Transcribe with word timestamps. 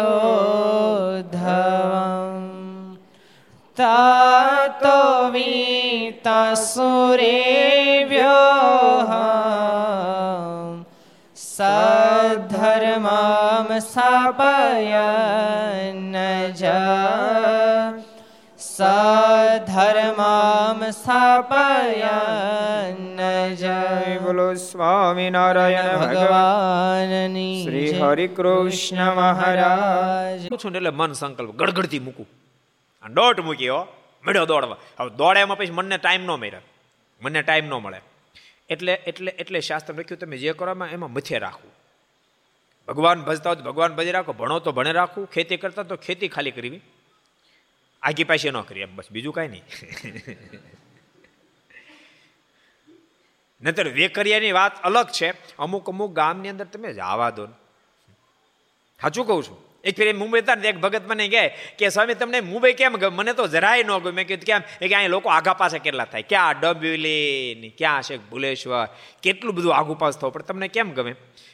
तातो 3.81 5.01
वीता 5.33 6.41
सुरेभ्यः 6.65 8.29
सद्धर्मां 12.39 13.09
स्थापय 13.81 14.93
न 15.95 16.15
जा 16.61 16.83
सधर्म 18.61 19.88
સ્થાપયન 20.91 23.55
જય 23.55 24.19
બોલો 24.19 24.55
સ્વામિનારાયણ 24.55 25.99
ભગવાનની 25.99 27.65
શ્રી 27.65 27.91
હરિ 27.91 28.29
કૃષ્ણ 28.29 29.15
મહારાજ 29.15 30.49
પૂછું 30.49 30.77
એટલે 30.77 30.91
મન 30.91 31.13
સંકલ્પ 31.13 31.51
ગડગડતી 31.51 31.99
મૂકું. 31.99 32.27
આ 33.03 33.09
દોટ 33.09 33.41
મૂકી 33.41 33.69
મળ્યો 34.27 34.45
દોડવા. 34.45 34.77
હવે 35.01 35.17
દોડ્યામાં 35.17 35.59
પછી 35.59 35.71
મને 35.71 35.99
ટાઈમ 35.99 36.23
ન 36.23 36.31
મળે. 36.31 36.61
મને 37.23 37.43
ટાઈમ 37.43 37.67
ન 37.67 37.71
મળે. 37.71 38.01
એટલે 38.69 38.93
એટલે 38.93 39.31
એટલે 39.31 39.61
શાસ્ત્ર 39.61 39.95
લખ્યું 39.95 40.19
તમે 40.19 40.37
જે 40.37 40.53
કરો 40.53 40.73
એમાં 40.73 41.13
મથે 41.13 41.39
રાખવું. 41.39 41.71
ભગવાન 42.89 43.23
ભજતા 43.23 43.51
હોય 43.51 43.63
ભગવાન 43.63 43.95
ભજી 43.95 44.11
રાખો 44.11 44.33
ભણો 44.33 44.59
તો 44.59 44.73
ભણે 44.73 44.93
રાખવું 44.93 45.31
ખેતી 45.31 45.57
કરતા 45.57 45.83
તો 45.83 45.97
ખેતી 45.97 46.29
ખાલી 46.29 46.51
કરવી. 46.51 46.81
આગી 48.03 48.25
પાસે 48.25 48.51
ન 48.51 48.61
કરી 48.63 48.87
બસ, 48.87 49.09
બીજું 49.11 49.35
કાંઈ 49.37 49.51
નહીં. 49.53 49.65
નતર 53.63 53.89
વેકરિયાની 53.91 54.53
વાત 54.53 54.75
અલગ 54.83 55.09
છે. 55.11 55.29
અમુક 55.59 55.89
અમુક 55.89 56.13
ગામની 56.15 56.53
અંદર 56.53 56.67
તમે 56.67 56.93
જવા 56.95 57.31
દો 57.31 57.49
સાચું 59.01 59.27
કહું 59.27 59.43
છું. 59.47 59.59
એક 59.85 59.95
ફેર 59.97 60.15
મુંબઈ 60.15 60.43
હતા 60.43 60.55
ને 60.55 60.69
એક 60.69 60.79
ભગત 60.83 61.05
મને 61.11 61.27
કહે 61.33 61.43
કે, 61.79 61.91
સ્વામી, 61.91 62.15
તમને 62.15 62.39
મુંબઈ 62.43 62.75
કેમ 62.75 62.95
ગમે? 62.99 63.15
મને 63.19 63.33
તો 63.35 63.47
જરાય 63.47 63.83
ન 63.83 63.93
ગમે. 64.05 64.23
કીધું 64.29 64.47
કેમ 64.47 64.63
કે 64.81 64.95
અહીં 64.95 65.11
લોકો 65.11 65.29
આગા 65.31 65.55
પાછા 65.55 65.79
કેટલા 65.79 66.05
થાય? 66.05 66.23
ક્યાં 66.23 66.61
ડબલી 66.61 67.73
ક્યાં 67.79 68.03
છે 68.03 68.19
ભુલેશ્વર? 68.31 68.87
કેટલું 69.23 69.55
બધું 69.55 69.75
આગુ 69.77 69.95
પાસ 69.95 70.19
થવું 70.19 70.33
પડે? 70.35 70.47
તમને 70.51 70.69
કેમ 70.69 70.91
ગમે? 70.93 71.13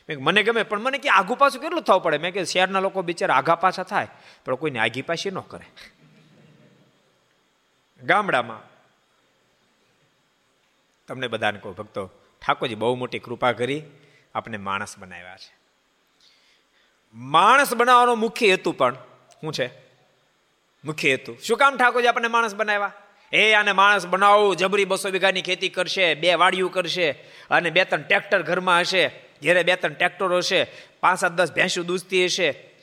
મને 0.08 0.40
ગમે, 0.42 0.62
પણ 0.62 0.80
મને 0.80 0.98
કે 0.98 1.08
આગુ 1.08 1.34
પાછું 1.36 1.60
કેટલું 1.60 1.84
થવું 1.84 2.02
પડે? 2.02 2.18
મેં 2.18 2.32
કે 2.32 2.44
શહેરના 2.44 2.80
લોકો 2.80 3.02
બિચારા 3.02 3.36
આગા 3.40 3.58
પાછા 3.60 3.86
થાય, 3.92 4.08
પણ 4.44 4.54
કોઈને 4.54 4.78
આગી 4.80 5.04
પાછી 5.04 5.30
ન 5.30 5.40
કરે. 5.44 5.66
ગામડામાં. 8.06 8.60
તમને 11.08 11.28
બધાને 11.28 11.58
કહું, 11.62 11.74
ભક્તો, 11.74 12.06
ઠાકોરજી 12.46 12.74
બહુ 12.74 12.94
મોટી 12.94 13.18
કૃપા 13.18 13.52
કરી 13.52 13.82
આપણે 14.34 14.58
માણસ 14.58 14.98
બનાવ્યા 14.98 15.36
છે. 15.36 15.54
માણસ 17.14 17.74
બનાવવાનો 17.74 18.14
મુખ્ય 18.14 18.50
હેતુ 18.50 18.72
પણ 18.72 18.94
શું 18.94 19.52
છે? 19.52 19.66
મુખ્ય 20.84 21.10
હેતુ. 21.10 21.36
શું 21.44 21.58
કામ 21.58 21.76
ઠાકોરજી 21.76 22.08
આપણને 22.08 22.28
માણસ 22.28 22.54
બનાવ્યા? 22.54 22.92
એ 23.32 23.52
આને 23.52 23.72
માણસ 23.72 24.06
બનાવો, 24.06 24.54
જબરી 24.54 24.84
બસો 24.84 25.10
વીઘાની 25.10 25.42
ખેતી 25.42 25.68
કરશે, 25.68 26.14
બે 26.14 26.34
વાડિયું 26.34 26.72
કરશે 26.72 27.10
અને 27.50 27.70
બે 27.70 27.84
ત્રણ 27.84 28.02
ટ્રેક્ટર 28.02 28.42
ઘરમાં 28.42 28.80
હશે. 28.80 29.08
ઘેરે 29.42 29.62
બે 29.62 29.76
ત્રણ 29.76 29.92
ટ્રેક્ટરો 29.92 30.36
હશે, 30.36 30.66
પાંચ 31.00 31.18
સાત 31.18 31.32
દસ 31.32 31.52
ભેંસું 31.52 31.86
દૂધતી 31.86 32.24
હશે. 32.24 32.73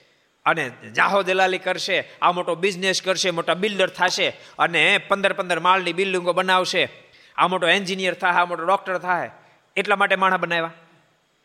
અને 0.46 0.70
જાહો 0.70 1.22
દલાલી 1.24 1.58
કરશે, 1.58 2.04
આ 2.22 2.32
મોટો 2.32 2.56
બિઝનેસ 2.56 3.02
કરશે, 3.02 3.30
મોટા 3.32 3.54
બિલ્ડર 3.54 3.90
થશે 3.90 4.30
અને 4.60 4.98
પંદર 4.98 5.34
પંદર 5.34 5.60
માળની 5.60 5.94
બિલ્ડિંગો 5.94 6.34
બનાવશે. 6.34 6.90
આ 7.36 7.48
મોટો 7.48 7.68
એન્જિનિયર 7.68 8.14
થાય 8.14 8.34
આ 8.34 8.46
મોટો 8.46 8.64
ડૉક્ટર 8.64 8.98
થાય 8.98 9.32
એટલા 9.76 9.96
માટે 9.96 10.16
માણસ 10.16 10.40
બનાવ્યા? 10.40 10.74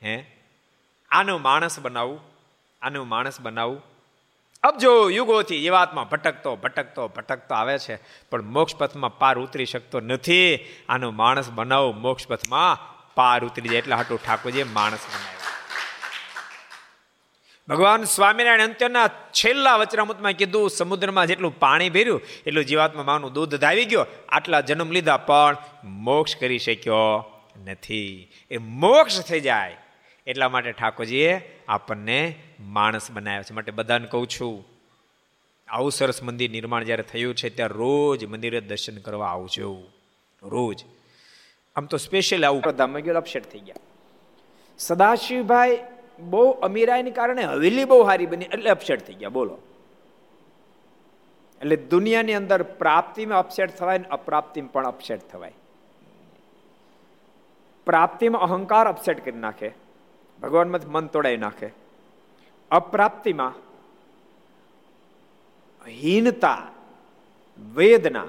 હે? 0.03 0.27
આનું 1.11 1.43
માણસ 1.43 1.81
બનાવવું 1.81 2.21
આનું 2.83 3.09
માણસ 3.09 3.41
બનાવવું 3.41 3.83
અબજો 4.63 5.11
યુગોથી 5.11 5.61
જીવાતમાં 5.61 6.09
ભટકતો 6.09 6.57
ભટકતો 6.57 7.09
ભટકતો 7.09 7.55
આવે 7.55 7.79
છે, 7.79 7.99
પણ 8.31 8.43
મોક્ષ 8.43 8.77
પથમાં 8.77 9.19
પાર 9.19 9.39
ઉતરી 9.39 9.67
શકતો 9.67 10.01
નથી. 10.01 10.59
આનું 10.89 11.17
માણસ 11.17 11.51
બનાવું 11.51 12.01
મોક્ષ 12.01 12.29
પથમાં 12.29 12.97
પાર 13.15 13.45
ઉતરી 13.45 13.69
જાય. 13.69 13.79
એટલા 13.79 13.97
હાટું 13.97 14.23
ઠાકોરજીએ 14.23 14.63
માણસ 14.63 14.99
બનાવ્યા. 14.99 15.56
ભગવાન 17.69 18.05
સ્વામિનારાયણ 18.05 18.61
અંત્યના 18.61 19.09
છેલ્લા 19.09 19.77
વચરામૃતમાં 19.77 20.33
કીધું, 20.33 20.71
સમુદ્રમાં 20.71 21.27
જેટલું 21.27 21.59
પાણી 21.59 21.91
ભર્યું, 21.91 22.21
એટલું 22.47 22.65
જીવાત્મા 22.65 23.03
માનું 23.03 23.33
દૂધ 23.33 23.55
ધાવી 23.55 23.85
ગયો. 23.85 24.07
આટલા 24.29 24.61
જન્મ 24.61 24.91
લીધા 24.91 25.17
પણ 25.17 25.57
મોક્ષ 25.85 26.37
કરી 26.37 26.59
શક્યો 26.59 27.33
નથી. 27.67 28.29
એ 28.51 28.59
મોક્ષ 28.59 29.21
થઈ 29.21 29.41
જાય. 29.41 29.77
એટલા 30.27 30.49
માટે 30.49 30.73
ઠાકોરજીએ 30.73 31.63
આપણને 31.69 32.35
માણસ 32.61 33.11
બનાવ્યા 33.11 33.43
છે. 33.43 33.55
માટે 33.55 33.73
બધાને 33.73 34.07
કહું 34.07 34.27
છું, 34.27 34.67
આવું 35.69 35.93
સરસ 35.93 36.23
મંદિર 36.23 36.51
નિર્માણ 36.51 36.85
જ્યારે 36.85 37.03
થયું 37.03 37.35
છે 37.35 37.49
ત્યારે 37.49 37.75
રોજ 37.75 38.25
મંદિરે 38.25 38.61
દર્શન 38.61 38.99
કરવા 38.99 39.29
આવજો. 39.29 39.83
રોજ. 40.43 40.85
આમ 41.77 41.87
તો 41.87 41.97
સ્પેશિયલ 41.97 42.47
આવું. 42.47 42.73
ધામમાં 42.73 43.01
ગયો 43.01 43.17
અપસેટ 43.17 43.45
થઈ 43.45 43.59
ગયા. 43.59 43.77
સદાશિવભાઈ 44.79 45.79
બહુ 46.19 46.51
અમીરાઈને 46.51 47.11
કારણે 47.11 47.43
હવેલી 47.43 47.85
બહુ 47.85 48.05
સારી 48.05 48.27
બની, 48.27 48.45
એટલે 48.45 48.71
અપસેટ 48.71 49.07
થઈ 49.07 49.15
ગયા. 49.15 49.29
બોલો. 49.29 49.59
એટલે 51.61 51.77
દુનિયાની 51.77 52.35
અંદર 52.35 52.63
પ્રાપ્તિમાં 52.63 53.39
અપસેટ 53.39 53.77
થવાય 53.77 53.99
ને 53.99 54.09
અપ્રાપ્તિમાં 54.09 54.73
પણ 54.73 54.87
અપસેટ 54.87 55.21
થવાય. 55.33 55.53
પ્રાપ્તિમાં 57.87 58.43
અહંકાર 58.43 58.89
અપસેટ 58.89 59.25
કરી 59.25 59.39
નાખે. 59.39 59.73
ભગવાનમાં 60.43 60.81
મન 60.87 61.07
તોડાઈ 61.07 61.37
નાખે. 61.37 61.71
અપ્રાપ્તિમાં 62.71 63.55
હીનતા, 65.87 66.69
વેદના 67.75 68.25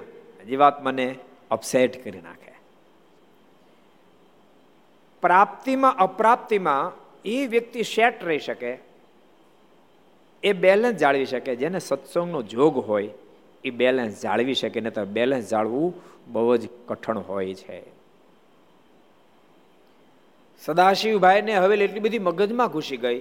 જીવાત્માને 0.47 1.15
અપસેટ 1.51 2.03
કરી 2.03 2.21
નાખે. 2.21 2.55
પ્રાપ્તિમાં 5.21 5.95
અપ્રાપ્તિમાં 5.95 7.06
એ 7.27 7.47
વ્યક્તિ 7.47 7.83
સેટ 7.83 8.23
રહી 8.23 8.39
શકે, 8.39 8.71
એ 10.43 10.53
બેલેન્સ 10.53 10.99
જાળવી 10.99 11.25
શકે, 11.25 11.55
જેને 11.55 11.79
સત્સંગનો 11.79 12.41
જોગ 12.41 12.77
હોય, 12.87 13.09
એ 13.63 13.69
બેલેન્સ 13.69 14.21
જાળવી 14.23 14.53
શકે 14.53 14.79
ને 14.79 14.89
તો 14.89 15.05
બેલેન્સ 15.05 15.49
જાળવું 15.49 15.93
બહુ 16.27 16.57
જ 16.57 16.69
કઠણ 16.87 17.17
હોય 17.17 17.53
છે. 17.53 17.79
સદાશિવભાઈને 20.61 21.53
હવે 21.55 21.75
એટલી 21.83 21.99
બધી 21.99 22.19
મગજમાં 22.19 22.71
ઘૂસી 22.71 22.97
ગઈ. 22.97 23.19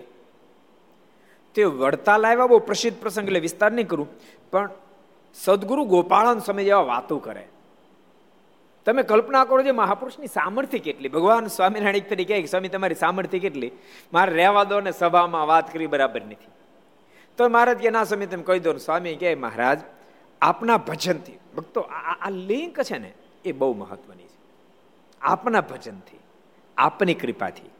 તે 1.55 1.65
વડતાલ 1.65 2.27
આવ્યા 2.27 2.47
બહુ 2.47 2.59
પ્રસિદ્ધ 2.59 3.01
પ્રસંગ, 3.01 3.27
એટલે 3.27 3.41
વિસ્તાર 3.41 3.73
નહીં 3.73 3.89
કરું, 3.89 4.09
પણ 4.51 4.71
સદગુરુ 5.35 5.85
ગોપાળન 5.85 6.39
સમય 6.39 6.65
જેવા 6.65 6.83
વાતો 6.83 7.19
કરે. 7.19 7.45
તમે 8.87 9.03
કલ્પના 9.03 9.45
કરો 9.45 9.63
જે 9.63 9.71
મહાપુરુષની 9.71 10.27
સામર્થ્ય 10.27 10.79
કેટલી? 10.79 11.09
ભગવાન 11.09 11.47
સ્વામિનારાયણ 11.47 11.99
તરીકે 11.99 12.47
સ્વામી, 12.47 12.69
તમારી 12.69 12.95
સામર્થ્ય 12.95 13.39
કેટલી? 13.39 13.73
મારે 14.13 14.33
રહેવા 14.33 14.65
દો 14.65 14.81
ને 14.81 14.93
સભામાં 14.93 15.47
વાત 15.47 15.73
કરી 15.73 15.87
બરાબર 15.87 16.23
નથી. 16.23 16.51
તો 17.37 17.49
મહારાજ 17.49 17.79
કે, 17.79 17.91
ના 17.91 18.05
સ્વામી, 18.05 18.27
તમે 18.27 18.43
કહી 18.43 18.59
દો 18.59 18.77
સ્વામી 18.77 19.17
કહે 19.17 19.35
મહારાજ, 19.35 19.81
આપના 20.43 20.77
ભજનથી 20.77 21.39
ભક્તો, 21.57 21.81
આ 21.81 22.31
લિંક 22.31 22.83
છે 22.83 22.99
ને, 22.99 23.13
એ 23.45 23.53
બહુ 23.53 23.75
મહત્વની 23.75 24.23
છે. 24.23 24.39
આપના 25.23 25.61
ભજનથી, 25.61 26.19
આપની 26.77 27.15
કૃપાથી 27.15 27.71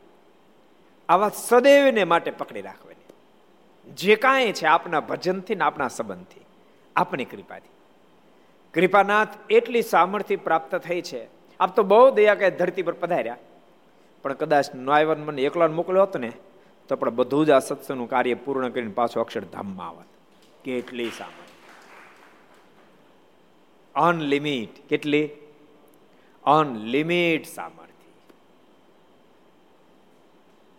આ 1.09 1.17
વાત 1.17 1.35
સદૈવને 1.35 2.05
માટે 2.05 2.31
પકડી 2.31 2.61
રાખવાની. 2.61 3.95
જે 3.95 4.17
કાંઈ 4.17 4.53
છે 4.53 4.67
આપના 4.67 5.01
ભજનથી 5.01 5.55
ને 5.55 5.65
આપના 5.65 5.89
સંબંધથી, 5.89 6.45
આપની 6.97 7.25
કૃપાથી. 7.25 7.76
કૃપાનાથ 8.75 9.29
એટલી 9.51 9.83
સામર્થ્ય 9.83 10.37
પ્રાપ્ત 10.37 10.75
થઈ 10.75 11.03
છે. 11.03 11.27
આપ 11.61 11.77
તો 11.77 11.83
બહુ 11.83 12.11
દયા 12.11 12.35
કે 12.35 12.51
ધરતી 12.51 12.83
પર 12.83 12.93
પધાર્યા. 12.93 13.37
પણ 14.23 14.33
કદાચ 14.33 14.75
નાયવન 14.75 15.25
મને 15.25 15.43
એકલો 15.43 15.69
મોકલ્યો 15.69 16.03
હતો 16.03 16.19
ને, 16.19 16.33
તો 16.89 16.97
પણ 16.97 17.11
બધું 17.11 17.47
જ 17.47 17.51
આ 17.51 17.59
સત્સંગનું 17.59 18.09
કાર્ય 18.09 18.35
પૂર્ણ 18.35 18.69
કરીને 18.69 18.93
પાછો 18.93 19.21
અક્ષરધામમાં 19.21 19.89
આવત. 19.89 20.07
કેટલી 20.65 21.11
સામર્થ્ય. 21.11 21.47
અનલિમિટ 23.95 24.89
કેટલી? 24.89 25.29
અનલિમિટ 26.45 27.47
સામર્થ્ય. 27.47 28.33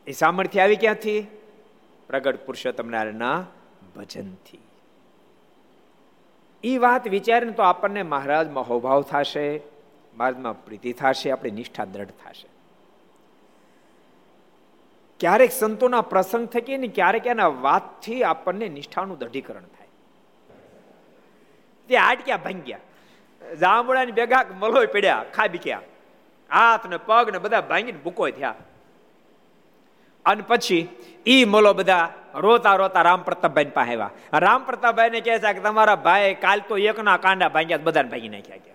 એ 0.07 0.11
સામર્થ્ય 0.11 0.61
આવી 0.61 0.75
ક્યાંથી? 0.75 1.27
પ્રગટ 2.07 2.45
પુરુષોત્તમ 2.45 2.87
નારાયણના 2.87 3.45
ભજનથી. 3.95 4.59
એ 6.67 6.77
વાત 6.77 7.07
વિચારીને 7.07 7.51
તો 7.51 7.63
આપણને 7.63 8.03
મહારાજ 8.03 8.47
મહોભાવ 8.49 9.01
થશે, 9.01 9.47
મહારાજમાં 10.17 10.65
પ્રીતિ 10.65 10.93
થશે, 10.93 11.31
આપણી 11.31 11.51
નિષ્ઠા 11.51 11.85
દ્રઢ 11.85 12.13
થશે. 12.23 12.47
ક્યારેક 15.19 15.51
સંતોના 15.51 16.01
પ્રસંગ 16.01 16.47
થકી 16.47 16.77
ને 16.77 16.87
ક્યારેક 16.87 17.27
એના 17.27 17.47
વાતથી 17.47 18.23
આપણને 18.23 18.67
નિષ્ઠાનું 18.69 19.17
દઢીકરણ 19.17 19.67
થાય. 19.75 19.87
તે 21.89 21.97
આટક્યા 21.97 22.37
ભાંગ્યા. 22.37 22.79
જાંબુડાની 23.61 24.11
ભેગા 24.11 24.45
મલોય 24.59 24.85
પડ્યા 24.85 25.25
ખાબી 25.35 25.57
ગયા 25.57 25.85
હાથ 26.49 26.85
ને 26.87 26.97
પગ 26.97 27.25
ને 27.31 27.37
બધા 27.37 27.61
ભાંગીને 27.61 27.99
ભૂકો 28.03 28.29
થયા. 28.29 28.55
અને 30.31 30.44
પછી 30.50 30.83
ઈ 31.33 31.44
મલો 31.53 31.71
બધા 31.79 32.06
રોતા 32.45 32.75
રોતા 32.81 33.03
રામ 33.09 33.21
પ્રતાપભાઈ 33.27 33.75
પાસે 33.77 33.94
આવ્યા 33.94 34.41
રામ 34.45 34.65
પ્રતાપભાઈ 34.69 35.13
ને 35.15 35.21
કહે 35.27 35.39
છે 35.44 35.53
કે 35.57 35.62
તમારા 35.68 36.00
ભાઈ 36.07 36.33
કાલ 36.45 36.59
તો 36.69 36.75
એકના 36.89 37.18
કાંડા 37.25 37.53
ભાંગ્યા 37.56 37.85
બધાને 37.88 38.12
ભાંગી 38.13 38.33
નાખ્યા 38.35 38.65
કે 38.65 38.74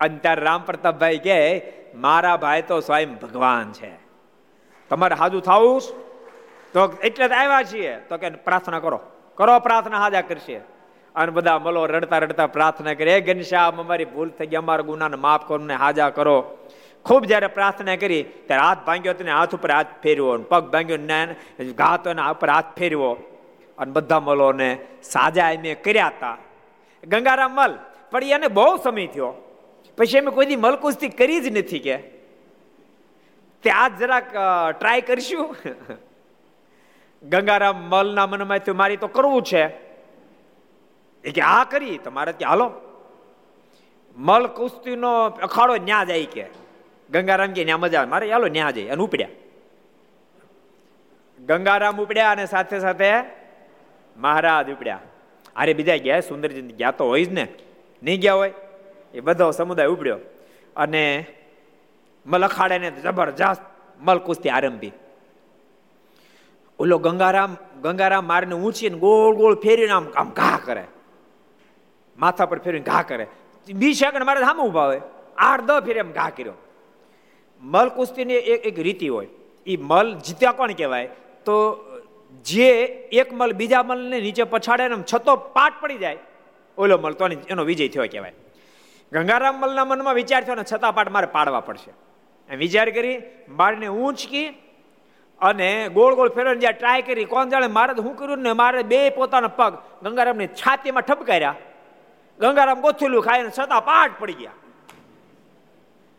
અને 0.00 0.18
ત્યારે 0.24 0.46
રામ 0.48 0.62
પ્રતાપભાઈ 0.68 1.22
કે 1.28 1.38
મારા 2.04 2.36
ભાઈ 2.44 2.68
તો 2.70 2.80
સ્વયં 2.88 3.16
ભગવાન 3.22 3.72
છે 3.78 3.92
તમારે 4.90 5.16
હાજુ 5.22 5.40
થવું 5.48 5.80
તો 6.74 6.80
એટલે 7.08 7.26
જ 7.28 7.32
આવ્યા 7.32 7.64
છીએ 7.70 7.94
તો 8.08 8.18
કે 8.22 8.30
પ્રાર્થના 8.46 8.84
કરો 8.84 8.98
કરો 9.38 9.54
પ્રાર્થના 9.66 10.02
હાજા 10.04 10.28
કરશે 10.30 10.60
અને 11.14 11.30
બધા 11.36 11.58
મલો 11.58 11.80
રડતા 11.86 12.20
રડતા 12.24 12.46
પ્રાર્થના 12.56 12.94
કરે 12.94 13.12
હે 13.14 13.20
ઘનશ્યામ 13.28 13.80
અમારી 13.84 14.10
ભૂલ 14.14 14.30
થઈ 14.38 14.46
ગઈ, 14.46 14.60
અમારા 14.62 14.88
ગુનાને 14.90 15.18
માફ 15.26 15.44
કરો 15.48 15.58
ને 15.58 15.74
હાજા 15.74 16.10
કરો. 16.18 16.36
ખૂબ 17.04 17.24
જ્યારે 17.24 17.46
પ્રાર્થના 17.46 17.96
કરી, 17.96 18.22
ત્યારે 18.22 18.62
હાથ 18.62 18.78
ભાંગ્યો 18.86 19.12
તેને 19.12 19.30
હાથ 19.30 19.54
ઉપર 19.54 19.70
હાથ 19.70 19.86
ફેરવો 20.02 20.38
પગ 20.38 20.70
ભાંગ્યો 20.70 20.98
ઘા 21.72 21.96
તો 21.96 22.10
ઉપર 22.10 22.50
હાથ 22.50 22.64
ફેરવો. 22.78 23.16
અને 23.78 23.92
બધા 23.92 24.20
મલોને 24.20 24.78
સાજા 25.02 25.50
એમે 25.50 25.74
કર્યા 25.74 26.06
હતા. 26.06 26.38
ગંગારામ 27.06 27.54
મલ, 27.54 27.78
પણ 28.10 28.24
એને 28.24 28.48
બહુ 28.48 28.76
સમય 28.76 29.06
થયો. 29.06 29.32
પછી 29.96 30.18
એમ 30.18 30.30
કોઈ 30.30 30.56
મલકુસ્તી 30.56 31.08
કરી 31.08 31.40
જ 31.40 31.58
નથી 31.58 31.78
કે. 31.78 31.96
તે 33.62 33.70
આજ 33.70 33.98
જરાક 33.98 34.30
ટ્રાય 34.78 35.00
કરીશું. 35.00 35.56
ગંગારામ 37.22 37.76
મલના 37.76 38.26
મનમાં 38.26 38.76
મારી 38.76 38.96
તો 38.96 39.06
કરવું 39.06 39.42
છે. 39.42 39.66
એ 41.24 41.30
કે 41.34 41.40
આ 41.40 41.64
કરી 41.64 41.98
તમારે 41.98 42.32
ત્યાં 42.32 42.50
હાલો. 42.50 42.70
મલ 44.16 44.46
કુસ્તીનો 44.46 45.24
અખાડો 45.24 45.76
ન્યા 45.76 46.04
જાય 46.04 46.24
કે. 46.24 46.59
ગંગારામ 47.10 47.52
કે 47.52 47.64
ન્યા 47.64 47.76
મજા 47.76 48.06
મારે 48.06 48.28
ચાલો 48.28 48.46
ન્યા 48.46 48.70
જાય 48.70 48.88
અને 48.88 49.02
ઉપડ્યા. 49.02 49.28
ગંગારામ 51.46 52.00
ઉપડ્યા 52.00 52.30
અને 52.30 52.46
સાથે 52.46 52.80
સાથે 52.80 53.12
મહારાજ 54.16 54.70
ઉપડ્યા. 54.70 55.00
અરે 55.56 55.74
બીજા 55.74 55.96
ગયા 55.96 56.20
સુંદરજી 56.20 56.62
ગયા 56.62 56.90
તો 56.90 57.06
હોય 57.06 57.24
જ 57.24 57.32
ને. 57.32 57.48
નહીં 58.02 58.20
ગયા 58.20 58.34
હોય? 58.34 58.52
એ 59.14 59.20
બધો 59.20 59.50
સમુદાય 59.50 59.86
ઉપડ્યો. 59.86 60.18
અને 60.76 61.26
મલખાડાને 62.26 62.90
જબરજસ્ત 62.90 63.60
મલ 64.00 64.18
કુસ્તી 64.18 64.48
આરંભી. 64.48 64.92
ઓલો 66.78 66.98
ગંગારામ 66.98 67.56
ગંગારામ 67.82 68.26
મારને 68.26 68.54
ઊંચીને 68.54 68.98
ગોળ 68.98 69.36
ગોળ 69.36 69.54
ફેરીને 69.54 69.92
આમ 69.92 70.08
આમ 70.16 70.30
ઘા 70.30 70.60
કરે. 70.64 70.84
માથા 72.18 72.46
પર 72.46 72.58
ફેરીને 72.58 72.84
ઘા 72.84 73.02
કરે. 73.02 73.26
બી 73.74 73.94
સેકન્ડ 73.94 74.22
મારે 74.22 74.40
સામે 74.40 74.62
ઊભા 74.62 74.84
હોય. 74.84 75.00
આઠ 75.36 75.60
દ 75.60 75.70
ફેરે 75.70 75.98
એમ 75.98 76.12
ઘા 76.12 76.30
કર્યો. 76.30 76.52
મલ 77.62 77.88
કુસ્તીની 77.88 78.40
એક 78.52 78.66
એક 78.66 78.78
રીતિ 78.78 79.08
હોય. 79.08 79.28
એ 79.66 79.76
મલ 79.76 80.08
જીત્યા 80.26 80.52
કોણ 80.52 80.72
કહેવાય? 80.72 81.08
તો 81.46 81.56
જે 82.46 82.70
એક 83.20 83.32
મલ 83.32 83.52
બીજા 83.52 83.82
મલને 83.82 84.20
નીચે 84.20 84.44
પછાડે 84.44 84.88
ને 84.88 84.96
છતો 85.02 85.36
પાટ 85.56 85.74
પડી 85.80 85.98
જાય, 85.98 86.18
ઓલો 86.78 86.98
મલ 86.98 87.14
તો 87.18 87.24
એનો 87.26 87.64
વિજય 87.64 87.88
થયો 87.88 88.06
કહેવાય. 88.12 88.34
ગંગારામ 89.12 89.60
મલના 89.60 89.84
મનમાં 89.84 90.14
વિચાર 90.14 90.42
થયો 90.44 90.58
ને 90.60 90.64
છતાં 90.64 90.94
પાટ 90.96 91.10
મારે 91.10 91.28
પાડવા 91.36 91.60
પડશે. 91.60 91.92
વિચાર 92.50 92.88
કરી 92.90 93.18
મારને 93.58 93.88
ઊંચકી 93.88 94.48
અને 95.40 95.68
ગોળ 95.96 96.14
ગોળ 96.14 96.30
ફેરવાની 96.36 96.62
જ્યાં 96.64 96.78
ટ્રાય 96.78 97.02
કરી, 97.02 97.24
કોણ 97.24 97.50
જાણે 97.50 97.68
મારે 97.78 97.92
શું 97.96 98.14
કર્યું 98.16 98.42
ને 98.46 98.52
મારે 98.52 98.82
બે 98.82 98.98
પોતાના 99.10 99.56
પગ 99.58 99.72
ગંગારામની 100.04 100.50
છાતીમાં 100.60 101.06
ઠપકાર્યા. 101.08 101.56
ગંગારામ 102.40 102.80
ગોથેલું 102.80 103.22
ખાઈને 103.26 103.50
છતાં 103.58 103.84
પાટ 103.90 104.12
પડી 104.20 104.38
ગયા. 104.40 104.59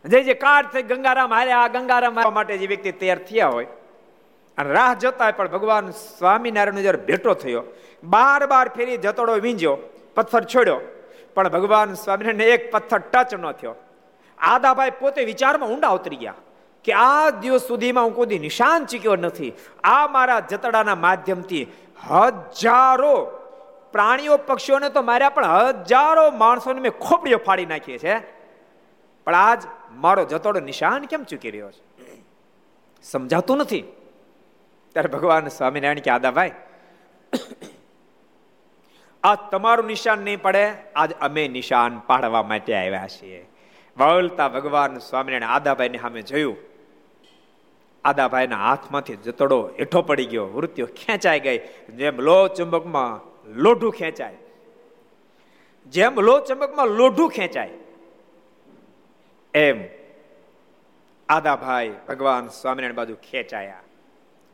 જે 0.06 0.24
જે 0.24 0.33
કાર 0.36 0.63
થઈ 0.74 0.83
ગંગારામ 0.83 1.31
હારે 1.31 1.51
આ 1.51 1.68
ગંગારામ 1.68 2.19
માટે 2.33 2.57
જે 2.57 2.68
વ્યક્તિ 2.68 2.92
તૈયાર 3.01 3.21
થયા 3.30 3.51
હોય, 3.56 3.69
અને 4.57 4.69
રાહ 4.77 4.94
જતા 4.95 5.31
પણ 5.38 5.51
ભગવાન 5.56 5.92
સ્વામિનારાયણ 5.92 6.83
જયારે 6.86 7.01
ભેટો 7.09 7.33
થયો, 7.33 7.63
બાર 8.03 8.42
બાર 8.48 8.65
ફેરી 8.77 8.98
જતોડો 8.98 9.33
વીંજ્યો, 9.45 9.75
પથ્થર 10.15 10.44
છોડ્યો, 10.53 10.80
પણ 11.36 11.50
ભગવાન 11.56 11.89
સ્વામિનારાયણ 12.03 12.53
એક 12.56 12.63
પથ્થર 12.74 13.01
ટચ 13.13 13.31
ન 13.39 13.51
થયો. 13.59 13.75
આદાભાઈ 14.38 14.98
પોતે 15.01 15.21
વિચારમાં 15.31 15.69
ઊંડા 15.69 15.94
ઉતરી 15.98 16.19
ગયા 16.24 16.39
કે 16.86 16.92
આ 16.94 17.30
દિવસ 17.44 17.68
સુધીમાં 17.68 18.06
હું 18.07 18.15
કોઈ 18.15 18.39
નિશાન 18.47 18.89
ચૂક્યો 18.92 19.15
નથી. 19.15 19.52
આ 19.94 20.06
મારા 20.16 20.40
જતડાના 20.52 20.97
માધ્યમથી 21.06 21.66
હજારો 22.06 23.16
પ્રાણીઓ, 23.94 24.35
પક્ષીઓને 24.49 24.90
તો 24.90 25.02
માર્યા 25.09 25.35
પણ 25.35 25.85
હજારો 25.85 26.25
માણસોને 26.44 26.81
મેં 26.81 26.94
ખોપડીઓ 27.06 27.40
ફાડી 27.47 27.69
નાખી 27.73 27.99
છે. 28.04 28.16
પણ 29.28 29.40
આજ 29.42 29.61
મારો 30.01 30.23
જતોડો 30.25 30.59
નિશાન 30.59 31.05
કેમ 31.11 31.23
ચૂકી 31.23 31.51
રહ્યો 31.51 31.71
છે? 31.71 31.83
સમજાતું 33.03 33.57
નથી. 33.57 33.83
ત્યારે 34.95 35.09
ભગવાન 35.09 35.47
સ્વામિનારાયણ 35.47 36.05
કે 36.05 36.11
આદાભાઈ 36.11 36.53
આ 39.23 39.35
તમારું 39.51 39.85
નિશાન 39.85 40.19
નહીં 40.19 40.41
પડે, 40.41 40.63
આજ 40.95 41.11
અમે 41.21 41.43
નિશાન 41.47 41.99
પાડવા 42.07 42.43
માટે 42.43 42.71
આવ્યા 42.75 43.07
છીએ. 43.07 43.41
વળતા 43.97 44.49
ભગવાન 44.49 44.97
સ્વામિનારાયણ 44.99 45.53
આદાભાઈને 45.55 45.97
સામે 45.97 46.21
જોયું. 46.21 46.57
આદાભાઈના 48.05 48.61
હાથમાંથી 48.65 49.17
જતડો 49.25 49.59
હેઠો 49.79 50.01
પડી 50.01 50.25
ગયો, 50.25 50.45
વૃત્તિઓ 50.45 50.85
ખેંચાઈ 50.99 51.39
ગઈ. 51.39 51.59
જેમ 51.99 52.15
લો 52.19 52.37
ચુંબકમાં 52.47 53.13
લોઢું 53.59 53.93
ખેંચાય, 53.93 54.37
જેમ 55.93 56.19
લો 56.19 56.35
ચુંબકમાં 56.39 56.87
લોઢું 56.99 57.29
ખેંચાય 57.29 57.73
એમ. 59.53 59.83
આદાભાઈ 61.29 61.95
ભગવાન 62.07 62.47
સ્વામિનારાયણ 62.47 62.95
બાજુ 62.95 63.15
ખેંચાયા. 63.15 63.79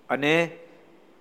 અને 0.09 0.57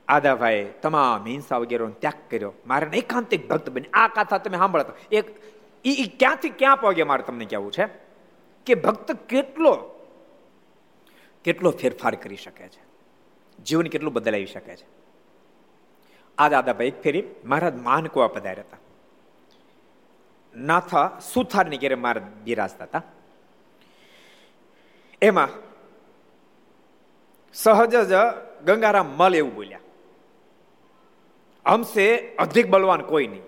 આદાભાઈ 0.09 0.73
તમામ 0.83 1.27
હિંસા 1.27 1.57
વગેરે 1.57 1.87
ત્યાગ 1.87 2.31
કર્યો. 2.31 2.53
મારે 2.67 2.87
એકાંતિક 2.87 3.49
ભક્ત 3.49 3.71
બની. 3.71 3.89
આ 3.93 4.09
કથા 4.09 4.39
તમે 4.39 4.57
સાંભળતા 4.57 4.93
એક 5.13 5.25
એ 5.85 6.07
ક્યાંથી 6.19 6.51
ક્યાં 6.51 6.77
પહોંચે 6.77 7.03
મારે 7.03 7.23
તમને 7.23 7.45
કહેવું 7.45 7.73
છે? 7.73 7.89
કે 8.67 8.75
ભક્ત 8.75 9.13
કેટલો 9.13 9.73
કેટલો 11.45 11.71
ફેરફાર 11.71 12.15
કરી 12.15 12.37
શકે 12.37 12.69
છે? 12.69 12.87
જીવન 13.63 13.87
કેટલું 13.87 14.13
બદલાવી 14.13 14.47
શકે 14.47 14.77
છે? 14.77 14.87
આ 16.39 16.49
દાદાભાઈ 16.49 16.87
એક 16.87 17.03
ફેરી 17.03 17.25
મહારાજ 17.45 17.75
માનકુવા 17.75 18.29
પધાર્યા 18.29 18.65
હતા. 18.65 18.79
નાથા 20.57 21.21
સુથારની 21.35 21.79
ઘેરે 21.79 21.95
મહારાજ 21.95 22.25
બિરાજતા 22.45 22.85
હતા. 22.85 23.03
એમાં 25.23 25.49
સહજ 27.53 27.97
જ 27.97 28.13
ગંગારામ 28.65 29.07
મલ 29.07 29.37
એવું 29.37 29.55
બોલ્યા. 29.55 29.81
હમસે 31.67 32.35
અધિક 32.35 32.69
બલવાન 32.69 33.01
કોઈ 33.01 33.27
નહીં. 33.27 33.43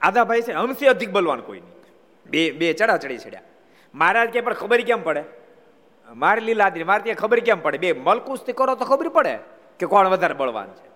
આદાભાઈ 0.00 0.42
છે 0.42 0.52
હમસે 0.52 0.86
અધિક 0.86 1.10
બલવાન 1.10 1.40
કોઈ 1.40 1.60
નહીં. 1.60 1.74
બે 2.26 2.50
બે 2.50 2.72
ચડા 2.72 2.96
ચડી 2.96 3.18
ચડ્યા. 3.18 3.42
મહારાજ 3.94 4.28
કે, 4.28 4.40
પણ 4.40 4.54
ખબર 4.54 4.80
કેમ 4.80 5.02
પડે? 5.02 5.24
મારી 6.14 6.40
લીલાદ્રી 6.40 6.84
મારે 6.84 7.02
ત્યાં 7.02 7.16
ખબર 7.16 7.40
કેમ 7.40 7.60
પડે? 7.60 7.78
બે, 7.78 7.92
મલકુસ્તી 7.92 8.52
કરો 8.52 8.74
તો 8.74 8.84
ખબર 8.84 9.08
પડે 9.08 9.38
કે 9.78 9.86
કોણ 9.86 10.08
વધારે 10.08 10.34
બળવાન 10.34 10.66
છે. 10.66 10.88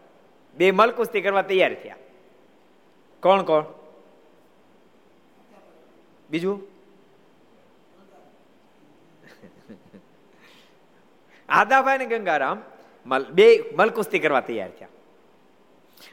બે, 0.57 0.71
મલકુસ્તી 0.71 1.21
કરવા 1.21 1.43
તૈયાર 1.43 1.75
થયા. 1.75 1.97
કોણ 3.23 3.43
કોણ? 3.43 3.65
બીજું? 6.31 6.68
આદાભાઈ 11.49 11.99
ને 11.99 12.07
ગંગારામ 12.07 12.59
બે 13.35 13.47
મલકુસ્તી 13.77 14.21
કરવા 14.21 14.41
તૈયાર 14.41 14.71
થયા. 14.71 14.98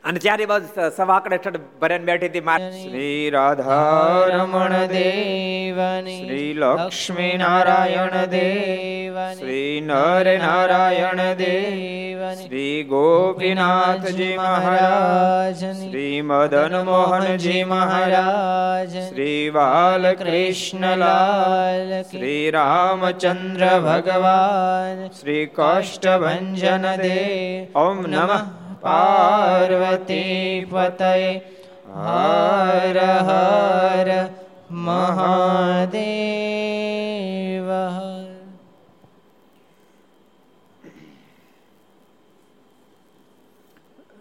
અને 0.04 0.20
ત્યારે 0.20 0.46
બાદ 0.46 0.62
સવા 0.96 1.16
આકડે 1.16 1.38
ઠઠ 1.38 1.60
ભરેન 1.82 2.04
બેઠી 2.04 2.26
હતી 2.26 2.40
શ્રી 2.40 3.30
રાધા 3.30 4.26
રમણ 4.26 4.70
દેવની 4.70 6.26
શ્રી 6.26 6.54
લક્ષ્મી 6.54 7.38
નારાયણ 7.38 8.26
દેવ. 8.26 9.34
શ્રી 9.34 9.84
નર 9.88 10.40
નારાયણ 10.40 11.16
દેવ. 11.16 12.34
શ્રી 12.34 12.84
ગોપીનાથજી 12.84 14.38
મહારાજ. 14.38 15.66
શ્રી 15.66 16.22
મદન 16.22 16.86
મોહનજી 16.86 17.64
મહારાજ. 17.64 19.10
શ્રી 19.10 19.50
બાલકૃષ્ણલાલ. 19.50 22.02
શ્રી 22.02 22.52
રામચંદ્ર 22.52 23.80
ભગવાન. 23.80 25.08
શ્રી 25.08 25.46
કાષ્ટભન 25.46 26.96
દેવ. 26.96 27.78
ઓમ 27.78 28.02
નમઃ. 28.02 28.65
પાર્વતી 28.82 30.68
પતય 30.72 31.42
હર 31.88 33.00
હર 33.00 34.30
મહાદેવ. 34.72 37.70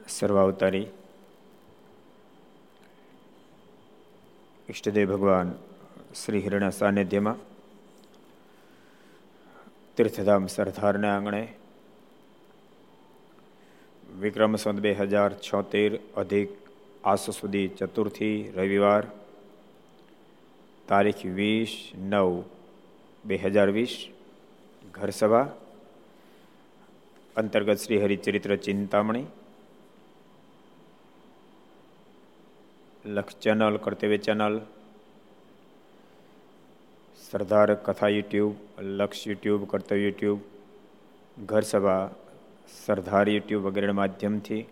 સર્વાવતારી. 0.08 0.86
ઈષ્ટદેવ 4.70 5.12
ભગવાન 5.12 5.52
શ્રી 6.24 6.40
હિરણા 6.40 6.70
સાનિધ્યમાં 6.70 7.36
તીર્થધામ 9.96 10.46
સરદારના 10.46 11.16
આંગણે 11.16 11.63
વિક્રમ 14.14 14.52
સંત 14.54 14.80
બે 14.80 14.90
હજાર 14.94 15.30
છોતેર 15.40 15.90
અધિક 16.16 16.50
આસો 17.04 17.32
સુધી 17.32 17.68
ચતુર્થી 17.78 18.36
રવિવાર 18.52 19.02
તારીખ 20.88 21.22
વીસ 21.32 21.72
નવ 22.02 22.30
બે 23.24 23.38
હજાર 23.38 23.68
વીસ 23.70 23.94
ઘરસભા 24.94 25.46
અંતર્ગત 27.36 27.78
શ્રી 27.78 28.00
હરિચરિત્ર 28.00 28.52
ચિંતામણી 28.58 29.26
લક્ષ 33.08 33.40
ચેનલ 33.42 33.76
કર્તવ્ય 33.78 34.18
ચેનલ 34.20 34.54
સરદાર 37.20 37.68
કથા 37.82 38.10
યુટ્યુબ 38.10 38.52
લક્ષ 38.92 39.26
યુટ્યુબ 39.26 39.62
કર્તવ્ય 39.66 40.04
યુટ્યુબ 40.04 40.40
ઘરસભા 41.46 42.04
સરદાર 42.68 43.28
યુટ્યુબ 43.28 43.66
વગેરેના 43.66 43.92
માધ્યમથી 43.92 44.62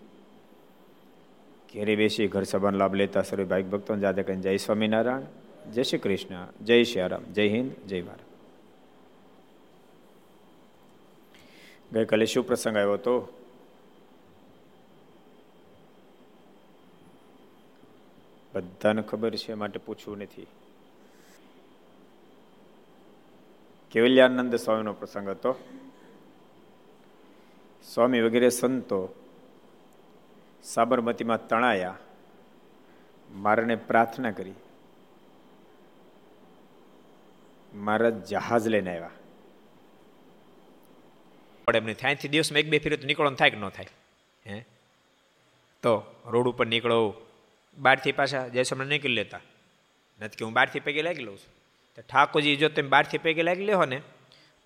ઘેરે 1.73 1.95
બેસી 1.95 2.27
ઘર 2.27 2.43
સભાનો 2.43 2.77
લાભ 2.77 2.93
લેતા 2.95 3.21
સર્વે 3.21 3.45
ભાઈ 3.45 3.63
ભક્તો 3.63 3.95
જાતે 3.95 4.23
કહીને 4.23 4.41
જય 4.41 4.57
સ્વામિનારાયણ, 4.57 5.71
જય 5.71 5.83
શ્રી 5.83 5.97
કૃષ્ણ, 5.97 6.47
જય 6.61 6.83
શ્રી 6.83 7.07
રામ, 7.07 7.23
જય 7.23 7.49
હિન્દ, 7.49 7.87
જય 7.87 8.01
ભારત. 8.01 8.19
ગઈકાલે 11.93 12.25
શું 12.25 12.47
પ્રસંગ 12.47 12.77
આવ્યો 12.77 12.93
હતો? 12.93 13.33
બધાને 18.55 19.01
ખબર 19.01 19.35
છે 19.35 19.53
માટે 19.53 19.79
પૂછવું 19.79 20.17
નથી. 20.17 20.47
કેવલ્યાનંદ 23.91 24.55
સ્વામીનો 24.55 24.93
પ્રસંગ 24.93 25.29
હતો. 25.29 25.55
સ્વામી 27.83 28.21
વગેરે 28.21 28.49
સંતો 28.49 29.09
સાબરમતીમાં 30.63 31.47
તણાયા, 31.47 31.97
મારને 33.31 33.75
પ્રાર્થના 33.75 34.31
કરી. 34.31 34.53
મારા 37.75 38.09
જહાજ 38.09 38.67
લઈને 38.67 38.91
આવ્યા. 38.91 39.09
પણ 41.65 41.75
એમને 41.75 41.93
ત્યાંથી 41.93 42.27
દિવસમાં 42.27 42.59
એક 42.59 42.69
બે 42.69 42.79
ફેરી 42.79 42.97
તો 42.97 43.07
નીકળવાનું 43.07 43.37
થાય 43.37 43.49
કે 43.49 43.57
ન 43.57 43.69
થાય? 43.69 43.85
હે? 44.47 44.65
તો 45.81 46.03
રોડ 46.25 46.47
ઉપર 46.47 46.67
નીકળો, 46.67 47.13
બહારથી 47.77 48.11
પાછા 48.11 48.47
જયસમણે 48.47 48.89
નીકળી 48.89 49.13
લેતા. 49.13 49.39
નથી 50.19 50.35
કે 50.37 50.45
હું 50.45 50.53
બહારથી 50.53 50.79
પૈકી 50.79 51.01
લાગી 51.01 51.23
લઉં 51.23 51.37
છું. 51.37 51.53
તો 51.95 52.01
ઠાકોરજી, 52.01 52.55
જો 52.55 52.69
તમે 52.69 52.89
બહારથી 52.89 53.17
પૈકી 53.17 53.41
લાગી 53.41 53.65
લ્યો 53.65 53.85
ને, 53.85 54.01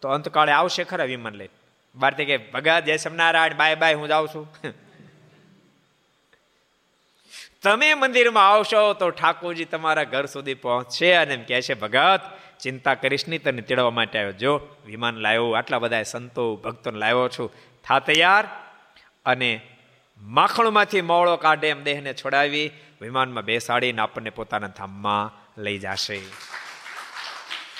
તો 0.01 0.09
અંતકાળે 0.09 0.51
આવશે 0.51 0.83
ખરા 0.83 1.03
વિમાન 1.03 1.33
લઈને. 1.33 1.56
બહારથી 1.97 2.25
કે, 2.25 2.37
ભગત 2.37 2.83
જય 2.85 2.97
સમનારાયણ 2.97 3.53
બાય 3.53 3.75
બાય, 3.75 3.93
હું 3.93 4.07
જાઉં 4.07 4.27
છું. 4.27 4.53
તમે 7.63 7.93
મંદિરમાં 7.93 8.49
આવશો 8.49 8.93
તો 8.93 9.09
ઠાકોરજી 9.09 9.65
તમારા 9.65 10.03
ઘર 10.03 10.25
સુધી 10.25 10.53
પહોંચશે 10.53 11.13
અને 11.13 11.33
એમ 11.33 11.43
કહે 11.43 11.61
છે, 11.61 11.73
ભગત, 11.73 12.21
ચિંતા 12.59 12.93
કરીશ 12.93 13.27
નહીં, 13.27 13.43
તને 13.43 13.61
તેડવા 13.61 13.89
માટે 13.89 14.19
આવ્યો. 14.19 14.31
જો 14.31 14.67
વિમાન 14.85 15.15
લાવ્યો, 15.15 15.51
આટલા 15.51 15.79
બધા 15.79 16.03
સંતો, 16.03 16.55
ભક્તોને 16.55 16.99
લાવ્યો 16.99 17.29
છું. 17.29 17.51
થા 17.83 17.99
તૈયાર. 17.99 18.47
અને 19.25 19.61
માખણમાંથી 20.21 21.01
મોળો 21.01 21.35
કાઢે 21.35 21.67
એમ 21.67 21.83
દેહને 21.83 22.13
છોડાવી 22.13 22.71
વિમાનમાં 23.01 23.43
બેસાડીને 23.43 24.01
આપણને 24.01 24.29
પોતાના 24.29 24.67
ધામમાં 24.67 25.47
લઈ 25.61 25.77
જશે. 25.77 26.21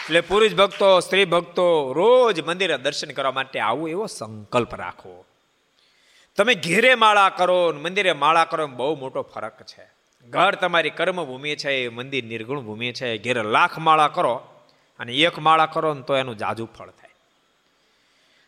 એટલે 0.07 0.21
પુરુષ 0.21 0.55
ભક્તો, 0.55 0.99
સ્ત્રી 0.99 1.25
ભક્તો 1.25 1.93
રોજ 1.93 2.41
મંદિરે 2.41 2.77
દર્શન 2.77 3.11
કરવા 3.11 3.31
માટે 3.31 3.59
આવું 3.59 3.89
એવો 3.89 4.05
સંકલ્પ 4.05 4.75
રાખો. 4.75 5.25
તમે 6.35 6.53
ઘેરે 6.55 6.95
માળા 6.95 7.29
કરો 7.29 7.73
મંદિરે 7.73 8.13
માળા 8.13 8.45
કરો 8.45 8.67
બહુ 8.67 8.95
મોટો 8.95 9.21
ફરક 9.21 9.61
છે. 9.61 9.85
ઘર 10.29 10.55
તમારી 10.55 10.89
કર્મભૂમિ 10.89 11.55
છે 11.55 11.89
મંદિર 11.89 12.23
નિર્ગુણ 12.23 12.59
ભૂમિ 12.59 12.91
છે. 12.91 13.17
ઘેરે 13.17 13.43
લાખ 13.43 13.77
માળા 13.77 14.07
કરો 14.07 14.35
અને 14.99 15.13
એક 15.13 15.39
માળા 15.39 15.65
કરો 15.65 15.93
ને 15.93 16.01
તો 16.01 16.15
એનું 16.15 16.37
જાજુ 16.37 16.65
ફળ 16.65 16.87
થાય. 16.87 17.09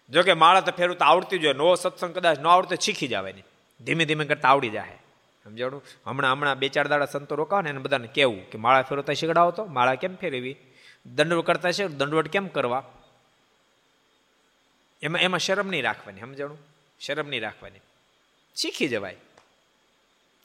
જો 0.10 0.24
કે 0.24 0.34
માળા 0.34 0.62
તો 0.62 0.72
ફેરવું 0.72 0.98
તો 0.98 1.06
આવડતી 1.06 1.38
જોઈએ 1.38 1.54
નવો 1.54 1.76
સત્સંગ 1.76 2.16
કદાચ 2.16 2.40
ન 2.40 2.48
આવડતો 2.48 2.76
શીખી 2.76 3.08
જવાય 3.08 3.34
નહીં 3.34 3.44
ધીમે 3.84 4.06
ધીમે 4.06 4.26
કરતા 4.26 4.50
આવડી 4.50 4.70
જાય 4.70 4.96
સમજાણું? 5.44 5.84
હમણાં 6.06 6.32
હમણાં 6.32 6.60
બે 6.60 6.68
ચાર 6.68 6.88
દાડા 6.88 7.06
સંતો 7.06 7.36
રોકાવ 7.36 7.62
ને 7.62 7.70
એને 7.70 7.80
બધાને 7.80 8.08
કેવું 8.08 8.50
કે 8.50 8.58
માળા 8.58 8.82
ફેરવતા 8.82 9.14
શીખડાવો 9.14 9.52
તો 9.52 9.66
માળા 9.66 9.96
કેમ 9.96 10.16
ફેરવી? 10.16 10.58
દંડવટ 11.06 11.46
કરતા 11.46 11.72
છે 11.72 11.88
દંડવટ 11.88 12.28
કેમ 12.28 12.48
કરવા? 12.48 12.84
એમાં 15.02 15.22
એમાં 15.22 15.40
શરમ 15.40 15.68
નહીં 15.68 15.84
રાખવાની, 15.84 16.22
સમજાણું? 16.22 16.58
શરમ 17.00 17.28
નહીં 17.28 17.42
રાખવાની. 17.42 17.80
શીખી 18.56 18.88
જવાય. 18.88 19.16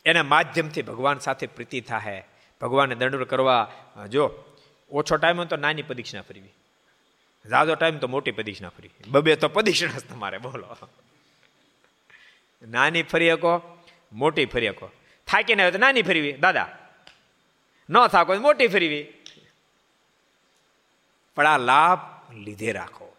એના 0.04 0.22
માધ્યમથી 0.22 0.82
ભગવાન 0.82 1.18
સાથે 1.18 1.46
પ્રીતિ 1.46 1.80
થાય 1.80 2.24
ભગવાનને 2.60 2.94
દંડવટ 2.94 3.28
કરવા 3.28 3.72
જો, 4.10 4.44
ઓછો 4.90 5.16
ટાઈમ 5.16 5.38
હોય 5.38 5.46
તો 5.46 5.56
નાની 5.56 5.82
પદીક્ષણા 5.82 6.22
ફરવી. 6.22 6.52
ઝાઝો 7.46 7.74
ટાઈમ 7.74 7.98
તો 7.98 8.08
મોટી 8.08 8.30
પદીક્ષણા 8.30 8.68
ફરી. 8.68 8.90
બબે 9.08 9.36
તો 9.36 9.48
પદીક્ષણા 9.48 9.98
જ 9.98 10.04
તમારે, 10.10 10.38
બોલો. 10.38 10.76
નાની 12.68 13.02
ફરી 13.02 13.30
શકો, 13.30 13.78
મોટી 14.12 14.46
ફરી 14.46 14.66
શકો. 14.66 14.90
થાકીને 15.26 15.62
આવે 15.62 15.72
તો 15.72 15.78
નાની 15.78 16.02
ફરવી. 16.02 16.32
દાદા, 16.32 16.78
ન 17.90 18.06
થાકો 18.06 18.34
મોટી 18.34 18.66
ફરવી. 18.66 19.06
પણ 21.34 21.46
આ 21.46 21.58
લાભ 21.58 21.98
લીધે 22.34 22.72
રાખો. 22.72 23.16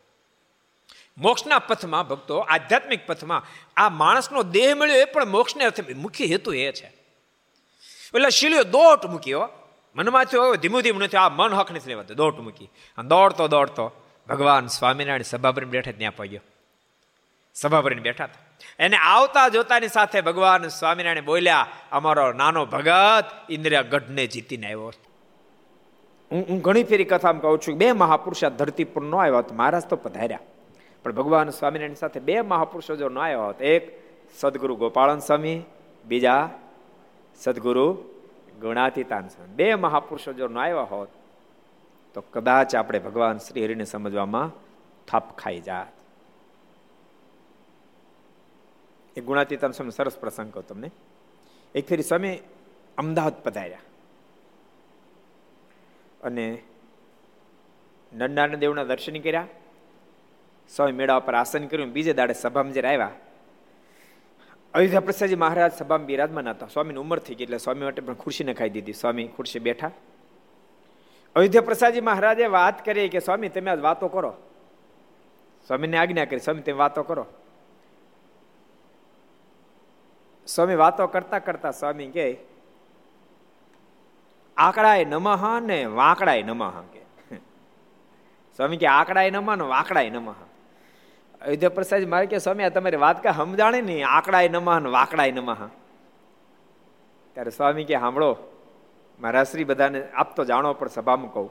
મોક્ષના 1.18 1.60
પથમાં 1.60 2.08
ભક્તો, 2.08 2.38
આધ્યાત્મિક 2.38 3.08
પથમાં 3.08 3.44
આ 3.78 3.90
માણસનો 3.90 4.44
દેહ 4.44 4.76
મળ્યો 4.76 4.96
એ 4.96 5.06
પણ 5.06 5.26
મોક્ષને 5.26 5.64
અર્થે 5.64 5.94
મુખ્ય 5.94 6.26
હેતુ 6.26 6.54
એ 6.54 6.72
છે. 6.72 6.88
એટલે 8.16 8.30
શીલ્યો 8.30 8.64
દોટ 8.64 9.06
મૂક્યો, 9.06 9.50
મનમાં 9.96 10.26
થયો 10.26 10.56
ધીમું 10.56 10.82
ધીમું 10.82 11.04
નથી, 11.04 11.18
આ 11.18 11.30
મન 11.30 11.54
હક 11.54 11.72
નથી 11.72 11.90
લેવાતો, 11.90 12.14
દોટ 12.14 12.40
મૂકી. 12.40 12.66
અને 12.98 13.10
દોડતો 13.10 13.48
દોડતો 13.48 13.92
ભગવાન 14.30 14.68
સ્વામિનારાયણ 14.68 15.22
સભા 15.22 15.52
ભરીને 15.52 15.72
બેઠા 15.72 15.92
ત્યાં 15.92 16.16
પહોંચ્યો. 16.16 16.42
સભા 17.54 17.82
ભરીને 17.82 18.02
બેઠા 18.02 18.24
હતા. 18.24 18.56
એને 18.80 18.98
આવતા 18.98 19.48
જોતાની 19.48 19.88
સાથે 19.88 20.22
ભગવાન 20.22 20.68
સ્વામિનારાયણ 20.68 21.26
બોલ્યા, 21.26 21.68
અમારો 21.92 22.34
નાનો 22.34 22.66
ભગત 22.66 23.26
ઇન્દ્રિયા 23.50 23.82
ગઢને 23.82 24.28
જીતીને 24.28 24.66
આવ્યો 24.66 24.94
હું 26.36 26.46
હું 26.50 26.62
ઘણી 26.62 26.84
ફેરી 26.84 27.06
કથામાં 27.06 27.42
કહું 27.42 27.60
છું 27.60 27.78
બે 27.78 27.92
મહાપુરુષ 27.92 28.44
ધરતી 28.46 28.84
પર 28.84 29.02
ન 29.02 29.16
આવ્યા 29.16 29.36
હોત, 29.36 29.52
મહારાજ 29.52 29.86
તો 29.86 29.96
પધાર્યા. 29.96 30.40
પણ 31.04 31.12
ભગવાન 31.12 31.50
સ્વામિનારાયણ 31.50 31.94
સાથે 31.94 32.20
બે 32.20 32.42
મહાપુરુષો 32.42 32.96
જો 32.96 33.10
ન 33.10 33.20
આવ્યા 33.20 33.46
હોત, 33.46 33.62
એક 33.62 33.84
સદગુરુ 34.40 34.76
ગોપાળન 34.76 35.20
સ્વામી, 35.20 35.64
બીજા 36.06 36.50
સદગુરુ 37.40 37.88
ગુણાતીતાન 38.62 39.28
સ્વામી. 39.28 39.56
બે 39.56 39.76
મહાપુરુષો 39.76 40.34
જો 40.34 40.48
ન 40.48 40.58
આવ્યા 40.58 40.90
હોત, 40.92 41.10
તો 42.14 42.24
કદાચ 42.34 42.76
આપણે 42.76 43.00
ભગવાન 43.00 43.38
શ્રી 43.38 43.66
હરિને 43.66 43.86
સમજવામાં 43.86 44.52
થાપ 45.08 45.38
ખાઈ 45.38 45.60
જાત. 45.60 45.94
એ 49.16 49.22
ગુણાતીતાન 49.22 49.72
સ્વામી 49.72 49.92
સરસ 49.92 50.18
પ્રસંગ 50.18 50.54
કહો 50.54 50.62
તમને. 50.62 50.92
એક 51.76 51.88
ફેરી 51.88 52.04
સ્વામી 52.04 52.40
અમદાવાદ 52.98 53.44
પધાર્યા. 53.44 53.85
અને 56.26 56.46
નંદાનંદ 58.14 58.56
દેવના 58.56 58.84
દર્શન 58.84 59.20
કર્યા. 59.20 59.48
સ્વામી 60.70 60.92
મેળા 60.92 61.20
પર 61.20 61.36
આસન 61.36 61.68
કર્યું. 61.68 61.92
બીજે 61.92 62.14
દાડે 62.14 62.34
સભામાં 62.34 62.74
જ્યારે 62.74 62.88
આવ્યા, 62.88 63.12
અયોધ્યા 64.74 65.00
પ્રસાદજી 65.00 65.36
મહારાજ 65.36 65.74
સભામાં 65.74 66.06
બિરાજમાન 66.06 66.50
હતા. 66.50 66.68
સ્વામીની 66.68 67.00
ઉંમર 67.00 67.20
થઈ 67.20 67.36
ગઈ 67.36 67.44
એટલે 67.44 67.58
સ્વામી 67.58 67.84
માટે 67.84 68.02
પણ 68.02 68.14
ખુરશી 68.14 68.44
નખાઈ 68.44 68.70
દીધી. 68.70 68.94
સ્વામી 68.94 69.28
ખુરશી 69.28 69.60
બેઠા. 69.60 69.92
અયોધ્યા 71.36 71.62
પ્રસાદજી 71.62 72.02
મહારાજે 72.02 72.46
વાત 72.48 72.86
કરી 72.86 73.10
કે, 73.10 73.20
સ્વામી, 73.20 73.50
તમે 73.50 73.72
આજ 73.72 73.80
વાતો 73.80 74.08
કરો. 74.08 74.34
સ્વામીને 75.68 75.98
આજ્ઞા 75.98 76.26
કરી, 76.26 76.40
સ્વામી, 76.40 76.62
તમે 76.62 76.74
વાતો 76.74 77.04
કરો. 77.04 77.26
સ્વામી 80.48 80.76
વાતો 80.76 81.08
કરતા 81.08 81.40
કરતા 81.40 81.72
સ્વામી 81.72 82.08
કે 82.08 82.55
આકડાય 84.58 85.06
નમઃ 85.06 85.60
ને 85.60 85.86
વાંકડાય 85.86 86.44
નમઃ 86.44 86.82
કે. 86.94 87.02
સ્વામી 88.56 88.78
કે 88.78 88.88
આકડાય 88.88 89.32
નમઃ 89.32 89.56
ને 89.56 89.64
વાંકડાય 89.64 90.10
નમઃ. 90.10 90.36
અયોધ્યા 91.42 91.70
પ્રસાદ 91.70 92.08
મારે 92.08 92.26
કે, 92.26 92.38
સ્વામી, 92.38 92.64
આ 92.64 92.70
તમારી 92.70 92.98
વાત 92.98 93.24
કા 93.24 93.32
સમજાણે 93.32 93.82
નહીં 93.82 94.08
આકડાય 94.08 94.50
નમઃ 94.50 94.80
ને 94.80 94.90
વાંકડાય 94.90 95.32
નમઃ. 95.32 95.70
ત્યારે 97.34 97.52
સ્વામી 97.52 97.84
કે 97.84 98.00
સાંભળો 98.00 98.38
મારા 99.20 99.44
શ્રી 99.44 99.64
બધાને 99.64 100.12
આપ 100.12 100.36
તો 100.36 100.46
જાણો, 100.46 100.74
પણ 100.74 100.88
સભામાં 100.88 101.34
કહું. 101.34 101.50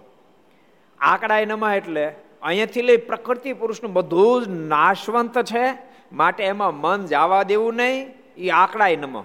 આકડાય 1.00 1.46
નમઃ 1.46 1.74
એટલે 1.74 2.14
અહીંયાથી 2.42 2.82
લઈ 2.82 2.96
પ્રકૃતિ 2.96 3.52
પુરુષનું 3.52 3.92
બધું 3.92 4.44
જ 4.44 4.48
નાશવંત 4.48 5.38
છે, 5.42 5.74
માટે 6.12 6.44
એમાં 6.44 6.74
મન 6.74 7.06
જવા 7.06 7.42
દેવું 7.42 7.74
નહીં 7.74 8.14
એ 8.36 8.48
આકડાય 8.48 8.96
નમઃ. 8.96 9.24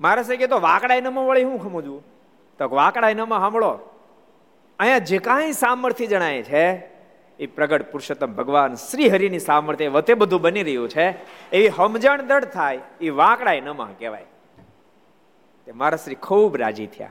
મારે 0.00 0.24
છે 0.24 0.36
કે, 0.36 0.46
તો 0.46 0.60
વાકડાય 0.60 1.00
નમઃ 1.00 1.26
વળી 1.26 1.42
હું 1.42 1.60
સમજવું 1.62 2.09
તો 2.60 2.68
વાકડા 2.68 3.08
એનામાં 3.10 3.40
સાંભળો. 3.40 3.70
અહીંયા 4.78 4.98
જે 4.98 5.18
કાંઈ 5.18 5.52
સામર્થ્ય 5.52 6.06
જણાય 6.06 6.42
છે, 6.42 6.64
એ 7.38 7.46
પ્રગટ 7.46 7.92
પુરુષોત્તમ 7.92 8.26
ભગવાન 8.26 8.74
શ્રી 8.74 9.08
હરિની 9.08 9.38
સામર્થ્ય 9.38 9.88
વતે 9.88 10.14
બધું 10.14 10.40
બની 10.40 10.62
રહ્યું 10.62 10.88
છે. 10.88 11.10
એવી 11.50 11.68
સમજણ 11.68 12.22
દળ 12.22 12.44
થાય, 12.44 12.80
એ 13.00 13.10
વાકડાય 13.10 13.60
નમઃ 13.60 13.88
કહેવાય. 13.98 14.24
તે 15.66 15.72
મારા 15.72 15.96
શ્રી 15.96 16.14
ખૂબ 16.14 16.56
રાજી 16.56 16.86
થયા. 16.86 17.10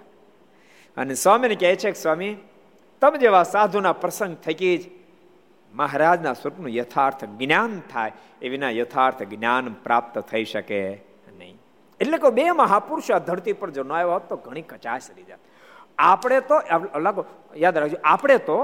અને 0.97 1.13
સ્વામીને 1.13 1.55
કહે 1.55 1.75
છે 1.75 1.91
કે 1.91 1.99
સ્વામી, 1.99 2.35
તમ 3.01 3.15
જેવા 3.15 3.43
સાધુના 3.43 3.93
પ્રસંગ 3.93 4.37
થકી 4.37 4.77
જ 4.77 4.89
મહારાજના 5.73 6.33
સ્વરૂપનું 6.33 6.69
યથાર્થ 6.69 7.25
જ્ઞાન 7.25 7.81
થાય, 7.93 8.11
એ 8.41 8.49
વિના 8.49 8.69
યથાર્થ 8.69 9.23
જ્ઞાન 9.23 9.73
પ્રાપ્ત 9.73 10.19
થઈ 10.19 10.45
શકે. 10.45 11.08
એટલે 11.99 12.17
કે 12.17 12.29
બે 12.29 12.45
મહાપુરુષો 12.51 13.13
આ 13.15 13.23
ધરતી 13.29 13.53
પર 13.53 13.69
જો 13.69 13.83
ન 13.83 13.91
આવ્યો 13.91 14.13
હોત 14.13 14.29
તો 14.29 14.35
ઘણી 14.35 14.61
કચાશ 14.61 15.09
રહી 15.15 15.23
જાત. 15.23 15.41
આપણે 15.97 16.39
તો 16.41 16.55
લાગો, 16.99 17.25
યાદ 17.55 17.77
રાખજો, 17.77 17.97
આપણે 18.03 18.37
તો 18.49 18.57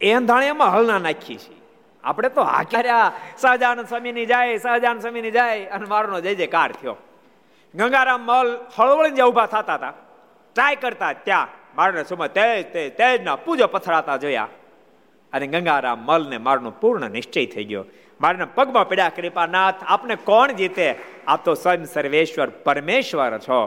એંધાણીયામાં 0.00 0.72
હલના 0.74 0.98
નાખીએ 0.98 1.38
છીએ. 1.38 1.60
આપણે 2.04 2.28
તો 2.28 2.42
હાક્યા 2.42 3.12
સહજાનંદ 3.36 3.88
સ્વામીની 3.88 4.26
જાય 4.26 4.58
સહજાનંદ 4.58 5.00
સ્વામીની 5.00 5.30
જાય 5.30 5.66
અને 5.66 5.86
મારનો 5.86 6.20
જય 6.20 6.34
જય 6.34 6.46
કાર 6.46 6.72
થયો. 6.72 6.96
ગંગારામ 7.74 8.22
મલ 8.26 8.48
હળવળી 8.76 9.10
જ્યાં 9.10 9.28
ઊભા 9.28 9.46
થતા 9.46 9.74
હતા, 9.74 9.92
ટ્રાય 10.56 10.76
કરતા 10.76 11.12
ત્યાં 11.12 11.48
મારને 11.76 12.04
સમય 12.04 12.28
તેજ 12.28 12.72
તેજ, 12.72 12.88
તેજના 12.96 13.36
પૂજો 13.36 13.66
પથરાતા 13.66 14.16
જોયા. 14.16 14.48
અને 15.32 15.46
ગંગારામ 15.46 15.98
મલને 15.98 16.38
મારનો 16.38 16.70
પૂર્ણ 16.70 17.10
નિશ્ચય 17.10 17.46
થઈ 17.46 17.64
ગયો. 17.64 17.84
મારના 18.20 18.44
પગમાં 18.44 18.88
પડ્યા 18.88 19.08
કૃપાનાથ, 19.08 19.74
આપને 19.82 20.14
કોણ 20.14 20.52
જીતે? 20.52 20.88
આપ 21.26 21.44
તો 21.44 21.54
સ્વયં 21.54 21.84
સર્વેશ્વર 21.84 22.48
પરમેશ્વર 22.48 23.38
છો. 23.38 23.60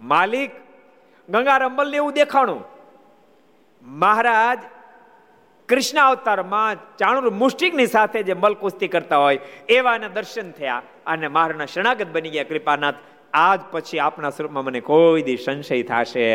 માલિક 0.00 0.50
ગંગારામ 1.28 1.76
મલને 1.76 1.96
એવું 1.96 2.12
દેખાણું. 2.12 2.64
મહારાજ, 3.82 4.58
કૃષ્ણ 5.68 5.98
અવતારમાં 5.98 6.96
ચાણુર 6.96 7.30
મુષ્ટિકની 7.30 7.86
સાથે 7.86 8.22
જે 8.22 8.34
મલ 8.34 8.54
કુસ્તી 8.54 8.88
કરતા 8.88 9.18
હોય 9.18 9.38
એવાના 9.68 10.08
દર્શન 10.08 10.50
થયા 10.50 10.82
અને 11.06 11.28
મારના 11.28 11.66
શરણાગત 11.66 12.06
બની 12.06 12.30
ગયા 12.30 12.44
કૃપાનાથ. 12.44 12.94
આજ 13.34 13.60
પછી 13.70 13.98
આપના 13.98 14.30
સ્વરૂપમાં 14.30 14.64
મને 14.64 14.80
કોઈ 14.80 15.22
દી 15.22 15.36
સંશય 15.36 15.82
થશે 15.82 16.28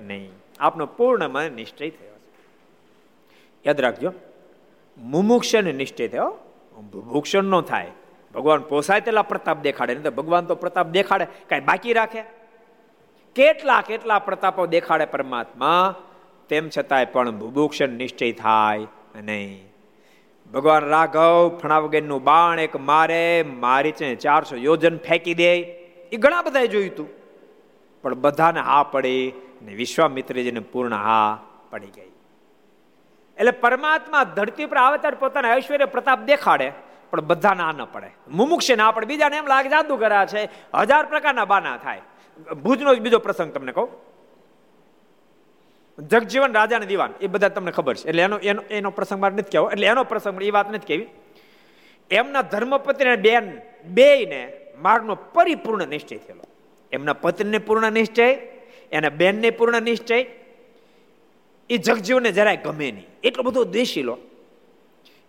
નહીં. 0.00 0.30
આપનો 0.60 0.86
પૂર્ણ 0.86 1.28
મને 1.28 1.48
નિશ્ચય 1.50 1.90
થયો 1.90 2.16
યાદ 3.66 3.80
રાખજો, 3.80 4.12
મુમુક્ષને 4.98 5.72
નિશ્ચય 5.72 6.08
થયો. 6.08 6.38
ભૂક્ષણ 6.82 7.44
નો 7.44 7.60
થાય. 7.60 7.90
ભગવાન 8.34 8.60
પોસાય 8.60 9.00
તેટલા 9.00 9.22
પ્રતાપ 9.22 9.60
દેખાડે, 9.60 9.94
નહીં 9.94 10.04
તો 10.04 10.10
ભગવાન 10.10 10.44
તો 10.44 10.54
પ્રતાપ 10.54 10.86
દેખાડે, 10.88 11.24
કાંઈ 11.24 11.60
બાકી 11.60 11.92
રાખે? 11.92 12.22
કેટલા 13.34 13.80
કેટલા 13.80 14.18
પ્રતાપો 14.18 14.66
દેખાડે 14.66 15.04
પરમાત્મા? 15.04 15.94
તેમ 16.48 16.68
છતાંય 16.78 17.04
પણ 17.04 17.30
ભૂભૂક્ષણ 17.30 17.88
નિશ્ચય 17.88 18.32
થાય 18.32 18.86
નહીં. 19.22 19.68
ભગવાન 20.54 20.84
રાઘવ 20.84 21.58
ફણાવગેનનું 21.62 22.24
બાણ 22.24 22.60
એક 22.60 22.76
મારે, 22.76 23.44
મારી 23.48 23.92
છે 23.92 24.14
ચારસો 24.14 24.56
યોજન 24.56 24.98
ફેંકી 24.98 25.34
દે. 25.34 25.62
એ 26.12 26.16
ઘણા 26.16 26.42
બધાએ 26.42 26.66
જોયું 26.66 26.90
હતું. 26.90 27.08
પણ 28.02 28.14
બધાને 28.14 28.60
હા 28.60 28.82
પડી 28.82 29.32
ને 29.62 29.74
વિશ્વામિત્રજીને 29.74 30.60
પૂર્ણ 30.60 30.94
હા 30.94 31.38
પડી 31.70 31.86
ગઈ. 31.86 32.13
એટલે 33.38 33.52
પરમાત્મા 33.64 34.24
ધરતી 34.36 34.66
પર 34.66 34.78
આવે 34.78 34.98
ત્યારે 34.98 35.18
પોતાના 35.22 35.54
ઐશ્વર્ય 35.56 35.86
પ્રતાપ 35.86 36.20
દેખાડે, 36.30 36.68
પણ 37.10 37.20
બધા 37.30 37.54
ના 37.54 37.72
ન 37.72 37.84
પડે. 37.92 38.08
મુમુક્ષ 38.28 38.70
ના 38.76 38.90
પડે 38.92 39.06
બીજાને 39.06 39.36
એમ 39.36 39.46
લાગે 39.46 39.68
જાદુ 39.74 39.96
કર્યા 39.96 40.26
છે, 40.26 40.48
હજાર 40.74 41.04
પ્રકારના 41.12 41.46
બાના 41.52 41.76
થાય. 41.78 42.02
ભુજનો 42.64 42.94
જ 42.94 43.00
બીજો 43.00 43.18
પ્રસંગ 43.18 43.52
તમને 43.54 43.72
કહું. 43.72 43.88
જગજીવન 45.98 46.54
રાજાને 46.54 46.86
દીવાન, 46.86 47.12
એ 47.20 47.26
બધા 47.26 47.54
તમને 47.56 47.72
ખબર 47.72 47.94
છે. 47.94 48.08
એટલે 48.08 48.22
એનો 48.22 48.38
એનો 48.42 48.62
એનો 48.70 48.90
પ્રસંગ 48.90 49.20
મારે 49.20 49.34
નથી 49.34 49.50
કહેવો. 49.50 49.68
એટલે 49.70 49.86
એનો 49.86 50.04
પ્રસંગ 50.04 50.42
એ 50.42 50.50
વાત 50.50 50.70
નથી 50.70 50.86
કહેવી. 50.86 51.08
એમના 52.10 52.42
ધર્મપત્ની 52.42 53.16
બેન 53.26 53.46
બે 53.96 54.08
ને 54.26 54.40
માર્ગનો 54.82 55.14
પરિપૂર્ણ 55.34 55.86
નિશ્ચય 55.88 56.18
થયેલો. 56.18 56.44
એમના 56.92 57.20
પત્નીને 57.22 57.58
પૂર્ણ 57.58 57.92
નિશ્ચય, 57.92 58.26
એના 58.92 59.14
બેનને 59.20 59.50
પૂર્ણ 59.50 59.82
નિશ્ચય 59.82 60.18
એ 61.70 61.76
જગજીવને 61.78 62.32
જરાય 62.32 62.56
ગમે 62.56 62.92
નહીં. 62.92 63.06
એટલો 63.24 63.42
બધો 63.42 63.64
દેશીલો 63.64 64.18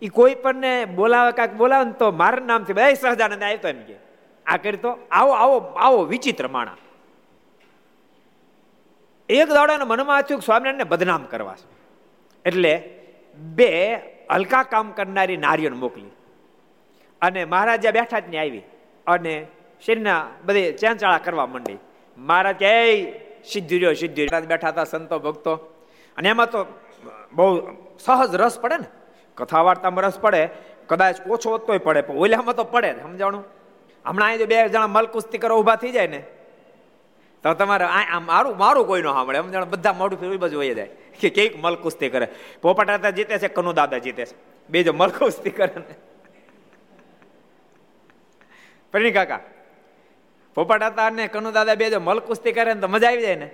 એ 0.02 0.08
કોઈ 0.08 0.36
પણ 0.36 0.65
બોલાવે, 0.95 1.32
કાંઈક 1.32 1.54
બોલાવે 1.54 1.86
ને 1.86 1.91
તો 1.91 2.12
મારા 2.12 2.45
નામથી 2.45 2.74
બધા 2.74 2.93
સહજાનંદ 2.93 3.43
આવ્યો 3.43 3.67
એમ 3.67 3.84
કે, 3.84 3.95
આ 4.45 4.58
કરી 4.58 4.78
તો 4.78 4.98
આવો 5.12 5.32
આવો 5.32 5.58
આવો 5.58 6.04
વિચિત્ર 6.04 6.48
માણા 6.48 6.78
એક 9.30 9.50
દાડાના 9.50 9.86
મનમાં 9.86 10.21
થયું 10.21 10.41
સ્વામિનારાયણને 10.41 10.84
બદનામ 10.84 11.24
કરવા 11.24 11.56
છે. 11.56 11.67
એટલે 12.45 12.74
બે 13.38 13.95
હલકા 14.32 14.63
કામ 14.63 14.91
કરનારી 14.91 15.38
નારીઓને 15.38 15.78
મોકલી. 15.78 16.12
અને 17.21 17.45
મહારાજ 17.45 17.88
બેઠા 17.88 18.19
જ 18.19 18.36
આવી 18.36 18.62
અને 19.08 19.48
શરીરના 19.86 20.28
બધે 20.45 20.71
ચેંચાળા 20.71 21.17
કરવા 21.17 21.45
માંડી. 21.45 21.78
મહારાજ 22.17 22.56
કે 22.56 22.71
સિદ્ધિ 23.43 23.80
રહ્યો, 23.80 23.93
સિદ્ધિ 23.93 24.28
બેઠા 24.48 24.67
હતા 24.67 24.84
સંતો, 24.84 25.19
ભક્તો. 25.19 25.75
અને 26.17 26.30
એમાં 26.30 26.49
તો 26.51 26.60
બહુ 27.34 27.47
સહજ 27.99 28.36
રસ 28.36 28.60
પડે 28.60 28.78
ને. 28.78 28.88
કથા 29.38 29.62
વાર્તામાં 29.62 30.04
રસ 30.04 30.19
પડે, 30.19 30.49
કદાચ 30.88 31.15
ઓછો 31.28 31.58
તોય 31.58 31.78
પડે, 31.78 32.01
પણ 32.01 32.15
ઓલામાં 32.17 32.56
તો 32.56 32.63
પડે 32.63 32.91
સમજાણું? 33.01 33.43
હમણાં 34.06 34.28
અહીં 34.30 34.47
બે 34.47 34.58
જણા 34.69 34.88
મલકુસ્તી 34.88 35.38
કરો 35.38 35.60
ઊભા 35.60 35.75
થઈ 35.75 35.91
જાય 35.91 36.08
ને, 36.08 36.21
તો 37.43 37.54
તમારે 37.54 37.86
મારું 38.25 38.58
મારું 38.58 38.88
કોઈ 38.88 39.01
ન 39.01 39.10
સાંભળે 39.12 39.38
એમ 39.38 39.51
જાણે 39.51 39.65
બધા 39.65 39.93
મોઢું 39.93 40.19
ફેરવી 40.19 40.38
બાજુ 40.38 40.58
હોય 40.58 40.73
જાય. 40.73 40.91
કે 41.19 41.30
કેક 41.30 41.51
મલકુસ્તી 41.63 42.10
કરે. 42.10 42.28
પોપટાતા 42.62 43.10
જીતે 43.10 43.38
છે, 43.38 43.47
કનુ 43.47 43.73
દાદા 43.73 43.97
જીતે 43.97 44.25
છે. 44.25 44.36
બે 44.69 44.84
જો 44.84 44.93
મલકુસ્તી 44.93 45.49
કરે 45.49 45.75
ને. 45.78 45.95
પ્રણી 48.93 49.12
કાકા, 49.12 49.39
પોપટાતા 50.58 51.10
ને 51.10 51.28
કનુ 51.28 51.51
દાદા 51.51 51.75
બે 51.75 51.89
જો 51.89 51.99
મલકુસ્તી 51.99 52.51
કરે 52.51 52.73
ને 52.73 52.82
તો 52.82 52.88
મજા 52.88 53.08
આવી 53.08 53.21
જાય 53.21 53.36
ને. 53.36 53.49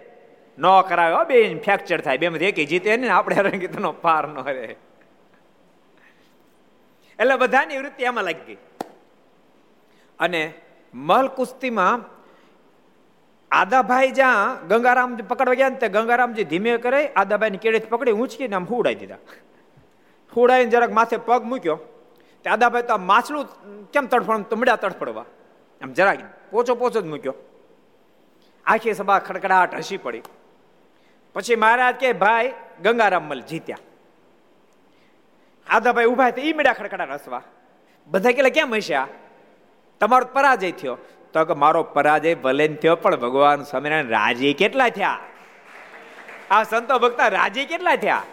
ન 0.59 0.81
કરાવે. 0.89 1.25
બે 1.25 1.59
ફ્રેક્ચર 1.59 2.01
થાય. 2.01 2.17
બે 2.17 2.29
માંથી 2.29 2.45
એક 2.45 2.67
જીતે 2.67 2.97
ને 2.97 3.09
આપણે 3.09 3.35
રંગીતનો 3.35 3.91
પાર 3.91 4.27
ન 4.27 4.43
રહે. 4.43 4.75
એટલે 7.19 7.35
બધાની 7.35 7.77
વૃત્તિ 7.77 8.03
એમાં 8.03 8.23
લાગી 8.23 8.43
ગઈ. 8.45 8.57
અને 10.19 10.53
મલ 10.93 11.27
કુસ્તીમાં 11.27 12.21
આદાભાઈ 13.51 14.11
જ્યાં 14.11 14.67
ગંગારામ 14.67 15.15
પકડવા 15.15 15.53
ગયા 15.53 15.69
ને 15.69 15.75
તે 15.75 15.87
ગંગારામજી 15.87 16.43
ધીમે 16.43 16.77
કરે 16.77 17.07
આદાભાઈ 17.07 17.49
ની 17.49 17.57
કેળેથી 17.57 17.87
પકડી, 17.87 18.11
ઊંચકીને 18.11 18.55
આમ 18.55 18.63
હુડાઈ 18.63 18.95
દીધા. 18.95 19.15
હુડાઈને 20.35 20.71
જરાક 20.71 20.91
માથે 20.91 21.17
પગ 21.17 21.43
મૂક્યો. 21.43 21.75
તે 22.43 22.49
આદાભાઈ 22.49 22.81
તો 22.81 22.97
માછલું 22.97 23.45
કેમ 23.91 24.05
તડફડ? 24.05 24.37
તમડ્યા 24.37 24.75
તડફડવા. 24.75 25.25
આમ 25.81 25.93
જરાક 25.93 26.17
પોચો 26.51 26.75
પોચો 26.75 27.01
જ 27.01 27.05
મૂક્યો. 27.05 27.33
આખી 28.65 28.93
સભા 28.93 29.19
ખડખડાટ 29.19 29.75
હસી 29.75 29.97
પડી. 29.97 30.21
પછી 31.33 31.55
મહારાજ 31.55 31.95
કે, 31.95 32.13
ભાઈ, 32.13 32.53
ગંગારામ 32.83 33.23
મલ 33.23 33.41
જીત્યા. 33.41 33.77
આદાભાઈ 35.69 36.05
ઊભા 36.05 36.31
એ 36.37 36.53
મેળા 36.53 36.73
ખડખડા 36.73 37.03
રસવા. 37.03 37.41
બધા 38.07 38.31
કેટલા 38.31 38.49
કેમ 38.49 38.75
હસ્યા? 38.75 39.07
તમારો 39.99 40.27
પરાજય 40.33 40.71
થયો. 40.71 40.97
તો 41.33 41.45
કે, 41.45 41.53
મારો 41.53 41.83
પરાજય 41.83 42.35
ભલે 42.35 42.67
થયો, 42.67 42.95
પણ 42.95 43.15
ભગવાન 43.15 43.63
સ્વામિનારાયણ 43.63 44.07
રાજી 44.07 44.53
કેટલા 44.53 44.89
થયા? 44.89 45.19
આ 46.51 46.63
સંતો 46.63 46.99
ભક્તા 46.99 47.27
રાજી 47.27 47.65
કેટલા 47.65 47.95
થયા? 47.95 48.23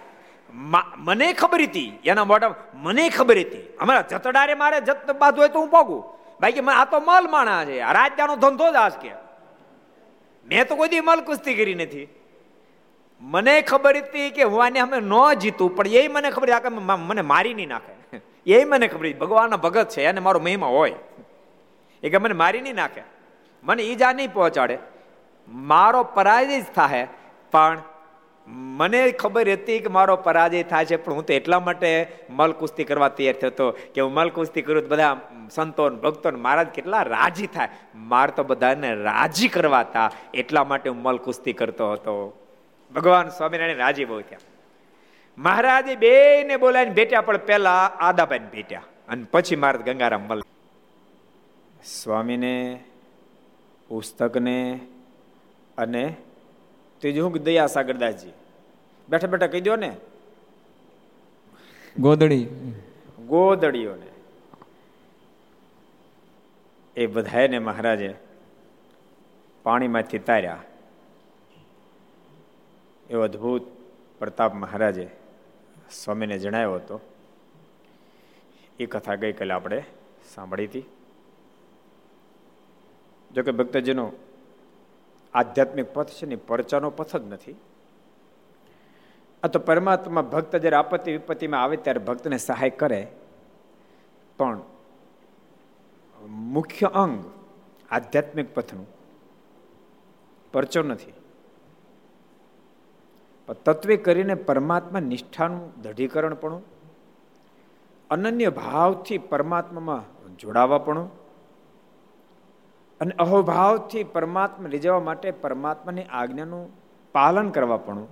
મને 0.96 1.32
ખબર 1.32 1.62
હતી, 1.62 1.98
એના 2.04 2.24
મોઢા 2.24 2.54
મને 2.74 3.08
ખબર 3.08 3.38
હતી. 3.38 3.76
અમારા 3.80 4.00
જતડારે 4.00 4.54
મારે 4.54 4.80
જત 4.80 5.10
બાદ 5.10 5.38
હોય 5.38 5.48
તો 5.48 5.60
હું 5.60 5.68
પોગું 5.68 6.04
બાકી 6.40 6.60
આ 6.60 6.84
તો 6.84 7.00
મલ 7.00 7.30
માણા 7.30 7.64
છે 7.64 7.78
રાજ્યનો 7.78 8.36
ધંધો 8.36 8.72
જ 8.72 8.74
આજ 8.74 8.92
કે. 8.92 9.10
મેં 10.46 10.68
તો 10.68 10.76
કોઈ 10.76 10.88
દી 10.88 11.00
મલ 11.00 11.20
કુસ્તી 11.20 11.54
કરી 11.54 11.74
નથી. 11.74 12.08
મને 13.20 13.62
ખબર 13.62 13.96
હતી 13.96 14.30
કે 14.30 14.42
હું 14.42 14.64
આને 14.64 14.80
અમે 14.80 15.00
ન 15.00 15.34
જીતું, 15.40 15.76
પણ 15.76 15.86
એ 15.86 16.08
મને 16.08 16.30
ખબર 16.30 16.50
આ 16.50 16.68
મને 16.96 17.22
મારી 17.22 17.54
નહીં 17.54 17.68
નાખે. 17.68 18.18
એ 18.46 18.64
મને 18.64 18.88
ખબર 18.88 19.12
ભગવાનના 19.12 19.56
ભગત 19.56 19.88
છે, 19.88 20.02
એને 20.02 20.20
મારો 20.20 20.40
મહિમા 20.40 20.66
હોય. 20.66 20.94
એ 22.02 22.10
કે 22.10 22.18
મને 22.18 22.34
મારી 22.34 22.60
નહીં 22.60 22.74
નાખે. 22.74 23.02
મને 23.64 23.82
ઈજા 23.82 24.12
નહીં 24.12 24.32
પહોંચાડે. 24.32 24.78
મારો 25.48 26.02
પરાજય 26.02 26.60
જ 26.60 26.64
થાય 26.74 27.08
પણ 27.50 27.78
મને 28.46 29.10
ખબર 29.10 29.52
હતી 29.52 29.78
કે 29.78 29.88
મારો 29.88 30.16
પરાજય 30.16 30.62
થાય 30.62 30.84
છે, 30.84 30.96
પણ 30.96 31.12
હું 31.12 31.26
તો 31.26 31.32
એટલા 31.32 31.60
માટે 31.60 32.06
મલ 32.30 32.52
કુસ્તી 32.52 32.84
કરવા 32.84 33.08
તૈયાર 33.08 33.34
થતો 33.34 33.70
કે 33.70 34.00
હું 34.00 34.12
મલ 34.12 34.30
કુસ્તી 34.30 34.62
કરું 34.62 34.82
તો 34.82 34.88
બધા 34.88 35.16
સંતો 35.50 35.90
ભક્તો 35.90 36.30
મહારાજ 36.30 36.66
કેટલા 36.66 37.02
રાજી 37.02 37.46
થાય. 37.46 37.68
મારે 37.94 38.32
તો 38.36 38.44
બધાને 38.44 38.94
રાજી 38.94 39.48
કરવા 39.48 39.80
હતા 39.80 40.10
એટલા 40.34 40.64
માટે 40.64 40.90
હું 40.90 41.02
મલ 41.02 41.16
કુસ્તી 41.16 41.52
કરતો 41.52 41.92
હતો. 41.92 42.44
ભગવાન 42.94 43.28
સ્વામિનારાયણ 43.28 43.76
રાજી 43.76 44.04
બહુ 44.04 44.20
થયા. 44.20 44.38
મહારાજે 45.38 45.96
બે 45.96 46.44
ને 46.44 46.56
બોલાવીને 46.56 46.94
ભેટ્યા 46.94 47.20
પણ 47.20 47.36
પેલા 47.36 47.84
આદાબાઈ 47.86 48.38
ભેટ્યા 48.38 48.82
અને 49.08 49.24
પછી 49.30 49.56
મારા 49.56 49.80
ગંગારામ 49.80 50.20
મલ 50.20 50.42
સ્વામીને 51.84 52.84
પુસ્તકને 53.88 54.80
અને 55.78 56.16
ત્રીજું 56.98 57.32
દયા 57.32 57.66
સાગરદાસજી 57.66 58.32
બેઠા 59.08 59.28
બેઠા 59.28 59.46
કહી 59.46 59.60
દો 59.60 59.76
ને. 59.76 59.96
ગોદડી. 61.98 62.46
ગોદડીઓને. 63.26 64.06
એ 66.96 67.06
બધાને 67.06 67.58
મહારાજે 67.58 68.14
પાણીમાંથી 69.62 70.18
તાર્યા. 70.18 70.58
એવો 73.10 73.22
અદભુત 73.22 73.62
પ્રતાપ 74.18 74.54
મહારાજે 74.54 75.10
સ્વામીને 75.90 76.38
જણાવ્યો 76.38 76.74
હતો. 76.74 77.00
એ 78.78 78.86
કથા 78.86 79.14
ગઈકાલે 79.14 79.54
આપણે 79.54 79.84
સાંભળી 80.34 80.66
હતી. 80.66 80.84
જોકે 83.34 83.50
ભક્તજનો 83.50 84.12
આધ્યાત્મિક 85.34 85.94
પથ 85.94 86.10
છે 86.10 86.26
ને 86.26 86.36
પરચાનો 86.36 86.90
પથ 86.90 87.16
જ 87.16 87.24
નથી. 87.24 87.56
આ 89.42 89.48
તો 89.48 89.58
પરમાત્મા 89.58 90.22
ભક્ત 90.22 90.56
જ્યારે 90.56 90.76
આપત્તિ 90.76 91.12
વિપત્તિમાં 91.12 91.62
આવે 91.62 91.76
ત્યારે 91.76 91.98
ભક્તને 91.98 92.38
સહાય 92.38 92.70
કરે. 92.70 93.06
પણ 94.38 94.60
મુખ્ય 96.28 96.86
અંગ 96.86 97.24
આધ્યાત્મિક 97.90 98.54
પથનું 98.54 98.86
પરચો 100.52 100.82
નથી. 100.82 101.12
તત્વે 103.52 103.96
કરીને 103.96 104.34
પરમાત્મા 104.34 105.00
નિષ્ઠાનું 105.00 105.82
દઢીકરણ 105.82 106.34
પણ, 106.34 106.60
અનન્ય 108.10 108.50
ભાવથી 108.50 109.18
પરમાત્મામાં 109.18 110.36
જોડાવા 110.36 110.78
પણ, 110.78 111.08
અને 113.00 113.14
અહોભાવથી 113.18 114.04
પરમાત્મા 114.04 114.68
લઈ 114.68 114.78
જવા 114.78 115.00
માટે 115.00 115.30
પરમાત્માની 115.30 116.02
આજ્ઞાનું 116.02 116.72
પાલન 117.12 117.50
કરવા 117.50 117.76
પણ, 117.76 118.06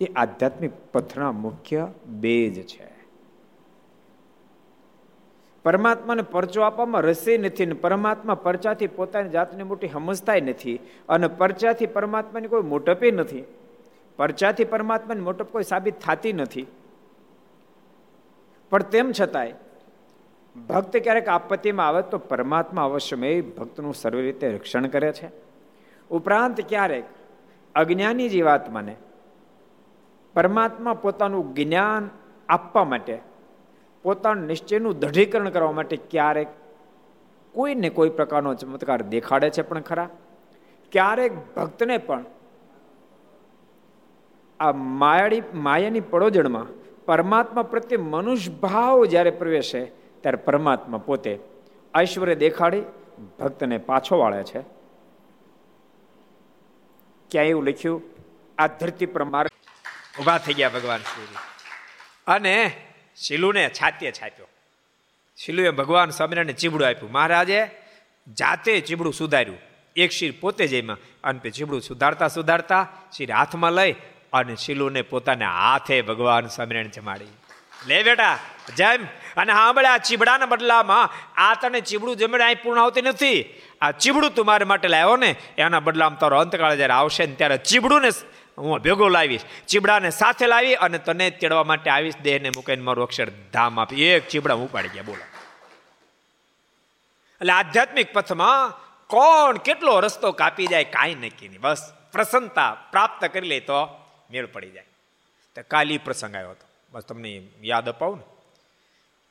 એ 0.00 0.12
આધ્યાત્મિક 0.16 0.70
પથના 0.92 1.32
મુખ્ય 1.32 1.88
બેજ 2.06 2.66
છે. 2.66 2.94
પરમાત્માને 5.62 6.22
પરચો 6.22 6.62
આપવામાં 6.62 7.02
રસે 7.02 7.38
નથી 7.38 7.66
ને 7.66 7.72
પરમાત્મા 7.72 8.34
પરચાથી 8.34 8.86
પોતાની 8.86 9.28
જાતને 9.28 9.62
મોટી 9.62 9.88
સમજતા 9.88 10.34
નથી 10.34 10.80
અને 11.08 11.26
પરચાથી 11.26 11.86
પરમાત્માની 11.86 12.48
કોઈ 12.48 12.62
મોટપે 12.62 13.10
નથી. 13.10 13.44
પરચાથી 14.16 14.64
પરમાત્માની 14.64 15.20
મોટપ 15.20 15.52
કોઈ 15.52 15.62
સાબિત 15.62 15.98
થતી 15.98 16.32
નથી. 16.32 16.66
પણ 18.70 18.82
તેમ 18.82 19.12
છતાંય, 19.20 19.54
ભક્ત 20.68 20.96
ક્યારેક 20.96 21.28
આપત્તિમાં 21.28 21.88
આવે 21.88 22.02
તો 22.02 22.18
પરમાત્મા 22.18 22.84
અવશ્યમય 22.84 23.40
ભક્તનું 23.40 23.94
સર્વ 23.94 24.18
રીતે 24.18 24.52
રક્ષણ 24.52 24.86
કરે 24.86 25.12
છે. 25.12 25.28
ઉપરાંત 26.10 26.60
ક્યારેક 26.68 27.04
અજ્ઞાની 27.74 28.28
જીવાત્માને 28.28 28.96
પરમાત્મા 30.34 30.94
પોતાનું 30.94 31.54
જ્ઞાન 31.54 32.10
આપવા 32.48 32.84
માટે, 32.84 33.18
પોતાનું 34.02 34.46
નિશ્ચયનું 34.46 34.98
દઢીકરણ 34.98 35.50
કરવા 35.50 35.72
માટે 35.72 35.96
ક્યારેક 35.96 36.48
કોઈને 37.52 37.88
કોઈ 37.88 38.10
પ્રકારનો 38.10 38.54
ચમત્કાર 38.54 39.02
દેખાડે 39.02 39.50
છે 39.50 39.62
પણ 39.62 39.80
ખરા? 39.80 40.08
ક્યારેક 40.92 41.32
ભક્તને 41.54 41.98
પણ 41.98 42.24
આ 44.60 44.72
માયાળી, 44.72 45.42
માયાની 45.54 46.00
પડોજણમાં 46.00 46.66
પરમાત્મા 47.04 47.62
પ્રત્યે 47.62 47.98
મનુષ્ય 47.98 48.52
ભાવ 48.52 49.04
જ્યારે 49.04 49.30
પ્રવેશે, 49.30 49.84
ત્યારે 50.20 50.36
પરમાત્મા 50.36 50.98
પોતે 50.98 51.38
ઐશ્વર્ય 52.00 52.34
દેખાડી 52.34 52.82
ભક્તને 53.38 53.78
પાછો 53.78 54.18
વાળે 54.18 54.42
છે. 54.42 54.60
ક્યાં 57.30 57.44
એવું 57.44 57.68
લખ્યું? 57.68 58.02
આ 58.58 58.66
ધરતી 58.66 59.06
પર 59.06 59.24
માર્ગ 59.24 59.50
ઊભા 60.20 60.38
થઈ 60.38 60.54
ગયા 60.54 60.68
ભગવાન 60.68 60.98
શ્રી 60.98 61.26
અને 62.26 62.72
શિલુને 63.16 63.68
છાતીએ 63.68 64.12
છાપ્યો. 64.12 64.46
શિલુએ 65.36 65.70
ભગવાન 65.70 66.10
સ્વામિનારાયણને 66.10 66.52
ચીબડું 66.52 66.88
આપ્યું. 66.88 67.12
મહારાજે 67.12 67.70
જાતે 68.28 68.80
ચીબડું 68.80 69.14
સુધાર્યું. 69.14 69.58
એક 69.96 70.10
શિર 70.10 70.34
પોતે 70.40 70.66
જ 70.66 70.72
એમાં 70.72 70.96
અને 71.24 71.50
ચીબડું 71.50 71.80
સુધારતા 71.80 72.28
સુધારતા 72.28 72.88
શિર 73.16 73.32
હાથમાં 73.32 73.72
લઈ 73.72 73.94
અને 74.34 74.54
શિલુને 74.56 75.02
પોતાના 75.02 75.54
હાથે 75.60 75.96
ભગવાન 76.02 76.46
સ્વામિનારાયણ 76.46 76.88
જમાડી. 76.88 77.32
લે 77.86 78.02
બેટા, 78.02 78.36
જેમ 78.76 79.00
અને 79.36 79.52
સાંભળે 79.52 79.88
આ 79.88 79.98
ચીબડાના 79.98 80.46
બદલામાં 80.46 81.10
આ 81.36 81.54
તને 81.54 81.80
ચીબડું 81.80 82.16
જમણે 82.16 82.44
અહીં 82.44 82.62
પૂર્ણ 82.62 82.82
આવતી 82.82 83.02
નથી. 83.02 83.40
આ 83.80 83.90
ચીબડું 83.90 84.30
તું 84.34 84.46
મારા 84.46 84.66
માટે 84.66 84.88
લાવ્યો 84.88 85.16
ને, 85.16 85.30
એના 85.58 85.80
બદલામાં 85.80 86.18
તારો 86.18 86.38
અંતકાળ 86.38 86.76
જ્યારે 86.76 86.92
આવશે 86.92 87.26
ને 87.26 87.34
ત્યારે 87.34 87.58
ચીબડું 87.58 88.02
ને 88.02 88.10
હું 88.58 88.78
ભેગો 88.78 89.08
લાવીશ. 89.08 89.44
ચીબડાને 89.68 90.10
સાથે 90.10 90.46
લાવી 90.46 90.74
અને 90.74 90.98
તને 90.98 91.26
તેડવા 91.30 91.64
માટે 91.64 91.90
આવીશ, 91.90 92.18
દેહને 92.22 92.48
મૂકીને 92.50 92.82
મારું 92.82 93.04
અક્ષર 93.04 93.28
ધામ 93.52 93.80
આપી. 93.80 94.04
એક 94.04 94.28
ચીબડા 94.28 94.54
ઉપાડી 94.54 94.88
ગયા, 94.88 95.02
બોલો. 95.02 95.24
એટલે 97.40 97.52
આધ્યાત્મિક 97.52 98.12
પથમાં 98.12 98.72
કોણ 99.10 99.56
કેટલો 99.56 100.00
રસ્તો 100.00 100.32
કાપી 100.32 100.66
જાય 100.66 100.84
કાંઈ 100.84 101.14
નક્કી 101.14 101.48
નહીં. 101.48 101.60
બસ 101.60 101.82
પ્રસન્નતા 102.12 102.70
પ્રાપ્ત 102.92 103.22
કરી 103.32 103.48
લે 103.48 103.60
તો 103.60 103.80
મેળ 104.30 104.46
પડી 104.46 104.70
જાય. 104.70 104.86
તો 105.54 105.62
કાલી 105.68 105.98
પ્રસંગ 105.98 106.34
આવ્યો 106.36 106.50
હતો. 106.50 106.66
બસ 106.92 107.02
તમને 107.02 107.42
યાદ 107.62 107.88
અપાવું 107.88 108.18
ને? 108.18 108.24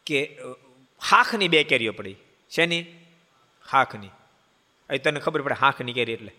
કે 0.06 0.38
હાખની 1.10 1.48
બે 1.48 1.64
કેરીઓ 1.64 1.92
પડી. 1.92 2.16
શેની? 2.50 2.86
હાખની. 3.72 4.10
એ 4.90 4.98
તને 4.98 5.20
ખબર 5.20 5.42
પડે 5.42 5.56
હાખની 5.56 5.94
કેરી 5.94 6.14
એટલે? 6.14 6.32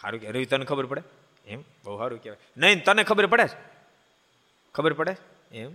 સારું 0.00 0.20
કે, 0.20 0.30
રવિ 0.30 0.46
તને 0.46 0.64
ખબર 0.64 0.86
પડે? 0.86 1.02
એમ? 1.46 1.62
બહુ 1.84 1.98
સારું 1.98 2.22
કહેવાય. 2.22 2.38
નહીં, 2.56 2.84
તને 2.84 3.04
ખબર 3.04 3.26
પડે 3.26 3.46
ખબર 4.74 4.92
પડે? 4.92 5.16
એમ? 5.52 5.74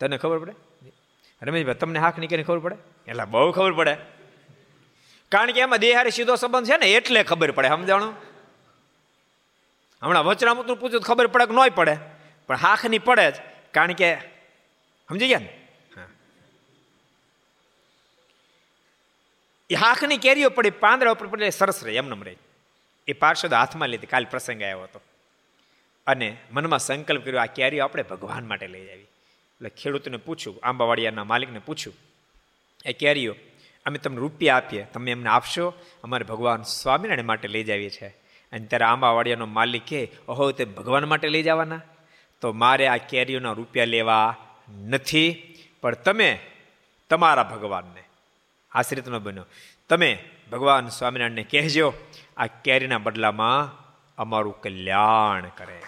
તને 0.00 0.18
ખબર 0.18 0.38
પડે? 0.38 0.52
રમેશભાઈ, 1.42 1.74
તમને 1.74 1.98
હાખની 1.98 2.26
કેરી 2.26 2.42
ખબર 2.42 2.58
પડે? 2.58 2.76
એટલે 3.08 3.24
બહુ 3.24 3.52
ખબર 3.52 3.72
પડે. 3.72 3.96
કારણ 5.28 5.52
કે 5.52 5.60
એમાં 5.60 5.78
દેહારી 5.78 6.10
સીધો 6.10 6.36
સંબંધ 6.36 6.66
છે 6.66 6.76
ને, 6.76 6.92
એટલે 6.92 7.22
ખબર 7.22 7.50
પડે, 7.50 7.68
સમજાણું? 7.68 8.33
હમણાં 10.04 10.24
વચરામૃતનું 10.24 10.76
પૂછ્યું 10.76 11.00
તો 11.00 11.14
ખબર 11.14 11.26
પડે 11.26 11.46
કે 11.46 11.54
નોય 11.54 11.70
પડે, 11.70 11.96
પણ 12.46 12.56
હાખની 12.56 12.98
પડે 12.98 13.30
જ, 13.30 13.34
કારણ 13.70 13.92
કે, 13.92 14.14
સમજી 15.08 15.28
ગયા 15.28 15.38
ને? 15.38 15.58
એ 19.70 19.74
હાખની 19.74 20.18
કેરીઓ 20.18 20.48
પડી, 20.48 20.70
પાંદડા 20.70 21.10
ઉપર 21.10 21.26
પડે 21.26 21.50
સરસ 21.50 21.84
રહે 21.84 21.96
એમને 21.96 22.24
રહે. 22.24 22.36
એ 23.08 23.12
પાર્ષદ 23.12 23.52
હાથમાં 23.52 23.88
લીધી, 23.88 24.06
કાલ 24.06 24.24
પ્રસંગ 24.24 24.62
આવ્યો 24.62 24.82
હતો. 24.82 25.00
અને 26.06 26.36
મનમાં 26.50 26.78
સંકલ્પ 26.78 27.24
કર્યો, 27.24 27.40
આ 27.40 27.46
કેરીઓ 27.46 27.84
આપણે 27.84 28.02
ભગવાન 28.02 28.46
માટે 28.46 28.66
લઈ 28.66 28.88
આવી. 28.88 29.02
એટલે 29.02 29.68
ખેડૂતને 29.68 30.16
પૂછ્યું, 30.16 30.60
આંબાવાડિયાના 30.62 31.24
માલિકને 31.24 31.58
પૂછ્યું, 31.58 31.96
એ 32.86 32.92
કેરીઓ, 32.92 33.34
અમે 33.86 33.98
તમને 33.98 34.18
રૂપિયા 34.18 34.56
આપીએ, 34.56 34.84
તમે 34.84 35.10
એમને 35.10 35.30
આપશો? 35.30 35.74
અમારે 36.04 36.24
ભગવાન 36.24 36.62
સ્વામિનારાયણ 36.62 37.24
માટે 37.24 37.48
લઈ 37.48 37.64
જાવીએ 37.64 37.90
છીએ. 37.90 38.14
અને 38.54 38.66
ત્યારે 38.66 38.84
આંબાવાડિયાનો 38.84 39.46
માલિક 39.46 39.84
કહે 39.88 40.00
ઓહો, 40.28 40.50
તે 40.52 40.64
ભગવાન 40.64 41.04
માટે 41.04 41.28
લઈ 41.28 41.42
જવાના? 41.42 41.80
તો 42.40 42.52
મારે 42.52 42.86
આ 42.86 42.96
કેરીઓના 42.96 43.52
રૂપિયા 43.52 43.84
લેવા 43.84 44.36
નથી, 44.88 45.30
પણ 45.82 45.94
તમે 45.94 46.30
તમારા 47.10 47.42
ભગવાનને. 47.42 48.02
આશ્રિત 48.72 49.08
ન 49.08 49.18
બન્યો, 49.18 49.46
તમે 49.88 50.10
ભગવાન 50.52 50.88
સ્વામિનારાયણને 50.88 51.44
કહેજો, 51.44 51.88
આ 52.36 52.46
કેરીના 52.46 52.98
બદલામાં 52.98 53.72
અમારું 54.18 54.60
કલ્યાણ 54.60 55.48
કરે. 55.56 55.78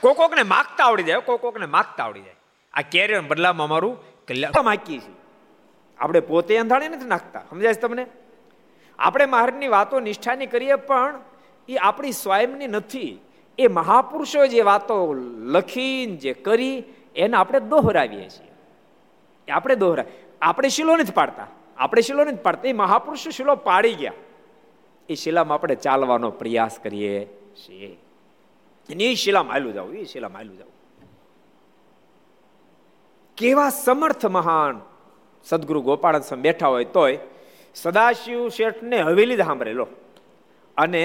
કોક 0.00 0.16
કોકને 0.16 0.42
માગતા 0.42 0.84
આવડી 0.84 1.02
જાય 1.02 1.18
કોક 1.18 1.40
કોકને 1.40 1.66
માગતા 1.66 2.04
આવડી 2.04 2.22
જાય. 2.22 2.38
આ 2.74 2.82
કેરીઓના 2.82 3.28
બદલામાં 3.28 3.66
અમારું 3.66 3.94
કલ્યાણ. 4.26 4.64
માગીએ 4.64 4.98
છીએ 4.98 5.18
આપણે 5.98 6.20
પોતે 6.20 6.58
અંધાણે 6.58 6.88
નથી 6.88 7.06
નાખતા, 7.06 7.42
સમજાય 7.50 7.74
તમને? 7.74 8.06
આપણે 9.02 9.26
મહારાજની 9.26 9.68
વાતો 9.68 10.00
નિષ્ઠાની 10.00 10.46
કરીએ, 10.46 10.74
પણ 10.74 11.20
એ 11.68 11.76
આપણી 11.76 12.12
સ્વયંની 12.12 12.66
નથી. 12.66 13.18
એ 13.58 13.66
મહાપુરુષો 13.66 14.46
જે 14.46 14.60
વાતો 14.60 15.14
લખીને 15.38 16.16
જે 16.16 16.32
કરી, 16.32 16.84
એને 17.16 17.36
આપણે 17.36 17.60
દોહરાવીએ 17.60 18.28
છીએ. 18.28 18.52
આપણે 19.52 19.74
દોહરા, 19.74 20.04
આપણે 20.42 20.68
શીલો 20.68 20.96
નથી 20.96 21.12
પાડતા. 21.12 21.46
આપણે 21.76 22.02
શીલો 22.02 22.24
નથી 22.24 22.36
પાડતા. 22.36 22.68
એ 22.68 22.72
મહાપુરુષો 22.72 23.30
શીલો 23.30 23.56
પાડી 23.56 23.94
ગયા. 23.94 24.12
એ 25.08 25.14
શિલામાં 25.14 25.54
આપણે 25.54 25.74
ચાલવાનો 25.74 26.30
પ્રયાસ 26.30 26.78
કરીએ 26.78 27.38
છીએ. 27.54 27.96
એ 29.00 29.14
શિલામાં 29.14 29.52
હાલું 29.52 29.72
જાવ 29.72 29.94
એ 29.94 30.04
શિલામાં 30.04 30.38
હાલું 30.38 30.58
જાવ 30.58 30.68
કેવા 33.36 33.70
સમર્થ 33.70 34.26
મહાન 34.26 34.80
સદગુરુ 35.44 35.80
ગોપાલ 35.80 36.36
બેઠા 36.36 36.68
હોય 36.68 36.84
તોય 36.84 37.18
સદાશિવ 37.74 38.48
શેઠને 38.48 38.98
હવેલી 39.00 39.36
સાંભળેલો 39.36 39.86
અને 40.76 41.02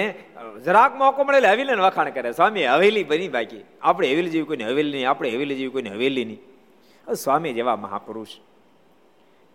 જરાક 0.65 0.95
મોકો 0.95 1.23
મળે 1.23 1.37
એટલે 1.37 1.51
હવેલીને 1.51 1.81
વખાણ 1.81 2.09
કરે. 2.09 2.31
સ્વામી 2.31 2.65
હવેલી 2.65 3.03
બની 3.03 3.29
બાકી 3.29 3.61
આપણે 3.81 4.07
હવેલી 4.13 4.29
જેવી 4.29 4.45
કોઈને 4.45 4.65
હવેલી 4.65 4.91
નહીં, 4.91 5.09
આપણે 5.09 5.29
હવેલી 5.35 5.55
જેવી 5.55 5.69
કોઈને 5.69 5.89
હવેલી 5.89 6.25
નહીં. 6.25 7.13
સ્વામી 7.13 7.53
જેવા 7.53 7.75
મહાપુરુષ, 7.75 8.33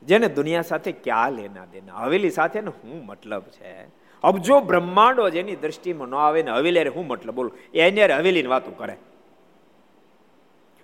જેને 0.03 0.29
દુનિયા 0.29 0.63
સાથે 0.63 0.93
ક્યાં 0.93 1.33
લેના 1.33 1.67
દેના? 1.73 1.95
હવેલી 1.95 2.31
સાથે 2.31 2.61
ને 2.61 2.71
હું 2.79 3.05
મતલબ 3.07 3.45
છે? 3.57 3.73
અબજો 4.25 4.61
બ્રહ્માંડો 4.61 5.29
જેની 5.31 5.57
દ્રષ્ટિમાં 5.57 6.09
ન 6.09 6.15
આવે 6.17 6.43
ને 6.43 6.51
હવેલી 6.51 6.89
હું 6.89 7.07
મતલબ 7.07 7.35
બોલું? 7.35 7.53
એની 7.75 8.03
હવેલીની 8.03 8.53
વાતો 8.55 8.71
કરે. 8.71 8.97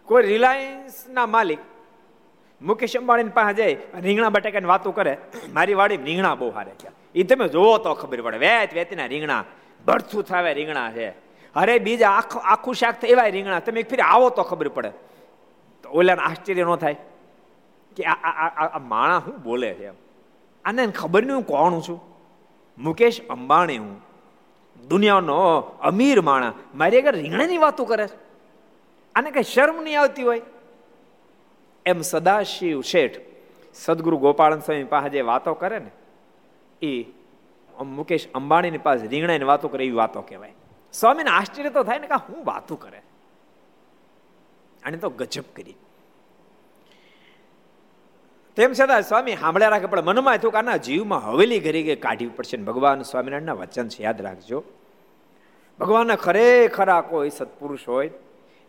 કોઈ 0.09 0.23
રિલાયન્સના 0.23 1.27
માલિક 1.27 1.59
મુકેશ 2.63 2.97
અંબાણી 2.97 3.25
પાસે 3.25 3.55
જાય 3.55 3.77
રીંગણા 4.01 4.29
બટાકાની 4.29 4.67
વાતો 4.67 4.93
કરે. 4.93 5.19
મારી 5.53 5.75
વાડી 5.75 5.97
રીંગણા 5.97 6.35
બહુ 6.35 6.51
હારે 6.51 6.71
છે. 6.71 6.89
એ 7.15 7.23
તમે 7.23 7.49
જોવો 7.49 7.79
તો 7.79 7.95
ખબર 7.95 8.23
પડે. 8.23 8.39
વેત 8.39 8.75
વેતના 8.75 9.07
રીંગણા. 9.07 9.45
ભરથું 9.87 10.23
થાવે 10.23 10.55
રીંગણા 10.55 10.93
છે. 10.93 11.11
અરે 11.55 11.79
બીજા 11.79 12.11
આખું 12.11 12.43
આખું 12.43 12.75
શાક 12.75 13.05
એવા 13.05 13.27
રીંગણા. 13.27 13.61
તમે 13.61 13.83
ફરી 13.83 14.03
આવો 14.03 14.31
તો 14.31 14.43
ખબર 14.43 14.69
પડે. 14.69 14.91
તો 15.83 15.89
ઓલાને 15.89 16.23
આશ્ચર્ય 16.23 16.65
ન 16.65 16.77
થાય 16.77 16.97
કે 17.97 18.05
આ 18.05 18.79
માણા 18.79 19.19
શું 19.19 19.43
બોલે 19.43 19.75
છે 19.75 19.89
આને 20.65 20.87
ખબર 20.87 21.23
નહીં 21.25 21.37
હું 21.37 21.47
કોણ 21.47 21.81
છું? 21.81 22.01
મુકેશ 22.79 23.21
અંબાણી 23.31 23.79
હું. 23.79 23.97
દુનિયાનો 24.89 25.35
અમીર 25.81 26.21
માણા. 26.21 26.53
મારી 26.75 27.01
આગળ 27.01 27.15
રીંગણાની 27.15 27.59
વાતો 27.59 27.85
કરે 27.85 28.07
આને 29.15 29.31
કઈ 29.31 29.43
શરમ 29.43 29.83
નહીં 29.83 30.01
આવતી 30.01 30.23
હોય? 30.23 30.43
એમ 31.89 32.01
સદાશિવ 32.01 32.81
શેઠ 32.81 33.21
સદગુરુ 33.75 34.17
ગોપાળન 34.17 34.61
સ્વામી 34.61 34.85
પાસે 34.85 35.09
જે 35.09 35.21
વાતો 35.21 35.55
કરે 35.55 35.79
ને 35.79 35.91
એ 36.83 37.05
મુકેશ 37.85 38.29
અંબાણીની 38.35 38.79
પાસે 38.79 39.07
રીંગણાની 39.07 39.45
વાતો 39.45 39.69
કરે, 39.69 39.85
એવી 39.85 39.95
વાતો 39.95 40.21
કહેવાય. 40.21 40.53
સ્વામીને 40.93 41.31
આશ્ચર્ય 41.31 41.71
તો 41.71 41.83
થાય 41.83 41.99
ને 41.99 42.07
કે 42.07 42.15
હું 42.15 42.45
વાતો 42.45 42.77
કરે? 42.77 43.03
અને 44.85 44.97
તો 44.97 45.11
ગજબ 45.11 45.45
કરી. 45.57 45.75
તેમ 48.57 48.73
છતાં 48.73 49.03
સ્વામી 49.03 49.37
સાંભળ્યા 49.37 49.69
રાખે, 49.69 49.87
પણ 49.87 50.05
મનમાં 50.05 50.37
થયું 50.37 50.53
કે 50.53 50.59
આના 50.59 50.77
જીવમાં 50.77 51.25
હવેલી 51.25 51.61
ઘરી 51.61 51.83
કે 51.83 51.97
કાઢવી 51.97 52.29
પડશે 52.29 52.57
ભગવાન 52.57 53.03
સ્વામિનારાયણના 53.03 53.53
વચન 53.53 53.89
છે, 53.89 54.03
યાદ 54.03 54.23
રાખજો. 54.23 54.65
ભગવાનના 55.81 56.17
ખરેખરા 56.17 57.01
કોઈ 57.01 57.31
સત્પુરુષ 57.31 57.89
હોય 57.89 58.11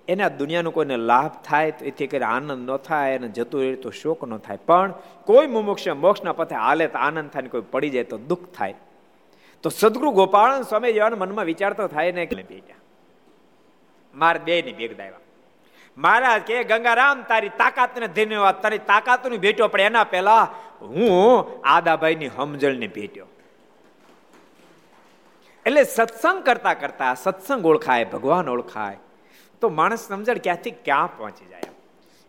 એને 0.09 0.25
દુનિયાનો 0.37 0.71
કોઈને 0.71 0.97
લાભ 1.09 1.33
થાય 1.45 1.71
તો 1.71 1.85
એથી 1.85 2.07
કરી 2.07 2.27
આનંદ 2.27 2.51
ન 2.51 2.75
થાય 2.87 3.17
અને 3.17 3.27
જતું 3.29 3.61
રહે 3.61 3.75
તો 3.83 3.89
શોક 3.91 4.27
ન 4.27 4.37
થાય. 4.37 4.59
પણ 4.67 4.93
કોઈ 5.27 5.47
મુમુક્ષ 5.47 5.87
મોક્ષના 6.03 6.33
પથે 6.33 6.55
હાલે 6.55 6.85
તો 6.87 6.97
આનંદ 6.97 7.29
થાય 7.29 7.47
ને 7.47 7.49
કોઈ 7.49 7.65
પડી 7.71 7.89
જાય 7.89 8.11
તો 8.13 8.17
દુઃખ 8.29 8.45
થાય. 8.57 8.75
તો 9.63 9.69
સદગુરુ 9.69 10.11
ગોપાલ 10.11 10.61
સ્વામી 10.63 10.93
જેવાના 10.93 11.21
મનમાં 11.23 11.45
વિચાર 11.45 11.71
તો 11.73 11.87
થાય 11.87 12.11
ને 12.11 12.25
બેટા, 12.25 12.79
મારે 14.13 14.39
બે 14.39 14.61
ની 14.61 14.73
ભેગ 14.73 14.93
દાવ્યા 14.97 15.25
મહારાજ 15.97 16.41
કે, 16.41 16.57
ગંગારામ, 16.63 17.23
તારી 17.23 17.51
તાકાત 17.57 17.97
ને 17.99 18.07
ધન્યવાદ. 18.07 18.61
તારી 18.61 18.81
તાકાતની 18.87 19.37
ભેટ્યો 19.37 19.67
પણ 19.67 19.81
એના 19.81 20.03
પહેલા 20.03 20.43
હું 20.81 21.49
આદાભાઈ 21.65 22.15
ની 22.15 22.31
સમજણ 22.35 22.79
ને 22.83 22.87
ભેટ્યો. 22.87 23.27
એટલે 25.65 25.83
સત્સંગ 25.83 26.39
કરતા 26.43 26.73
કરતા 26.73 27.13
સત્સંગ 27.13 27.65
ઓળખાય, 27.65 28.05
ભગવાન 28.05 28.49
ઓળખાય. 28.49 28.97
તો 29.61 29.69
માણસ 29.69 29.99
સમજણ 29.99 30.37
ક્યાંથી 30.37 30.71
ક્યાં 30.71 31.17
પહોંચી 31.17 31.45
જાય 31.45 31.61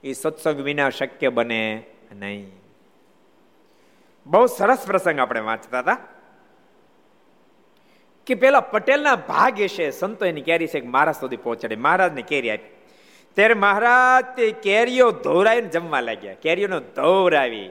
એ 0.05 0.13
સત્સંગ 0.13 0.61
વિના 0.61 0.91
શક્ય 0.91 1.29
બને 1.29 1.83
નહીં. 2.13 2.53
બહુ 4.27 4.47
સરસ 4.47 4.87
પ્રસંગ 4.87 5.19
આપણે 5.19 5.41
વાંચતા 5.41 5.79
હતા. 5.79 5.99
કે 8.27 8.35
પેલા 8.35 8.61
પટેલના 8.61 9.17
ભાગ 9.17 9.57
છે, 9.57 9.91
સંતો 9.91 10.27
એની 10.27 10.41
કેરી 10.41 10.67
છે 10.67 10.81
મહારાજ 10.81 11.15
સુધી 11.15 11.37
પહોંચાડે. 11.37 11.77
મહારાજને 11.77 12.23
કેરી 12.23 12.51
આપી. 12.51 12.77
ત્યારે 13.35 13.55
મહારાજ 13.55 14.37
તે 14.37 14.51
કેરીઓ 14.51 15.11
ધોરાવીને 15.11 15.69
જમવા 15.69 16.01
લાગ્યા. 16.01 16.35
કેરીઓનો 16.35 16.81
ધોરાવી 16.81 17.71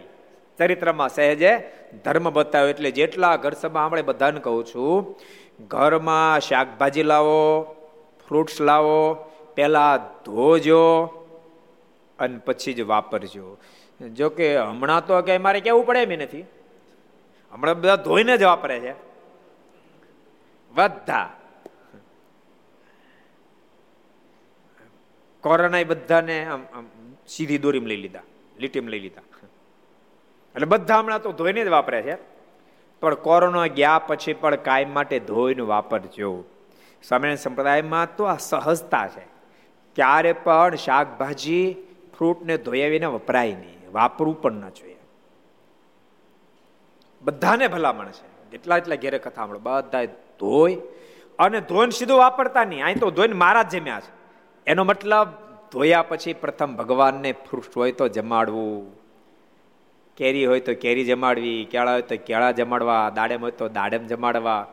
ચરિત્રમાં 0.57 1.09
સહેજે 1.09 1.71
ધર્મ 2.05 2.29
બતાવ્યો 2.29 2.69
એટલે 2.69 2.91
જેટલા 2.91 3.35
ઘર 3.35 3.51
સભા 3.51 3.81
આપણે 3.81 4.01
બધાને 4.01 4.39
કહું 4.39 4.65
છું, 4.65 5.19
ઘરમાં 5.67 6.39
શાકભાજી 6.39 7.03
લાવો, 7.03 7.63
ફ્રૂટ્સ 8.27 8.61
લાવો 8.61 9.28
પહેલા 9.55 9.97
ધોજો 10.25 11.05
અને 12.19 12.37
પછી 12.37 12.73
જ 12.73 12.81
વાપરજો. 12.81 13.57
જો 14.13 14.29
કે 14.29 14.57
હમણાં 14.57 15.05
તો 15.05 15.21
કે 15.21 15.37
મારે 15.37 15.59
કેવું 15.59 15.85
પડે 15.85 15.99
એમ 15.99 16.19
નથી. 16.21 16.41
હમણાં 17.51 17.75
બધા 17.81 17.95
ધોઈને 17.95 18.37
જ 18.37 18.43
વાપરે 18.43 18.79
છે. 18.79 18.93
બધા. 20.71 21.29
કોરોના 25.41 25.83
બધાને 25.87 26.45
આમ 26.45 26.85
સીધી 27.27 27.57
દોરીમાં 27.57 27.89
લઈ 27.89 27.95
લીધા, 27.95 28.19
લીટીમાં 28.57 28.91
લઈ 28.91 28.99
લીધા. 28.99 29.21
એટલે 30.55 30.65
બધા 30.65 30.99
હમણાં 30.99 31.21
તો 31.21 31.31
ધોઈને 31.31 31.65
જ 31.65 31.67
વાપરે 31.67 32.01
છે. 32.01 32.15
પણ 32.99 33.15
કોરોના 33.15 33.67
ગયા 33.67 33.99
પછી 33.99 34.33
પણ 34.33 34.55
કાયમ 34.55 34.93
માટે 34.93 35.19
ધોઈને 35.19 35.61
વાપરજો. 35.61 36.43
સામાન્ય 37.03 37.35
સંપ્રદાયમાં 37.35 38.15
તો 38.15 38.23
આ 38.23 38.37
સહજતા 38.37 39.07
છે. 39.07 39.38
ક્યારે 39.99 40.33
પણ 40.33 40.75
શાકભાજી 40.75 41.75
ફ્રૂટને 42.17 42.57
ધોયાવીને 42.57 43.05
વપરાય 43.05 43.51
નહીં. 43.51 43.91
વાપરવું 43.91 44.41
પણ 44.41 44.51
ન 44.51 44.69
જોઈએ. 44.69 44.97
બધાને 47.21 47.67
ભલામણ 47.67 48.05
છે. 48.05 48.51
જેટલા 48.51 48.77
એટલા 48.77 48.95
ઘેરે 48.95 49.19
કથા 49.19 49.47
મળે 49.47 49.59
બધા 49.59 50.05
ધોઈ 50.39 50.75
અને 51.39 51.61
ધોઈને 51.61 51.91
સીધું 51.91 52.17
વાપરતા 52.17 52.63
નહીં. 52.63 52.83
અહીં 52.83 52.99
તો 52.99 53.11
ધોઈને 53.11 53.33
મારા 53.33 53.63
જ 53.63 53.69
જમ્યા 53.69 53.99
છે. 53.99 54.11
એનો 54.67 54.83
મતલબ 54.83 55.27
ધોયા 55.71 56.01
પછી 56.01 56.33
પ્રથમ 56.33 56.75
ભગવાનને 56.75 57.31
ફ્રૂટ 57.31 57.77
હોય 57.77 57.91
તો 57.91 58.07
જમાડવું. 58.07 58.95
કેરી 60.17 60.45
હોય 60.45 60.59
તો 60.59 60.73
કેરી 60.73 61.05
જમાડવી, 61.05 61.67
કેળા 61.71 61.91
હોય 61.91 62.01
તો 62.01 62.15
કેળા 62.15 62.51
જમાડવા, 62.51 63.11
દાડેમ 63.15 63.41
હોય 63.41 63.51
તો 63.51 63.67
દાડેમ 63.67 64.07
જમાડવા. 64.07 64.67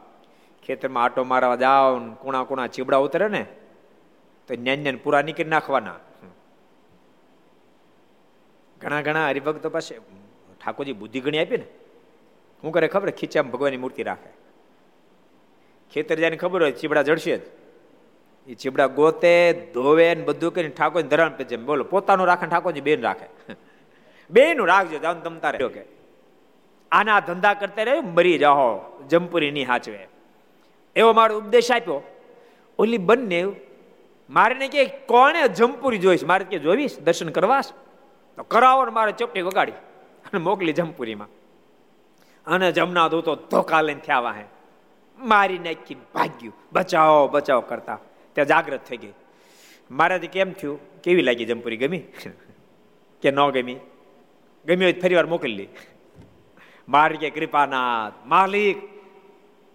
ખેતરમાં 0.67 1.05
આટો 1.05 1.25
મારવા 1.25 1.57
જાઓ 1.57 1.99
કુણા 1.99 2.43
કુણા 2.43 2.67
ચીબડા 2.67 2.97
ઉતરે 2.97 3.29
ને 3.29 3.47
તો 4.49 4.55
જ્ઞાન 4.55 4.97
પૂરા 4.97 5.23
નીકળી 5.23 5.45
નાખવાના. 5.45 5.95
ઘણા 8.81 9.03
ઘણા 9.03 9.29
હરિભક્તો 9.29 9.71
પાસે 9.71 9.99
ઠાકોરજી 10.65 10.93
બુદ્ધિ 10.93 11.21
ગણી 11.21 11.39
આપી 11.39 11.57
ને. 11.57 11.65
હું 12.65 12.73
કરે 12.73 12.89
ખબર? 12.89 13.11
ખીચામાં 13.11 13.53
ભગવાનની 13.53 13.77
મૂર્તિ 13.77 14.03
રાખે. 14.03 14.31
ખેતર 15.93 16.15
જાય 16.15 16.37
ખબર 16.37 16.63
હોય 16.63 16.73
ચીબડા 16.73 17.03
જડશે 17.03 17.37
જ. 17.37 17.41
એ 18.47 18.55
ચીબડા 18.55 18.87
ગોતે 18.87 19.71
ધોવે 19.75 20.15
ને 20.15 20.23
બધું 20.23 20.55
કરીને 20.55 20.71
ઠાકોર 20.71 21.03
ધરાણ 21.03 21.37
જેમ 21.37 21.67
બોલો 21.67 21.85
પોતાનું 21.85 22.27
રાખે 22.27 22.47
ઠાકોરજી 22.47 22.81
બેન 22.81 23.03
રાખે. 23.03 23.55
બેનું 24.31 24.69
રાખજો 24.69 24.99
જાવ 24.99 25.21
તમતા 25.21 25.51
રહ્યો 25.51 25.69
કે 25.69 25.83
આના 26.93 27.21
ધંધા 27.21 27.55
કરતા 27.55 27.83
રહે 27.83 28.01
મરી 28.01 28.39
જાઓ. 28.39 28.81
જમપુરી 29.09 29.51
ની 29.51 29.65
હાચવે. 29.65 30.09
એવો 30.97 31.13
મારો 31.13 31.39
ઉપદેશ 31.39 31.73
આપ્યો. 31.73 32.03
ઓલી 32.79 32.99
બંને 32.99 33.47
મારે 34.31 34.69
કે 34.69 34.85
કોને 34.85 35.49
જમપુરી 35.49 35.99
જોઈશ 35.99 36.25
મારે 36.25 36.45
કે 36.45 36.59
જોઈશ 36.59 36.99
દર્શન 36.99 37.29
કરવાશ 37.29 37.65
તો 38.37 38.43
કરાવો 38.43 38.85
ને 38.85 38.91
મારે 38.91 39.13
ચોપટી 39.13 39.43
વગાડી 39.43 39.73
અને 39.73 40.39
મોકલી 40.39 40.73
જમપુરીમાં. 40.73 41.29
અને 42.47 42.73
જમના 42.73 43.09
દૂતો 43.09 43.37
ધોકા 43.37 43.81
લઈને 43.81 44.01
થયા 44.01 44.21
વાહે. 44.21 44.45
મારી 45.19 45.59
નાખી 45.59 45.97
ભાગ્યું. 46.15 46.55
બચાવો 46.73 47.29
બચાવો 47.29 47.61
કરતા. 47.61 47.99
ત્યાં 48.33 48.47
જાગ્રત 48.47 48.81
થઈ 48.85 48.97
ગઈ. 48.97 49.13
મારાથી 49.91 50.27
કેમ 50.27 50.53
થયું? 50.53 51.01
કેવી 51.01 51.23
લાગી 51.23 51.45
જમપુરી? 51.45 51.77
ગમી? 51.77 51.99
કે 53.23 53.31
ન 53.31 53.51
ગમી? 53.51 53.75
ગમી 54.67 54.85
હોય 54.85 54.93
ફરી 54.93 55.15
વાર 55.15 55.27
મોકલી 55.27 55.69
મારી 56.89 57.17
કે 57.17 57.31
કૃપાનાથ, 57.31 58.13
માલિક, 58.27 58.77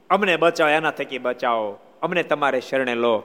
અમને 0.09 0.37
બચાવો, 0.37 0.69
એના 0.69 0.91
થકી 0.91 1.17
બચાવો. 1.17 1.79
અમને 2.01 2.23
તમારે 2.23 2.61
શરણે 2.61 2.95
લો. 2.95 3.23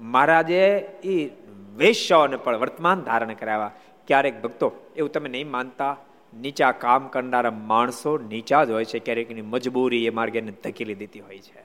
મહારાજે 0.00 0.78
એ 1.04 1.30
વૈશ્યને 1.76 2.36
પણ 2.36 2.56
વર્તમાન 2.56 3.00
ધારણ 3.00 3.32
કરાવ્યા. 3.32 3.70
ક્યારેક 4.06 4.42
ભક્તો, 4.42 4.72
એવું 4.96 5.12
તમે 5.12 5.28
નહીં 5.28 5.50
માનતા, 5.50 5.96
નીચા 6.40 6.72
કામ 6.72 7.08
કરનારા 7.08 7.50
માણસો 7.50 8.18
નીચા 8.18 8.64
જ 8.64 8.70
હોય 8.70 8.84
છે. 8.84 8.98
ક્યારેક 8.98 9.44
મજબૂરી 9.44 10.06
એ 10.06 10.10
માર્ગે 10.10 10.40
ધકેલી 10.40 10.94
દેતી 10.94 11.20
હોય 11.20 11.38
છે. 11.38 11.60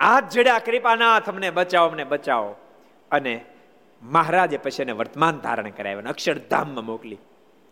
હાથ 0.00 0.32
જડ્યા 0.32 0.58
કૃપાનાથ 0.58 1.28
અમને 1.28 1.50
બચાવો 1.50 1.88
અમને 1.88 2.04
બચાવો. 2.04 2.56
અને 3.10 3.44
મહારાજે 4.02 4.56
પછી 4.56 4.82
એને 4.82 4.92
વર્તમાન 4.92 5.38
ધારણ 5.38 5.70
કરાવ્યા 5.70 6.10
અક્ષરધામમાં 6.10 6.84
મોકલી. 6.84 7.16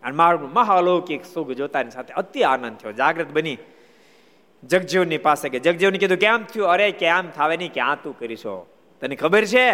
અને 0.03 0.17
મારું 0.17 0.53
મહાલૌકિક 0.53 1.25
સુખ 1.25 1.51
જોતાની 1.51 1.91
સાથે 1.91 2.15
અતિ 2.15 2.43
આનંદ 2.43 2.77
થયો. 2.77 2.93
જાગૃત 2.93 3.33
બની. 3.33 3.59
જગજીવનની 4.65 5.19
પાસે 5.19 5.49
કે 5.49 5.59
જગજીવને 5.59 5.99
કીધું, 5.99 6.19
કેમ 6.19 6.45
થયું? 6.45 6.69
અરે, 6.69 6.91
કેમ 6.91 7.31
થાવે 7.31 7.57
નહીં? 7.57 7.73
ક્યાં 7.73 8.03
તું 8.03 8.19
કરીશો? 8.19 8.67
તને 9.01 9.17
ખબર 9.17 9.45
છે? 9.45 9.73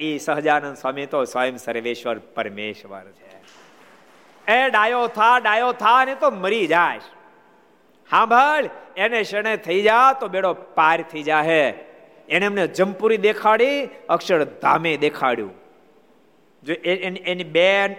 એ 0.00 0.18
સહજાનંદ 0.18 0.76
સ્વામી 0.76 1.06
તો 1.06 1.24
સ્વયં 1.24 1.56
સર્વેશ્વર 1.56 2.18
પરમેશ્વર 2.18 3.04
છે. 3.04 3.38
એ 4.52 4.70
ડાયો 4.70 5.06
થા 5.06 5.38
ડાયો 5.38 5.72
થા 5.72 6.04
ને 6.04 6.14
તો 6.14 6.30
મરી 6.30 6.66
જાય 6.66 6.98
સાંભળ 8.10 8.70
એને 8.96 9.22
શરણે 9.22 9.56
થઈ 9.56 9.82
જા 9.82 10.12
તો 10.12 10.28
બેડો 10.28 10.54
પાર 10.54 11.02
થઈ 11.02 11.22
જાહે. 11.22 11.70
એને 12.28 12.46
એમને 12.46 12.66
જમપુરી 12.66 13.16
દેખાડી 13.16 13.86
અક્ષરધામે 14.08 14.96
દેખાડ્યું. 14.96 15.50
જો 16.62 16.72
એની 16.72 17.44
બેન, 17.44 17.94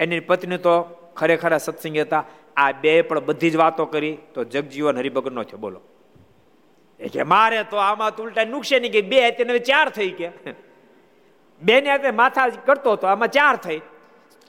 એની 0.00 0.20
પત્ની 0.20 0.56
તો 0.56 0.82
ખરેખર 1.16 1.58
સત્સંગ 1.58 1.98
હતા. 1.98 2.24
આ 2.56 2.72
બે 2.72 3.02
પણ 3.02 3.20
બધી 3.20 3.50
જ 3.50 3.56
વાતો 3.56 3.86
કરી, 3.86 4.18
તો 4.34 4.44
જગજીવન 4.44 4.98
હરિભગત 4.98 5.32
નો 5.32 5.42
થયો. 5.42 5.58
બોલો. 5.58 5.80
એ 7.00 7.08
કે 7.08 7.22
મારે 7.22 7.64
તો 7.64 7.76
આમાં 7.76 8.16
તો 8.16 8.22
ઉલટા 8.22 8.44
નુકશે 8.44 8.80
નહીં 8.80 8.92
કે 8.92 9.00
બે 9.00 9.30
તેને 9.30 9.58
ચાર 9.58 9.88
થઈ 9.88 10.10
ગયા. 10.10 10.32
બે 11.62 11.80
ને 11.80 11.90
હાથે 11.90 12.10
માથા 12.10 12.48
કરતો 12.48 12.92
હતો, 12.92 13.06
આમાં 13.06 13.28
ચાર 13.28 13.56
થઈ. 13.56 13.80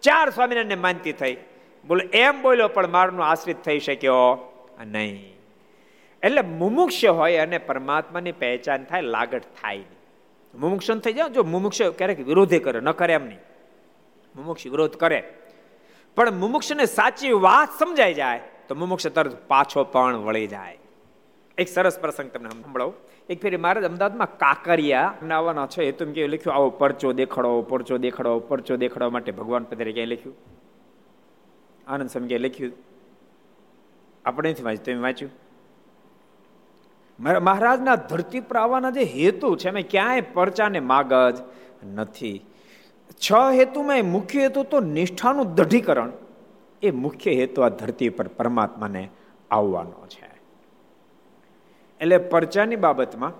ચાર 0.01 0.29
સ્વામિનારાયણ 0.29 0.77
માનતી 0.77 1.11
થઈ. 1.11 1.37
બોલો, 1.87 2.01
એમ 2.13 2.41
બોલ્યો, 2.41 2.67
પણ 2.67 2.87
મારનો 2.87 3.23
આશ્રિત 3.23 3.57
થઈ 3.57 3.79
શક્યો 3.79 4.53
નહીં. 4.85 5.35
એટલે 6.23 6.41
મુમુક્ષ 6.41 7.05
હોય 7.05 7.37
અને 7.37 7.57
પરમાત્માની 7.57 8.31
પહેચાન 8.31 8.83
થાય, 8.83 9.01
લાગટ 9.01 9.41
થાય 9.61 9.77
નહીં. 9.77 10.59
મુમુક્ષ 10.59 10.91
થઈ 10.91 11.13
જાય 11.13 11.29
જો 11.29 11.43
મુમુક્ષ 11.43 11.81
ક્યારેક 11.81 12.19
વિરોધી 12.19 12.59
કરે, 12.59 12.79
ન 12.79 12.91
કરે 12.91 13.13
એમ 13.13 13.25
નહીં. 13.25 13.39
મુમુક્ષ 14.35 14.67
વિરોધ 14.67 14.93
કરે. 14.93 15.33
પણ 16.17 16.33
મુમુક્ષને 16.33 16.85
સાચી 16.85 17.31
વાત 17.31 17.69
સમજાઈ 17.79 18.13
જાય, 18.13 18.41
તો 18.67 18.75
મુમુક્ષ 18.75 19.07
તરત 19.07 19.35
પાછો 19.47 19.83
પણ 19.83 20.15
વળી 20.17 20.47
જાય. 20.47 20.77
એક 21.57 21.67
સરસ 21.67 21.99
પ્રસંગ 21.99 22.31
તમને 22.31 22.49
સંભળાવું. 22.49 22.93
એક 23.29 23.41
ફેરી 23.41 23.57
મહારાજ 23.57 23.83
અમદાવાદમાં 23.83 24.37
કાકરિયા 24.37 25.13
આવવાના 25.35 25.67
છે. 25.67 25.83
એ 25.83 25.91
તમે 25.91 26.13
કે 26.13 26.27
લખ્યું, 26.27 26.55
આવો 26.55 26.69
પરચો 26.69 27.13
દેખાડો 27.13 27.61
પરચો 27.61 27.97
દેખાડો, 27.97 28.39
પરચો 28.39 28.75
દેખાડવા 28.75 29.09
માટે 29.09 29.31
ભગવાન 29.31 29.63
પધારે. 29.63 29.91
ક્યાંય 29.91 30.09
લખ્યું? 30.09 30.35
આનંદ 31.87 32.09
સમજે 32.09 32.37
લખ્યું? 32.37 32.73
આપણે 34.25 34.51
નથી 34.51 34.63
વાંચ્યું, 34.63 34.85
તમે 34.85 35.01
વાંચ્યું? 35.01 35.31
મહારાજના 37.43 37.95
ધરતી 37.95 38.39
પર 38.39 38.57
આવવાના 38.57 38.89
જે 38.89 39.03
હેતુ 39.03 39.55
છે 39.55 39.69
અમે 39.69 39.81
ક્યાંય 39.81 40.21
પરચાને 40.21 40.79
માગજ 40.79 41.37
નથી. 41.93 42.35
છ 43.25 43.33
હેતુમાં 43.53 44.05
મુખ્ય 44.05 44.41
હેતુ 44.41 44.63
તો 44.63 44.79
નિષ્ઠાનું 44.79 45.55
દઢીકરણ. 45.55 46.11
એ 46.83 46.91
મુખ્ય 46.91 47.31
હેતુ 47.33 47.61
આ 47.61 47.69
ધરતી 47.69 48.09
પર 48.09 48.27
પરમાત્માને 48.27 49.03
આવવાનો 49.51 50.07
છે. 50.07 50.29
એટલે 52.01 52.17
પરચાની 52.17 52.75
બાબતમાં 52.75 53.33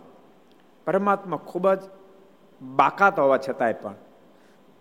પરમાત્મા 0.85 1.37
ખૂબ 1.37 1.73
જ 1.73 1.81
બાકાત 2.61 3.19
હોવા 3.19 3.37
છતાંય 3.37 3.73
પણ 3.73 3.95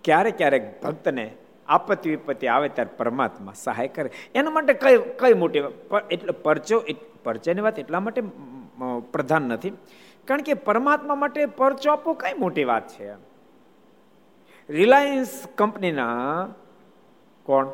ક્યારેક 0.04 0.36
ક્યારેક 0.36 0.64
ભક્તને 0.82 1.24
આપત્તિ 1.68 2.10
વિપત્તિ 2.10 2.46
આવે 2.46 2.68
ત્યારે 2.68 2.96
પરમાત્મા 2.96 3.52
સહાય 3.56 3.88
કરે. 3.88 4.10
એના 4.34 4.50
માટે 4.50 4.72
કઈ 4.74 4.96
કઈ 5.18 5.34
મોટી 5.34 5.62
એટલે 6.10 6.32
પરચો 6.42 6.82
પરચયની 7.24 7.60
વાત 7.60 7.78
એટલા 7.78 8.00
માટે 8.00 8.22
પ્રધાન 9.12 9.42
નથી. 9.42 9.72
કારણ 10.24 10.42
કે 10.42 10.54
પરમાત્મા 10.54 11.14
માટે 11.14 11.46
પરચો 11.46 11.92
આપવો 11.92 12.12
કઈ 12.14 12.34
મોટી 12.38 12.64
વાત 12.64 12.88
છે? 12.88 13.12
રિલાયન્સ 14.70 15.46
કંપનીના 15.54 16.48
કોણ? 17.42 17.66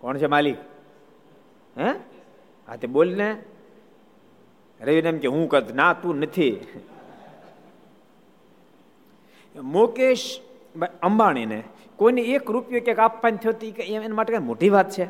કોણ 0.00 0.18
છે 0.18 0.26
માલિક? 0.26 0.56
હે? 1.78 1.90
હા, 2.68 2.76
તે 2.76 2.86
બોલ 2.86 3.16
ને. 3.16 3.42
રવિને 4.80 5.08
એમ 5.08 5.18
કે, 5.18 5.28
હું 5.28 5.48
કદ? 5.48 5.74
ના, 5.74 5.92
તું 5.92 6.18
નથી. 6.18 6.60
મુકેશ 9.62 10.40
અંબાણીને 11.02 11.64
કોઈને 11.96 12.22
એક 12.22 12.50
રૂપિયો 12.50 12.80
ક્યાંક 12.84 12.98
આપવાની 12.98 13.36
થતી 13.36 13.72
કે 13.72 13.82
એના 13.82 14.14
માટે 14.14 14.32
કઈ 14.32 14.38
મોટી 14.38 14.68
વાત 14.68 14.90
છે? 14.90 15.06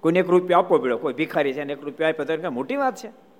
કોઈને 0.00 0.18
એક 0.18 0.28
રૂપિયો 0.28 0.58
આપવો 0.58 0.78
પડ્યો, 0.78 0.98
કોઈ 0.98 1.14
ભિખારી 1.14 1.52
છે 1.52 1.64
ને 1.64 1.72
એક 1.72 1.82
રૂપિયો 1.82 2.08
આપ્યો 2.08 2.36
તો 2.36 2.50
મોટી 2.50 2.76
વાત 2.76 2.96
છે? 2.96 3.31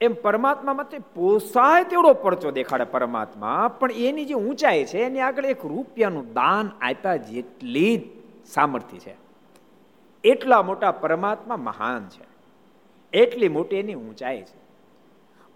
એમ 0.00 0.14
પરમાત્મા 0.14 0.72
માટે 0.72 0.98
પોસાય 0.98 1.84
તેવડો 1.84 2.14
પડચો 2.14 2.50
દેખાડે 2.50 2.84
પરમાત્મા, 2.84 3.68
પણ 3.68 3.92
એની 3.92 4.24
જે 4.24 4.34
ઊંચાઈ 4.34 4.84
છે, 4.84 4.98
એની 4.98 5.20
આગળ 5.20 5.44
એક 5.44 5.66
રૂપિયાનું 5.66 6.32
દાન 6.32 6.70
આપ્યા 6.80 7.16
જેટલી 7.16 8.10
સામર્થ્ય 8.46 8.98
છે. 8.98 9.16
એટલા 10.24 10.62
મોટા 10.62 10.92
પરમાત્મા 10.92 11.56
મહાન 11.56 12.08
છે. 12.08 12.34
એટલી 13.18 13.48
મોટી 13.48 13.76
એની 13.76 13.94
ઊંચાઈ 13.94 14.42
છે. 14.42 14.64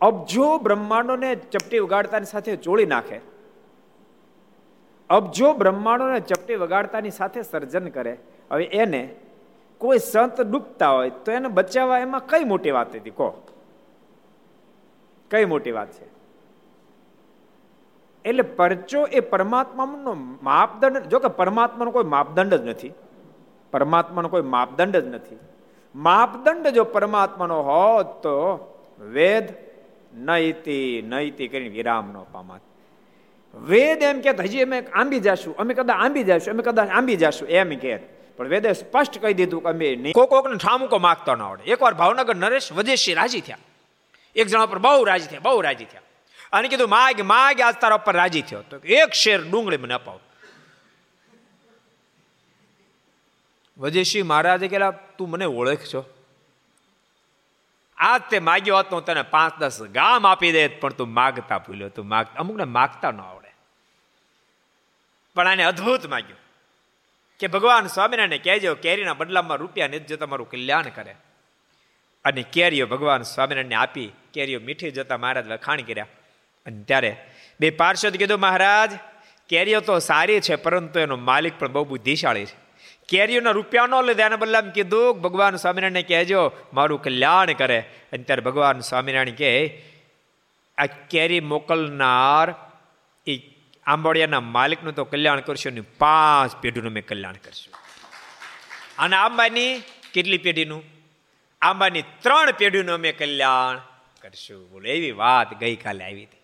અબજો 0.00 0.58
બ્રહ્માંડોને 0.58 1.34
ચપટી 1.34 1.78
વગાડતાની 1.78 2.24
સાથે 2.24 2.56
જોડી 2.56 2.86
નાખે. 2.86 3.20
અબજો 5.10 5.52
બ્રહ્માંડોને 5.52 6.20
ચપટી 6.20 6.54
વગાડતાની 6.54 7.10
સાથે 7.10 7.42
સર્જન 7.42 7.88
કરે. 7.88 8.18
હવે 8.50 8.64
એને 8.64 9.14
કોઈ 9.78 9.98
સંત 9.98 10.40
ડૂબતા 10.40 10.90
હોય 10.90 11.10
તો 11.10 11.32
એને 11.32 11.48
બચાવવા 11.48 11.98
એમાં 11.98 12.26
કઈ 12.26 12.44
મોટી 12.44 12.70
વાત 12.70 12.96
હતી? 12.96 13.10
કહો. 13.10 13.47
કઈ 15.30 15.44
મોટી 15.44 15.70
વાત 15.70 15.92
છે? 15.92 16.18
એટલે 18.24 18.42
પરચો 18.42 19.06
એ 19.06 19.20
પરમાત્માનો 19.20 20.16
માપદંડ, 20.42 20.98
જો 20.98 21.18
કે 21.18 21.28
પરમાત્માનો 21.28 21.90
કોઈ 21.90 22.04
માપદંડ 22.04 22.54
જ 22.54 22.66
નથી. 22.66 22.92
પરમાત્માનો 23.70 24.28
કોઈ 24.28 24.42
માપદંડ 24.42 24.96
જ 24.96 25.06
નથી. 25.06 25.38
માપદંડ 25.94 26.68
જો 26.68 26.84
પરમાત્માનો 26.84 27.62
હોત 27.62 28.22
તો 28.22 28.36
વેદ 29.00 29.48
નૈતિ 30.14 31.04
નૈતિ 31.06 31.48
કરીને 31.48 31.68
વિરામ 31.68 32.12
નો 32.12 32.26
પામત. 32.32 32.60
વેદ 33.54 34.02
એમ 34.02 34.20
કે 34.20 34.30
હજી 34.30 34.62
અમે 34.62 34.80
આંબી 34.80 35.20
જશું, 35.20 35.56
અમે 35.56 35.74
કદાચ 35.74 35.96
આંબી 36.00 36.24
જશું, 36.24 36.54
અમે 36.54 36.62
કદાચ 36.62 36.88
આંબી 36.88 37.16
જશું, 37.16 37.48
એમ 37.48 37.68
કે 37.68 37.96
પણ 38.36 38.48
વેદે 38.48 38.72
સ્પષ્ટ 38.72 39.22
કહી 39.22 39.34
દીધું 39.34 39.62
કે 39.62 39.68
અમે 39.68 40.12
કોક 40.12 40.30
કોકને 40.30 40.56
ઠામકો 40.56 40.98
માગતો 40.98 41.34
ન 41.34 41.42
આવડે. 41.42 41.62
એકવાર 41.62 41.94
ભાવનગર 41.94 42.36
નરેશ 42.36 42.72
વજેશી 42.72 43.14
રાજી 43.14 43.40
થયા. 43.40 43.58
એક 44.34 44.46
જણા 44.46 44.66
પર 44.66 44.78
બહુ 44.78 45.04
રાજી 45.04 45.26
થયા, 45.26 45.40
બહુ 45.40 45.60
રાજી 45.60 45.84
થયા. 45.84 46.00
અને 46.52 46.68
કીધું, 46.68 46.88
માગ 46.88 47.20
માગ, 47.20 47.60
આજ 47.60 47.74
તારા 47.80 47.96
ઉપર 47.96 48.16
રાજી 48.16 48.42
થયો. 48.42 48.62
તો 48.62 48.78
એક 48.78 49.12
શેર 49.12 49.42
ડુંગળી 49.42 49.76
મને 49.76 49.94
અપાવ. 49.94 50.20
વજેશી, 53.78 54.22
મહારાજે 54.22 54.68
કહેલા, 54.68 54.90
તું 54.90 55.30
મને 55.30 55.44
ઓળખશો 55.44 56.04
આજ 57.96 58.22
તે 58.30 58.38
માગ્યો 58.38 58.78
હતો 58.78 59.00
તને 59.00 59.22
પાંચ, 59.22 59.58
દસ 59.58 59.82
ગામ 59.82 60.26
આપી 60.26 60.52
દે 60.52 60.68
પણ 60.68 60.92
તું 60.92 61.08
માગતા 61.08 61.58
ભૂલ્યો. 61.58 61.88
તું 61.88 62.08
માગ, 62.08 62.26
અમુકને 62.36 62.64
માગતા 62.64 63.10
ન 63.10 63.20
આવડે. 63.20 63.54
પણ 65.34 65.46
આને 65.46 65.64
અદ્ભુત 65.64 66.06
માગ્યું 66.06 66.38
કે, 67.38 67.46
ભગવાન 67.46 67.86
સ્વામિનારાયણ 67.86 68.42
કહેજો, 68.42 68.74
કેરીના 68.74 69.14
બદલામાં 69.14 69.58
રૂપિયા 69.58 69.88
નથી 69.88 69.98
જો 69.98 70.16
તમારું 70.16 70.50
કલ્યાણ 70.50 70.82
કરે. 70.82 71.16
અને 72.24 72.42
કેરીઓ 72.42 72.86
ભગવાન 72.86 73.22
સ્વામિનારાયણને 73.22 73.74
આપી, 73.74 74.12
કેરીઓ 74.32 74.60
મીઠી 74.60 74.90
જતા 74.90 75.18
મહારાજ 75.18 75.46
લખાણ 75.46 75.80
કર્યા. 75.80 76.06
અને 76.66 76.82
ત્યારે 76.82 77.16
બે 77.60 77.70
પાર્ષદ 77.70 78.16
કીધું, 78.16 78.40
મહારાજ, 78.40 78.90
કેરીઓ 79.48 79.80
તો 79.80 79.98
સારી 79.98 80.40
છે, 80.40 80.56
પરંતુ 80.56 81.00
એનો 81.00 81.16
માલિક 81.16 81.58
પણ 81.58 81.72
બહુ 81.72 81.84
બુદ્ધિશાળી 81.84 82.44
છે. 82.44 82.68
કેરીઓના 83.08 83.50
રૂપિયા 83.50 83.86
ન 83.86 84.04
લીધા 84.04 84.26
એના 84.26 84.58
એમ 84.58 84.70
કીધું, 84.70 85.20
ભગવાન 85.20 85.56
સ્વામિનારાયણને 85.56 86.02
કહેજો, 86.02 86.52
મારું 86.72 87.02
કલ્યાણ 87.02 87.52
કરે. 87.52 87.80
અને 88.12 88.22
ત્યારે 88.22 88.42
ભગવાન 88.42 88.80
સ્વામિનારાયણ 88.80 89.30
કહે, 89.30 89.82
આ 90.78 90.86
કેરી 90.86 91.40
મોકલનાર 91.40 92.54
એ 93.26 93.40
આંબોડિયાના 93.86 94.40
માલિકનું 94.40 94.94
તો 94.94 95.04
કલ્યાણ 95.04 95.40
કરશું 95.40 95.72
ને 95.72 95.80
પાંચ 95.80 96.56
પેઢીનું 96.56 96.92
મેં 96.92 97.06
કલ્યાણ 97.06 97.32
કરશું. 97.32 97.74
અને 98.98 99.16
આંબાની 99.16 99.82
કેટલી 100.14 100.38
પેઢીનું? 100.38 100.97
આંબાની 101.62 102.02
ત્રણ 102.02 102.52
પેઢીનું 102.52 102.94
અમે 102.94 103.12
કલ્યાણ 103.12 103.78
કરશું. 104.20 104.70
બોલો, 104.70 104.88
એવી 104.88 105.10
વાત 105.10 105.54
ગઈકાલે 105.54 106.04
આવી 106.04 106.24
હતી. 106.24 106.36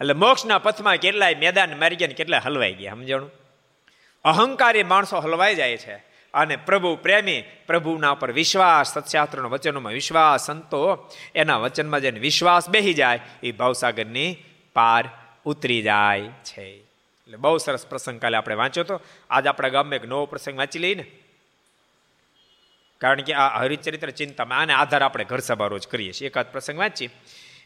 એટલે 0.00 0.14
મોક્ષના 0.14 0.58
પથમાં 0.58 0.96
કેટલાય 0.96 1.34
મેદાન 1.34 1.78
મારી 1.78 1.96
ગયા 1.96 2.08
કેટલાય 2.08 2.40
હલવાઈ 2.40 2.74
ગયા, 2.74 2.92
સમજાણું? 2.92 3.30
અહંકારી 4.24 4.82
માણસો 4.82 5.18
હલવાઈ 5.18 5.54
જાય 5.54 5.76
છે. 5.76 6.16
અને 6.34 6.56
પ્રભુ 6.56 6.96
પ્રેમી, 6.96 7.42
પ્રભુના 7.66 8.14
પર 8.14 8.32
વિશ્વાસ, 8.32 8.94
સત્શાસ્ત્રના 8.94 9.48
વચનોમાં 9.48 9.92
વિશ્વાસ, 9.92 10.46
સંતો 10.46 11.10
એના 11.34 11.56
વચનમાં 11.56 12.00
જેને 12.00 12.20
વિશ્વાસ 12.20 12.70
બેહી 12.70 12.94
જાય, 12.94 13.20
એ 13.42 13.52
ભાવસાગરની 13.52 14.36
પાર 14.74 15.08
ઉતરી 15.44 15.82
જાય 15.82 16.22
છે. 16.22 16.62
એટલે 16.62 17.36
બહુ 17.36 17.56
સરસ 17.58 17.86
પ્રસંગ 17.86 18.20
કાલે 18.20 18.36
આપણે 18.36 18.54
વાંચ્યો 18.54 18.84
તો. 18.84 19.00
આજ 19.30 19.46
આપણા 19.46 19.68
ગામમાં 19.68 19.94
એક 19.94 20.04
નવો 20.04 20.26
પ્રસંગ 20.26 20.58
વાંચી 20.58 20.78
લઈએ 20.78 20.94
ને. 20.94 21.06
કારણ 22.98 23.22
કે 23.22 23.32
આ 23.32 23.60
હરિચરિત્ર 23.60 24.10
ચિંતામાં 24.10 24.58
આને 24.58 24.72
આધાર 24.72 25.02
આપણે 25.02 25.24
ઘર 25.24 25.38
સભા 25.38 25.66
રોજ 25.66 25.88
કરીએ 25.88 26.12
છીએ. 26.12 26.26
એકાદ 26.28 26.52
પ્રસંગ 26.52 26.78
વાંચીએ. 26.78 27.10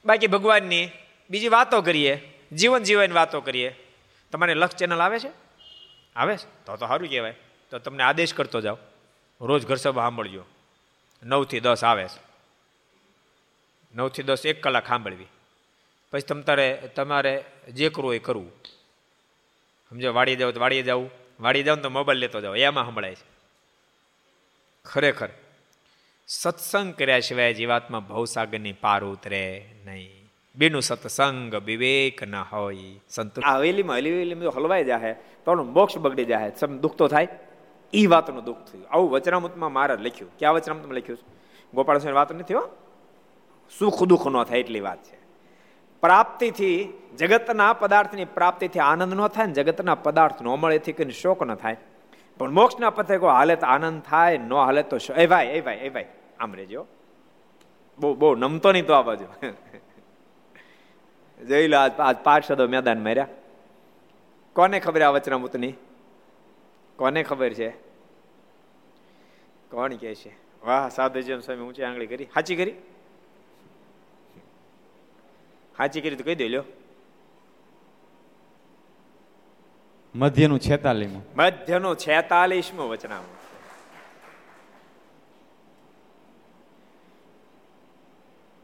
બાકી 0.04 0.26
ભગવાનની 0.26 0.90
બીજી 1.30 1.48
વાતો 1.48 1.82
કરીએ, 1.82 2.38
જીવન 2.52 2.82
જીવન 2.82 3.12
વાતો 3.12 3.40
કરીએ. 3.40 3.76
તમારે 4.32 4.54
લક્ષ 4.54 4.74
ચેનલ 4.74 5.00
આવે 5.00 5.18
છે? 5.18 5.30
આવે 6.16 6.36
છે? 6.36 6.64
તો 6.64 6.76
તો 6.76 6.86
સારું 6.86 7.08
કહેવાય. 7.08 7.34
તો 7.70 7.78
તમને 7.78 8.02
આદેશ 8.02 8.34
કરતો 8.34 8.60
જાઓ. 8.60 8.78
રોજ 9.40 9.66
ઘર 9.66 9.76
સભા 9.76 10.02
સાંભળજો. 10.02 10.44
નવથી 11.22 11.60
દસ 11.60 11.84
આવે 11.84 12.04
છે. 12.04 12.22
નવથી 13.94 14.22
દસ 14.22 14.46
એક 14.46 14.62
કલાક 14.62 14.88
સાંભળવી. 14.88 15.26
પછી 16.12 16.20
તમારે 16.20 16.90
તમારે 16.94 17.44
જે 17.72 17.88
કરવું 17.88 18.14
એ 18.14 18.18
કરવું. 18.18 18.52
સમજો? 19.90 20.12
વાડી 20.12 20.36
જાવ 20.36 20.50
તો 20.50 20.60
વાડીએ 20.60 20.82
જવું 20.82 21.10
વાડી 21.40 21.62
જાવ 21.62 21.76
તો 21.76 21.90
મોબાઈલ 21.90 22.18
લેતો 22.18 22.40
જાઓ. 22.40 22.54
એમાં 22.54 22.84
સંભળાય 22.84 23.14
છે. 23.14 23.29
ખરેખર, 24.84 25.28
સત્સંગ 26.26 26.94
કર્યા 26.94 27.20
સિવાય 27.20 27.54
જીવાતમાં 27.54 28.08
ભવસાગરની 28.08 28.72
પાર 28.72 29.04
ઉતરે 29.04 29.68
નહીં. 29.84 30.30
બેનું 30.56 30.82
સત્સંગ 30.82 31.54
વિવેક 31.54 32.22
ન 32.22 32.34
હોય 32.34 32.76
સંત 33.08 33.38
હવેલીમાં 33.38 33.96
હવેલીમાં 33.96 34.48
હલવાઈ 34.56 34.84
જાય 34.84 35.12
તો 35.44 35.54
મોક્ષ 35.54 35.98
બગડી 35.98 36.24
જાય 36.24 36.52
સમ 36.58 36.78
દુઃખ 36.78 36.96
તો 36.96 37.08
થાય 37.08 37.28
એ 37.92 38.06
વાતનું 38.06 38.44
દુઃખ 38.44 38.56
થયું. 38.56 38.88
આવું 38.90 39.10
વચનામૃતમાં 39.10 39.72
મારે 39.72 39.96
લખ્યું. 39.96 40.38
ક્યાં 40.38 40.54
વચનામૃતમાં 40.54 40.96
લખ્યું 40.96 41.18
છે? 41.18 41.32
ગોપાલ 41.74 42.12
વાત 42.12 42.32
નથી 42.32 42.54
હો? 42.54 42.68
સુખ 43.78 44.02
દુઃખ 44.02 44.26
ન 44.26 44.44
થાય 44.44 44.58
એટલી 44.58 44.80
વાત 44.80 45.04
છે. 45.04 45.18
પ્રાપ્તિથી, 46.00 46.92
જગતના 47.18 47.72
પદાર્થની 47.72 48.24
પ્રાપ્તિથી 48.24 48.78
આનંદ 48.78 49.14
ન 49.14 49.28
થાય 49.28 49.46
ને 49.46 49.52
જગતના 49.52 49.94
પદાર્થ 49.94 50.42
નો 50.42 50.56
મળેથી 50.56 50.92
કંઈ 50.92 51.12
શોક 51.12 51.42
ન 51.42 51.54
થાય. 51.54 51.76
પણ 52.40 52.54
મોક્ષના 52.58 52.90
પથે 52.98 53.18
કોઈ 53.22 53.34
હાલે 53.38 53.54
તો 53.62 53.66
આનંદ 53.66 54.00
થાય, 54.10 54.38
ન 54.38 54.52
હાલે 54.52 54.82
તો 54.90 54.96
એ 54.96 55.26
ભાઈ 55.32 55.48
એ 55.56 55.60
ભાઈ 55.66 55.80
એ 55.86 55.90
ભાઈ, 55.94 56.08
આમ 56.40 56.50
રેજો 56.60 56.86
બહુ 57.98 58.08
બહુ 58.20 58.28
નમતો 58.34 58.72
નહીં 58.72 58.86
તો 58.88 58.94
આ 58.98 59.04
બાજુ 59.08 59.26
જોઈ 61.40 61.68
લો, 61.72 61.76
આજ 61.78 61.92
આજ 61.98 62.16
પાર્ષદો 62.24 62.64
મેદાન 62.74 63.00
માર્યા. 63.06 63.28
કોને 64.56 64.76
ખબર 64.80 65.02
આ 65.02 65.12
વચનામૃતની 65.16 65.74
કોને 66.98 67.20
ખબર 67.28 67.52
છે? 67.58 67.68
કોણ 69.70 69.92
કે 69.96 70.14
છે? 70.14 70.32
વાહ 70.62 70.84
સાધુજન 70.96 71.40
સ્વામી 71.44 71.64
ઊંચી 71.66 71.84
આંગળી 71.84 72.10
કરી. 72.12 72.28
હાચી 72.34 72.56
કરી? 72.60 72.76
સાચી 75.78 76.02
કરી 76.04 76.18
તો 76.20 76.24
કહી 76.24 76.40
દે 76.40 76.48
લ્યો. 76.48 76.64
મધ્યનું 80.14 80.58
છેતાલીમું. 80.58 81.22
મધ્યનું 81.36 81.96
છેતાલીસમું 81.96 82.90
વચનામૃત 82.90 83.40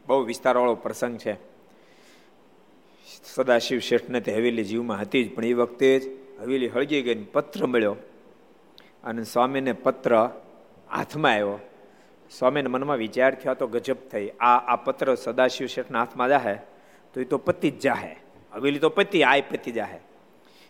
બહુ 0.07 0.23
વિસ્તારવાળો 0.23 0.75
પ્રસંગ 0.75 1.17
છે. 1.17 1.37
સદાશિવ 3.23 3.79
શેઠને 3.79 4.19
તે 4.19 4.33
હવેલી 4.33 4.63
જીવમાં 4.63 5.01
હતી 5.01 5.23
જ, 5.23 5.35
પણ 5.35 5.45
એ 5.45 5.53
વખતે 5.53 5.99
જ 5.99 6.03
હવેલી 6.41 6.67
હળગી 6.67 7.01
ગઈ 7.01 7.23
પત્ર 7.23 7.65
મળ્યો. 7.65 7.95
અને 9.03 9.23
સ્વામીને 9.23 9.73
પત્ર 9.73 10.15
હાથમાં 10.91 11.31
આવ્યો. 11.31 11.59
સ્વામીને 12.31 12.69
મનમાં 12.69 12.97
વિચાર 12.97 13.35
થયો 13.35 13.53
તો 13.53 13.67
ગજબ 13.67 13.97
થઈ. 14.11 14.29
આ 14.29 14.57
આ 14.57 14.75
પત્ર 14.75 15.15
સદાશિવ 15.15 15.67
શેઠના 15.67 15.99
હાથમાં 15.99 16.29
જાહે, 16.29 16.55
તો 17.13 17.21
એ 17.21 17.23
તો 17.23 17.37
પતિ 17.37 17.71
જ 17.71 17.79
જાહે. 17.79 18.15
હવેલી 18.51 18.79
તો 18.79 18.89
પતિ, 18.89 19.23
આ 19.23 19.41
પતિ 19.41 19.71
જાહે. 19.71 20.06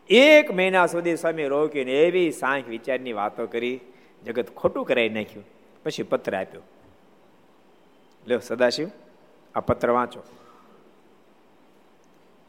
એક 0.09 0.51
મહિના 0.51 0.85
સુધી 0.85 1.15
સ્વામી 1.15 1.45
રોકીને 1.45 1.91
એવી 1.91 2.31
સાંખ 2.31 2.67
વિચારની 2.67 3.13
વાતો 3.13 3.47
કરી, 3.47 3.79
જગત 4.25 4.55
ખોટું 4.55 4.85
કરાવી 4.85 5.09
નાખ્યું. 5.09 5.45
પછી 5.85 6.03
પત્ર 6.03 6.35
આપ્યો. 6.35 6.61
લ્યો 8.27 8.39
સદાશિવ, 8.39 8.87
આ 9.55 9.59
પત્ર 9.59 9.89
વાંચો. 9.89 10.23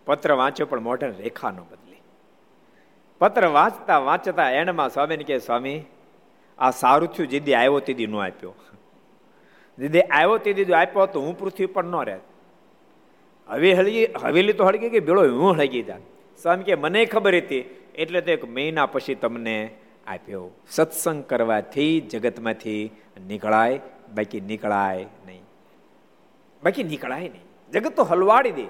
પત્ર 0.06 0.32
વાંચ્યો 0.32 0.66
પણ 0.66 0.80
મોઢે 0.80 1.06
રેખા 1.06 1.50
ન 1.50 1.56
બદલી. 1.56 1.96
પત્ર 3.18 3.46
વાંચતા 3.46 3.98
વાંચતા 3.98 4.50
એણમાં 4.50 4.90
સ્વામીને 4.90 5.24
કે 5.24 5.38
સ્વામી, 5.38 5.82
આ 6.58 6.70
સારું 6.70 7.08
થયું, 7.08 7.28
જીદી 7.28 7.54
આવ્યો 7.54 7.78
તેદી 7.78 8.06
નો 8.06 8.18
આપ્યો. 8.18 8.54
જેદી 9.78 10.00
આવ્યો 10.00 10.38
તેદી 10.38 10.72
આપ્યો 10.72 11.06
તો 11.06 11.20
હું 11.20 11.38
પૃથ્વી 11.38 11.66
પર 11.66 11.84
ન 11.84 12.04
રહે. 12.04 12.18
હવે 13.48 13.72
હળગી 13.72 14.06
હવેલી 14.06 14.52
તો 14.52 14.64
હળગી 14.64 14.88
ગઈ, 14.88 15.00
ભેળો 15.00 15.40
હું 15.40 15.52
હળગી 15.52 15.82
જા 15.82 15.96
સ્વામી 16.42 16.64
કે 16.64 16.74
મને 16.74 17.04
ખબર 17.04 17.36
હતી, 17.36 17.60
એટલે 17.94 18.20
તો 18.20 18.30
એક 18.30 18.44
મહિના 18.44 18.86
પછી 18.86 19.14
તમને 19.14 19.70
આપ્યો. 20.06 20.50
સત્સંગ 20.70 21.24
કરવાથી 21.24 22.00
જગતમાંથી 22.00 22.90
નીકળાય, 23.26 23.80
બાકી 24.14 24.40
નીકળાય 24.40 25.06
નહીં. 25.26 25.42
બાકી 26.62 26.82
નીકળાય 26.82 27.20
નહીં. 27.20 27.70
જગત 27.72 27.96
તો 27.96 28.02
હલવાડી 28.02 28.50
દે. 28.50 28.64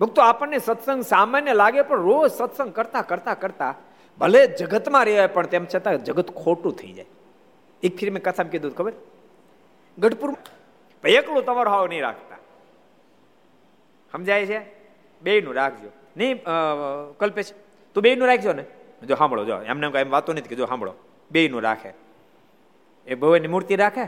ભક્તો, 0.00 0.22
આપણને 0.22 0.58
સત્સંગ 0.58 1.02
સામાન્ય 1.02 1.52
લાગે, 1.52 1.82
પણ 1.82 1.96
રોજ 1.96 2.30
સત્સંગ 2.30 2.72
કરતા 2.72 3.02
કરતા 3.02 3.34
કરતા 3.34 3.74
ભલે 4.18 4.46
જગતમાં 4.46 5.04
રહેવાય, 5.04 5.26
પણ 5.26 5.46
તેમ 5.46 5.66
છતાં 5.74 6.04
જગત 6.04 6.30
ખોટું 6.30 6.72
થઈ 6.72 6.92
જાય. 6.92 7.06
એક 7.82 7.96
ફીર 7.96 8.10
મેં 8.10 8.22
કથામાં 8.22 8.50
કીધું, 8.50 8.74
ખબર? 8.74 8.92
ગઢપુર 9.98 10.36
એકલું 11.08 11.44
તમારો 11.44 11.70
હાવ 11.70 11.86
નહીં 11.86 12.02
રાખતા. 12.02 12.36
સમજાય 14.12 14.46
છે? 14.46 14.60
બે 15.22 15.40
નું 15.40 15.54
રાખજો. 15.54 15.88
નહીં 16.18 16.44
કલ્પેશ, 17.18 17.52
તું 17.94 18.02
બે 18.02 18.14
નું 18.16 18.28
રાખજો 18.28 18.52
ને. 18.52 18.64
જો 19.06 19.14
સાંભળો, 19.14 19.44
જો, 19.44 19.56
એમને 19.62 19.86
એમ 20.00 20.10
વાતો 20.10 20.32
નથી 20.32 20.48
કે 20.48 20.56
જો 20.56 20.66
સાંભળો. 20.66 20.94
બે 21.30 21.48
નું 21.48 21.62
રાખે. 21.62 21.92
એ 23.06 23.14
ભગવાનની 23.14 23.48
મૂર્તિ 23.48 23.76
રાખે? 23.76 24.04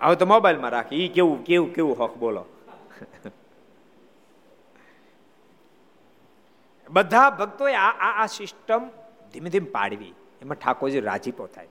હવે 0.00 0.16
તો 0.16 0.26
મોબાઈલમાં 0.26 0.70
રાખે. 0.70 0.96
એ 0.96 1.08
કેવું 1.08 1.44
કેવું 1.44 1.72
કેવું 1.74 2.04
હક 2.04 2.14
બોલો. 2.16 2.44
બધા 6.90 7.30
ભક્તોએ 7.30 7.74
આ 7.74 8.22
આ 8.22 8.26
સિસ્ટમ 8.26 8.82
ધીમે 9.32 9.50
ધીમે 9.50 9.70
પાડવી. 9.70 10.12
એમાં 10.42 10.56
ઠાકોરજી 10.56 11.00
રાજીપો 11.00 11.46
થાય. 11.46 11.68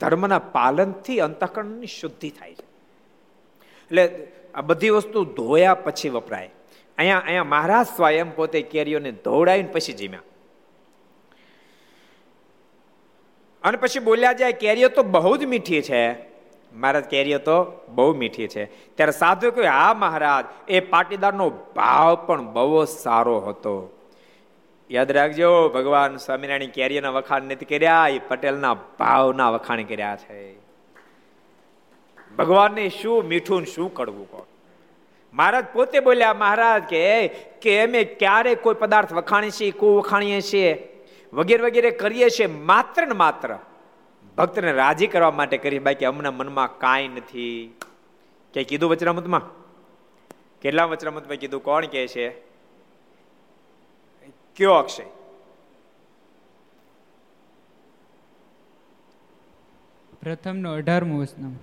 ધર્મના 0.00 0.38
પાલનથી 0.38 1.20
અંતઃકરણની 1.20 1.86
શુદ્ધિ 1.86 2.30
થાય 2.30 2.54
છે. 2.54 2.66
એટલે 3.84 4.04
આ 4.54 4.60
બધી 4.60 4.90
વસ્તુ 4.90 5.24
ધોયા 5.24 5.74
પછી 5.74 6.08
વપરાય. 6.08 6.50
અહીંયા 6.98 7.18
અહીંયા 7.18 7.44
મહારાજ 7.44 7.86
સ્વયં 7.86 8.34
પોતે 8.36 8.62
કેરીઓને 8.62 9.12
ધોવડાવીને 9.12 9.68
પછી 9.68 9.92
જીમ્યા. 9.92 10.20
અને 13.62 13.76
પછી 13.76 13.98
બોલ્યા 13.98 14.32
જાય, 14.32 14.52
કેરીઓ 14.52 14.88
તો 14.88 15.02
બહુ 15.02 15.36
જ 15.36 15.44
મીઠી 15.44 15.82
છે. 15.82 16.34
મહારાજ, 16.74 17.04
કેરીઓ 17.04 17.38
તો 17.38 17.86
બહુ 17.88 18.14
મીઠી 18.14 18.48
છે. 18.48 18.64
ત્યારે 18.96 19.12
સાધુ 19.12 19.50
કહ્યું, 19.50 19.72
હા 19.72 19.94
મહારાજ, 19.94 20.70
એ 20.70 20.80
પાટીદારનો 20.80 21.50
ભાવ 21.50 22.14
પણ 22.14 22.52
બહુ 22.52 22.84
સારો 22.84 23.40
હતો. 23.40 23.90
યાદ 24.90 25.12
રાખજો, 25.12 25.68
ભગવાન 25.68 26.16
સ્વામિનારાયણ 26.16 26.70
કેરીઓના 26.70 27.10
વખાણ 27.10 27.42
નથી 27.42 27.64
કર્યા, 27.64 28.08
એ 28.08 28.18
પટેલના 28.18 28.74
ભાવના 28.74 29.50
વખાણ 29.50 29.82
કર્યા 29.82 30.16
છે. 30.16 30.54
ભગવાનને 32.38 32.88
શું 32.88 33.24
મીઠું 33.24 33.64
શું 33.64 33.94
કડવું 33.94 34.30
કહો. 34.30 34.46
મહારાજ 35.34 35.64
પોતે 35.72 36.00
બોલ્યા 36.00 36.34
મહારાજ 36.34 36.82
કે 36.82 37.28
કે 37.62 37.82
અમે 37.82 38.04
ક્યારે 38.04 38.54
કોઈ 38.54 38.74
પદાર્થ 38.74 39.12
વખાણી 39.12 39.50
છીએ 39.50 39.70
કો 39.70 39.96
વખાણીએ 39.96 40.40
છીએ? 40.40 40.88
વગેરે 41.32 41.62
વગેરે 41.62 41.90
કરીએ 41.90 42.28
છીએ 42.28 42.46
માત્ર 42.46 43.06
ને 43.06 43.14
માત્ર. 43.14 43.58
ભક્તને 44.36 44.72
રાજી 44.72 45.06
કરવા 45.06 45.30
માટે 45.30 45.58
કરી 45.58 45.78
બાકી 45.78 46.04
અમના 46.04 46.30
મનમાં 46.30 46.78
કાંઈ 46.78 47.08
નથી. 47.08 47.74
કે 48.52 48.64
કીધું 48.64 48.90
વચરામતમાં 48.90 49.42
કેટલા 50.60 50.84
વચરામતમાં 50.84 51.36
કીધું? 51.36 51.62
કોણ 51.62 51.86
કહે 51.86 52.06
છે? 52.06 52.28
કયો 54.56 54.74
અક્ષય? 54.74 55.04
પ્રથમનો 60.22 60.72
અઢારમું 60.72 61.20
વચનામું 61.20 61.58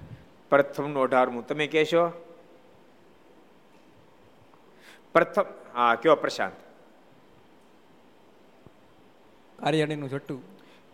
પ્રથમનું 0.49 1.03
અઢારમું. 1.03 1.47
તમે 1.47 1.67
કહેશો? 1.67 2.30
પ્રથમ 5.15 5.47
હા 5.75 5.95
કયો 6.01 6.15
પ્રશાંત? 6.15 6.57
કાર્યાણીનું 9.59 10.09
છઠ્ઠું. 10.09 10.41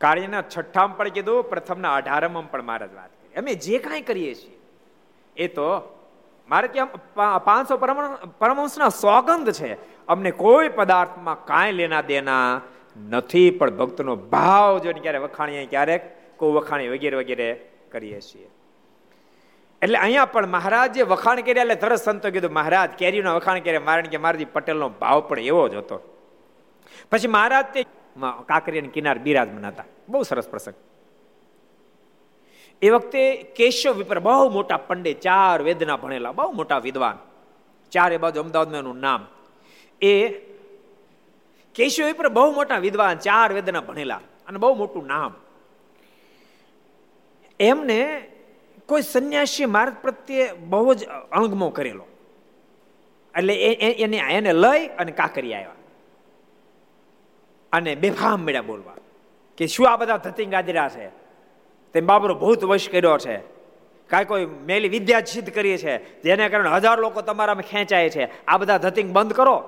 કાર્યના 0.01 0.43
છઠ્ઠામાં 0.53 0.97
પણ 0.97 1.09
કીધું 1.17 1.43
પ્રથમના 1.51 1.93
અઢારમાં 1.99 2.49
પણ 2.51 2.63
મારે 2.71 2.87
વાત 2.95 3.11
કરી. 3.19 3.35
અમે 3.39 3.53
જે 3.65 3.75
કાંઈ 3.85 4.07
કરીએ 4.09 4.33
છીએ 4.39 4.57
એ 5.37 5.47
તો 5.57 5.69
મારે 6.49 6.67
ત્યાં 6.73 6.89
પાંચસો 7.47 7.77
પરમહંસના 8.41 8.91
સોગંધ 9.03 9.51
છે. 9.59 9.71
અમને 10.07 10.31
કોઈ 10.43 10.69
પદાર્થમાં 10.79 11.45
કાંઈ 11.45 11.77
લેના 11.79 12.03
દેના 12.11 12.61
નથી 13.09 13.49
પણ 13.51 13.77
ભક્તનો 13.79 14.13
ભાવ 14.33 14.73
જોઈને 14.83 15.01
ક્યારે 15.05 15.19
વખાણીએ 15.25 15.65
ક્યારેક 15.73 16.03
કો 16.39 16.45
વખાણી 16.57 16.91
વગેરે 16.93 17.17
વગેરે 17.21 17.49
કરીએ 17.91 18.21
છીએ. 18.27 18.47
એટલે 19.81 19.97
અહીંયા 19.97 20.25
પણ 20.25 20.47
મહારાજે 20.47 21.01
વખાણ 21.01 21.41
કર્યા 21.41 21.63
એટલે 21.63 21.75
તરત 21.75 21.99
સંતો 21.99 22.31
કીધું, 22.31 22.51
મહારાજ, 22.51 22.89
કેરીનો 22.89 23.35
વખાણ 23.35 23.59
કર્યા. 23.59 23.79
મારણ 23.79 24.01
કે 24.01 24.17
મારાજી, 24.17 24.45
પટેલનો 24.45 24.89
ભાવ 24.89 25.19
પણ 25.19 25.39
એવો 25.39 25.67
જ 25.67 25.75
હતો. 25.75 25.97
પછી 27.11 27.27
મહારાજ 27.27 27.65
તે 27.73 27.83
કાંકરિયાની 28.47 28.87
કિનાર 28.87 29.17
બિરાજમાન 29.17 29.65
હતા. 29.65 29.83
બહુ 30.09 30.23
સરસ 30.23 30.49
પ્રસંગ. 30.49 30.73
એ 32.81 32.89
વખતે 32.89 33.43
કેશવ 33.55 33.93
વિપર, 33.93 34.19
બહુ 34.19 34.49
મોટા 34.49 34.77
પંડે 34.77 35.13
ચાર 35.13 35.61
વેદના 35.61 35.97
ભણેલા, 35.97 36.31
બહુ 36.31 36.51
મોટા 36.51 36.77
વિદ્વાન. 36.77 37.17
ચારે 37.91 38.17
બાજુ 38.17 38.41
અમદાવાદમાં 38.41 38.79
એનું 38.79 38.99
નામ. 38.99 39.27
એ 40.01 40.27
કેશવ 41.75 42.05
વિપર 42.05 42.27
બહુ 42.29 42.51
મોટા 42.51 42.77
વિદ્વાન, 42.77 43.17
ચાર 43.17 43.53
વેદના 43.53 43.81
ભણેલા 43.81 44.21
અને 44.47 44.57
બહુ 44.57 44.73
મોટું 44.75 45.07
નામ. 45.07 45.33
એમને 47.59 48.31
કોઈ 48.87 49.01
સંન્યાસી 49.01 49.65
માર્ગ 49.65 49.93
પ્રત્યે 50.01 50.53
બહુ 50.53 50.93
જ 50.93 51.05
અણગમો 51.31 51.69
કરેલો. 51.69 52.05
એટલે 53.37 53.55
એને 53.55 54.17
એને 54.17 54.53
લઈ 54.53 54.87
અને 54.87 55.11
કાકરી 55.11 55.53
આવ્યા. 55.53 55.75
અને 57.71 57.95
બેફામ 57.95 58.39
મળ્યા 58.39 58.61
બોલવા 58.61 58.93
કે 59.57 59.67
શું 59.67 59.89
આ 59.89 59.97
બધા 59.97 60.17
થતી 60.17 60.45
ગાદરા 60.45 60.89
છે? 60.89 61.07
તે 61.93 62.01
બાબરો 62.01 62.35
ભૂત 62.35 62.63
વશ 62.63 62.89
કર્યો 62.89 63.17
છે. 63.17 63.37
કાંઈ 64.07 64.25
કોઈ 64.25 64.45
મેલી 64.45 64.89
વિદ્યા 64.89 65.21
સિદ્ધ 65.21 65.49
કરીએ 65.49 65.77
છે. 65.77 66.21
જેને 66.21 66.49
કારણે 66.49 66.69
હજાર 66.69 66.99
લોકો 66.99 67.21
તમારામાં 67.21 67.63
ખેંચાય 67.63 68.09
છે. 68.09 68.45
આ 68.45 68.57
બધા 68.57 68.77
ધતિંગ 68.77 69.11
બંધ 69.11 69.33
કરો. 69.33 69.63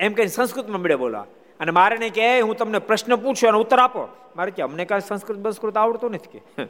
એમ 0.00 0.12
કહીને 0.12 0.28
સંસ્કૃતમાં 0.28 0.80
મળે 0.80 0.94
બોલવા. 0.94 1.26
અને 1.60 1.70
મારે 1.70 2.08
કહે, 2.08 2.40
હું 2.40 2.56
તમને 2.56 2.78
પ્રશ્ન 2.78 3.16
પૂછું 3.16 3.48
અને 3.48 3.58
ઉત્તર 3.58 3.78
આપો. 3.78 4.08
મારે 4.36 4.50
કે 4.50 4.62
અમને 4.62 4.84
કાંઈ 4.84 5.00
સંસ્કૃત 5.00 5.38
સંસ્કૃત 5.38 5.76
આવડતું 5.76 6.10
નથી 6.10 6.38
કે. 6.38 6.64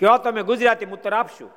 કયો 0.00 0.18
તમે 0.18 0.42
ગુજરાતી 0.42 0.86
ઉત્તર 0.86 1.12
આપશું. 1.12 1.50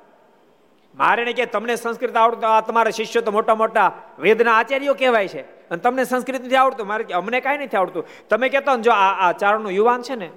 મારે 0.94 1.32
કે 1.32 1.46
તમને 1.46 1.76
સંસ્કૃત 1.76 2.16
આવડતું, 2.16 2.48
આ 2.48 2.60
તમારા 2.60 2.90
શિષ્યો 2.90 3.22
તો 3.22 3.30
મોટા 3.30 3.54
મોટા 3.54 3.92
વેદના 4.18 4.52
આચાર્યો 4.52 4.94
કહેવાય 4.94 5.28
છે. 5.28 5.40
અને 5.40 5.78
તમને 5.78 6.04
સંસ્કૃત 6.04 6.44
નથી 6.44 6.56
આવડતું. 6.56 6.86
મારે 6.86 7.04
અમને 7.04 7.40
કાંઈ 7.40 7.58
નથી 7.58 7.76
આવડતું. 7.76 8.04
તમે 8.28 8.48
કહેતો 8.48 8.76
જો 8.76 8.90
આ 8.90 9.28
આ 9.28 9.32
ચારણનો 9.32 9.70
યુવાન 9.70 10.02
છે 10.02 10.14
ને 10.14 10.28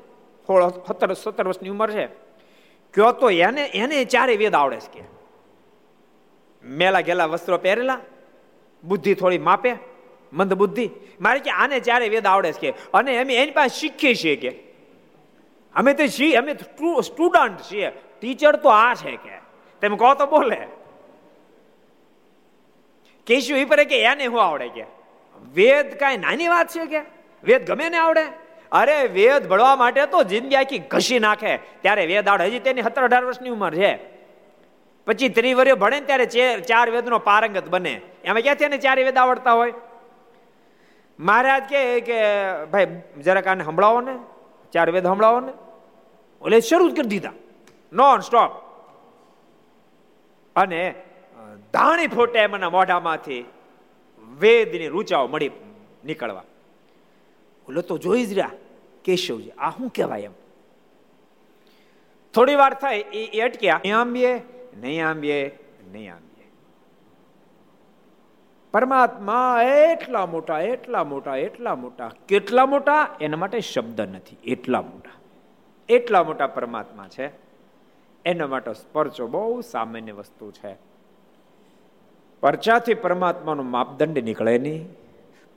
સોળ 0.47 0.69
સત્તર 0.69 1.13
સત્તર 1.13 1.47
વર્ષની 1.47 1.69
ઉંમર 1.69 1.91
છે, 1.91 2.05
કયો 2.93 3.11
તો 3.11 3.29
એને 3.29 3.63
એને 3.65 4.05
ચારે 4.05 4.35
વેદ 4.35 4.55
આવડે 4.55 4.79
છે 4.79 4.99
કે. 4.99 5.03
મેલા 6.63 7.01
ગેલા 7.01 7.25
વસ્ત્રો 7.25 7.57
પહેરેલા, 7.57 7.99
બુદ્ધિ 8.83 9.13
થોડી 9.13 9.37
માપે, 9.37 9.73
મંદ 10.33 10.53
બુદ્ધિ. 10.53 10.89
મારે 11.21 11.39
કે, 11.39 11.51
આને 11.51 11.79
ચારે 11.79 12.09
વેદ 12.09 12.25
આવડે 12.27 12.53
છે 12.53 12.71
કે? 12.71 12.77
અને 12.93 13.19
અમે 13.21 13.35
એની 13.35 13.51
પાસે 13.51 13.79
શીખીએ 13.79 14.15
છીએ 14.15 14.35
કે 14.35 14.66
અમે 15.77 15.93
તો 15.93 16.07
છીએ, 16.07 16.35
અમે 16.35 16.53
સ્ટુડન્ટ 17.01 17.61
છીએ. 17.71 17.89
ટીચર 17.89 18.55
તો 18.55 18.69
આ 18.69 18.93
છે 18.93 19.15
કે. 19.15 19.37
તેમ 19.81 19.95
કહો 19.95 20.13
તો 20.13 20.25
બોલે. 20.25 20.67
કેશુ 23.25 23.55
એ 23.55 23.65
પર 23.65 23.83
કે 23.83 24.01
એને 24.01 24.25
શું 24.25 24.47
આવડે 24.47 24.67
કે? 24.67 24.85
વેદ 25.53 25.99
કાંઈ 25.99 26.17
નાની 26.17 26.47
વાત 26.47 26.67
છે 26.67 26.85
કે? 26.85 26.99
વેદ 27.43 27.67
ગમે 27.67 27.89
ને 27.89 27.97
આવડે? 27.97 28.23
અરે 28.71 29.07
વેદ 29.07 29.47
ભણવા 29.47 29.75
માટે 29.75 30.05
તો 30.05 30.23
જિંદગી 30.23 30.55
આખી 30.55 30.79
ઘસી 30.79 31.19
નાખે. 31.19 31.57
ત્યારે 31.57 32.05
વેદ 32.05 32.27
આવડે 32.27 32.43
હજી 32.43 32.59
તેની 32.59 32.81
સત્તર 32.81 33.03
અઢાર 33.03 33.25
વર્ષની 33.25 33.49
ઉંમર 33.49 33.75
છે. 33.75 33.99
પછી 35.05 35.29
ત્રી 35.29 35.53
વર્ષ 35.53 35.73
ભણે 35.73 35.99
ને 35.99 36.05
ત્યારે 36.05 36.25
ચાર 36.59 36.89
વેદનો 36.89 37.19
પારંગત 37.19 37.67
બને. 37.67 38.01
એમાં 38.23 38.41
ક્યાંથી 38.41 38.63
એને 38.63 38.77
ચારે 38.77 39.03
વેદ 39.03 39.17
આવડતા 39.17 39.51
હોય? 39.51 39.73
મહારાજ 41.19 41.63
કે, 41.63 42.01
ભાઈ 42.65 43.01
જરાક 43.23 43.47
આને 43.47 43.63
સંભળાવો 43.63 44.01
ને. 44.01 44.15
ચાર 44.73 44.91
વેદ 44.91 45.03
સંભળાવો 45.03 45.39
ને. 45.39 45.66
ઓલે 46.41 46.59
શરૂ 46.59 46.89
કરી 46.89 47.07
દીધા 47.07 47.33
નોન 47.93 48.19
સ્ટોપ 48.19 48.51
અને 50.55 50.81
ધાણી 51.73 52.07
ફોટે 52.07 52.39
એમના 52.39 52.69
મોઢામાંથી 52.69 53.45
વેદની 54.39 54.87
રૂચાઓ 54.87 55.27
મળી 55.27 55.51
નીકળવા. 56.05 56.43
ઓલો 57.67 57.81
તો 57.81 57.97
જોઈ 57.97 58.25
જ 58.25 58.33
રહ્યા, 58.33 58.51
કેશવજી, 59.03 59.51
આ 59.51 59.69
શું 59.69 59.89
કહેવાય 59.89 60.21
એમ? 60.21 60.35
થોડી 62.33 62.55
વાર 62.55 62.73
થાય 62.73 62.97
એ 62.97 63.41
અટક્યા. 63.41 63.79
નહીં 63.83 63.97
આંબીએ 63.97 64.33
નહીં 64.77 65.07
આંબીએ 65.07 65.41
નહીં 65.91 66.13
આંબીએ. 66.13 66.47
પરમાત્મા 68.73 69.63
એટલા 69.63 70.25
મોટા 70.25 70.59
એટલા 70.61 71.03
મોટા 71.03 71.35
એટલા 71.37 71.75
મોટા. 71.75 72.11
કેટલા 72.27 72.65
મોટા? 72.65 73.01
એના 73.21 73.37
માટે 73.37 73.59
શબ્દ 73.61 74.01
નથી. 74.01 74.37
એટલા 74.43 74.81
મોટા. 74.81 75.06
એટલા 75.89 76.23
મોટા 76.23 76.47
પરમાત્મા 76.47 77.07
છે, 77.07 77.29
એના 78.25 78.47
માટે 78.47 78.73
સ્પર્ચો 78.73 79.27
બહુ 79.27 79.61
સામાન્ય 79.61 80.11
વસ્તુ 80.11 80.51
છે. 80.51 80.75
પરચાથી 82.43 82.93
પરમાત્માનો 82.93 83.63
માપદંડ 83.63 84.17
નીકળે 84.19 84.57
નહીં. 84.57 84.89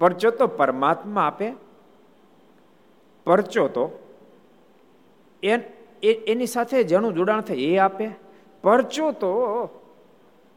પરચો 0.00 0.30
તો 0.30 0.46
પરમાત્મા 0.46 1.22
આપે. 1.22 1.52
પરચો 3.26 3.68
તો 3.68 3.84
એની 5.42 6.46
સાથે 6.46 6.82
જેનું 6.84 7.14
જોડાણ 7.14 7.40
થાય 7.40 7.56
એ 7.56 7.76
આપે. 7.78 8.10
પરચો 8.62 9.12
તો 9.12 9.32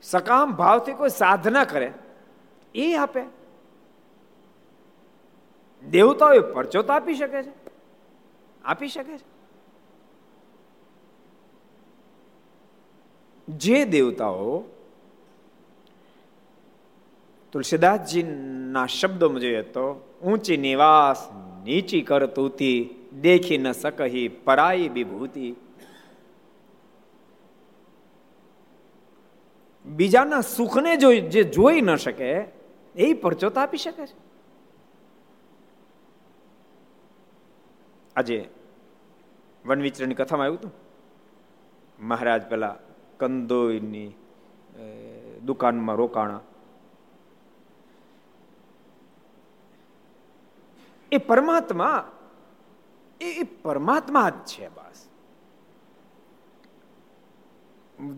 સકામ 0.03 0.53
ભાવથી 0.53 0.93
કોઈ 0.93 1.09
સાધના 1.09 1.63
કરે, 1.65 1.91
એ 2.75 2.93
આપે. 2.95 3.23
દેવતાઓ 5.83 6.41
પરચો 6.53 6.81
તો 6.81 6.93
આપી 6.93 7.15
શકે 7.15 7.43
છે. 7.43 7.51
આપી 8.63 8.87
શકે 8.87 9.17
છે. 9.17 9.32
જે 13.47 13.85
દેવતાઓ 13.85 14.63
તુલસીદાસજીના 17.51 18.85
શબ્દોમાં 18.85 19.39
જોઈએ 19.39 19.61
તો, 19.61 20.17
ઊંચી 20.23 20.57
નિવાસ, 20.57 21.29
નીચી 21.63 22.01
કરતુતી, 22.01 22.89
દેખી 23.21 23.57
ન 23.57 23.71
શકહી 23.71 24.27
પરાઈ 24.27 24.89
વિભૂતિ. 24.89 25.55
બીજાના 29.85 30.41
સુખને 30.41 30.97
જો 30.97 31.13
જે 31.13 31.43
જોઈ 31.43 31.81
ન 31.81 31.95
શકે, 31.95 32.45
એ 32.95 33.13
પરચોત 33.13 33.57
આપી 33.57 33.77
શકે 33.77 34.05
છે. 34.05 34.33
આજે 38.15 38.49
વન 39.65 39.81
વિચરણની 39.81 40.15
કથામાં 40.15 40.43
આવ્યું 40.43 40.59
હતું. 40.59 40.71
મહારાજ 41.99 42.43
પેલા 42.43 42.75
કંદોઈની 43.19 44.09
દુકાનમાં 45.45 45.95
રોકાણા. 45.95 46.41
એ 51.11 51.17
પરમાત્મા 51.17 52.11
એ 53.21 53.43
પરમાત્મા 53.43 54.29
જ 54.29 54.33
છે 54.45 54.67
બસ. 54.67 54.99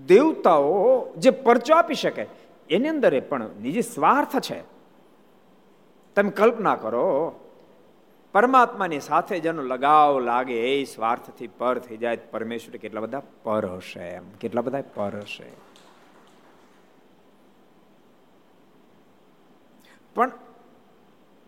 દેવતાઓ 0.06 1.14
જે 1.18 1.30
પરચો 1.30 1.76
આપી 1.76 1.94
શકે, 1.94 2.26
એની 2.70 2.90
અંદર 2.90 3.20
પણ 3.30 3.50
નિજી 3.62 3.82
સ્વાર્થ 3.82 4.36
છે. 4.40 4.60
તમે 6.16 6.32
કલ્પના 6.32 6.76
કરો 6.76 7.08
પરમાત્માની 8.36 9.00
સાથે 9.00 9.40
જેનો 9.40 9.62
લગાવ 9.62 10.20
લાગે 10.20 10.54
એ 10.54 10.84
સ્વાર્થથી 10.84 11.48
પર 11.48 11.80
થઈ 11.80 11.98
જાય. 11.98 12.16
પરમેશ્વર 12.16 12.78
કેટલા 12.78 13.02
બધા 13.02 13.22
પર 13.44 13.66
હશે 13.66 14.00
એમ. 14.00 14.30
કેટલા 14.30 14.62
બધા 14.62 14.82
પર 14.82 15.16
હશે. 15.16 15.52
પણ 20.16 20.32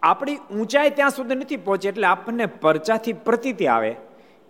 આપણી 0.01 0.38
ઊંચાઈ 0.38 0.89
ત્યાં 0.89 1.09
સુધી 1.09 1.35
નથી 1.35 1.57
પહોંચી 1.57 1.88
એટલે 1.88 2.07
આપણને 2.07 2.45
પરચાથી 2.45 3.13
પ્રતીતિ 3.13 3.67
આવે 3.67 3.95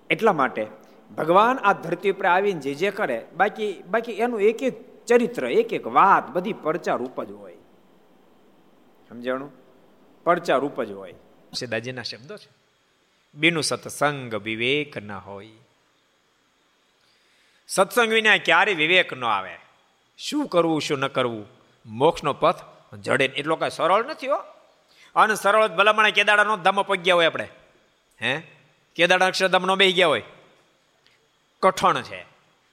એટલા 0.09 0.33
માટે 0.33 0.67
ભગવાન 1.17 1.57
આ 1.57 1.73
ધરતી 1.73 2.11
ઉપર 2.11 2.25
આવીને 2.25 2.59
જે 2.59 2.73
જે 2.73 2.91
કરે, 2.91 3.25
બાકી 3.37 3.83
બાકી 3.89 4.11
એનું 4.11 4.41
એક 4.41 4.63
એક 4.63 5.05
ચરિત્ર, 5.05 5.47
એક 5.47 5.73
એક 5.73 5.87
વાત 5.87 6.31
બધી 6.31 6.53
પરચા 6.53 6.95
રૂપ 6.95 7.23
જ 7.23 7.31
હોય. 7.31 7.57
સમજાણું? 9.09 9.51
પરચા 10.23 10.57
રૂપ 10.57 10.83
જ 10.83 10.91
હોય. 10.91 11.13
સીદાજીના 11.57 12.03
શબ્દો 12.03 12.37
છે. 12.37 12.49
બીનું 13.35 13.63
સત્સંગ 13.63 14.35
વિવેક 14.35 14.97
ન 14.97 15.11
હોય. 15.11 15.49
સત્સંગ 17.67 18.09
વિના 18.09 18.37
ક્યારે 18.37 18.73
વિવેક 18.73 19.13
ન 19.13 19.25
આવે. 19.25 19.57
શું 20.17 20.47
કરવું, 20.47 20.81
શું 20.81 20.99
ન 20.99 21.07
કરવું? 21.07 21.47
મોક્ષનો 21.85 22.33
પથ 22.33 22.55
જડે 22.93 23.25
એટલો 23.25 23.55
કઈ 23.55 23.69
સરળ 23.69 24.05
નથી 24.05 24.27
હો. 24.27 24.37
અને 25.15 25.35
સરળ 25.35 25.67
ભલામણે 25.67 26.11
કેદાડાનો 26.11 26.57
ધમ 26.57 26.81
પગ્યા 26.81 27.15
હોય 27.15 27.25
આપણે. 27.25 27.47
હે? 28.21 28.41
કેદાડા 28.95 29.25
અક્ષરધામ 29.25 29.65
નો 29.65 29.75
બે 29.75 29.91
ગયા 29.91 30.07
હોય. 30.07 30.23
કઠણ 31.61 32.01
છે. 32.01 32.25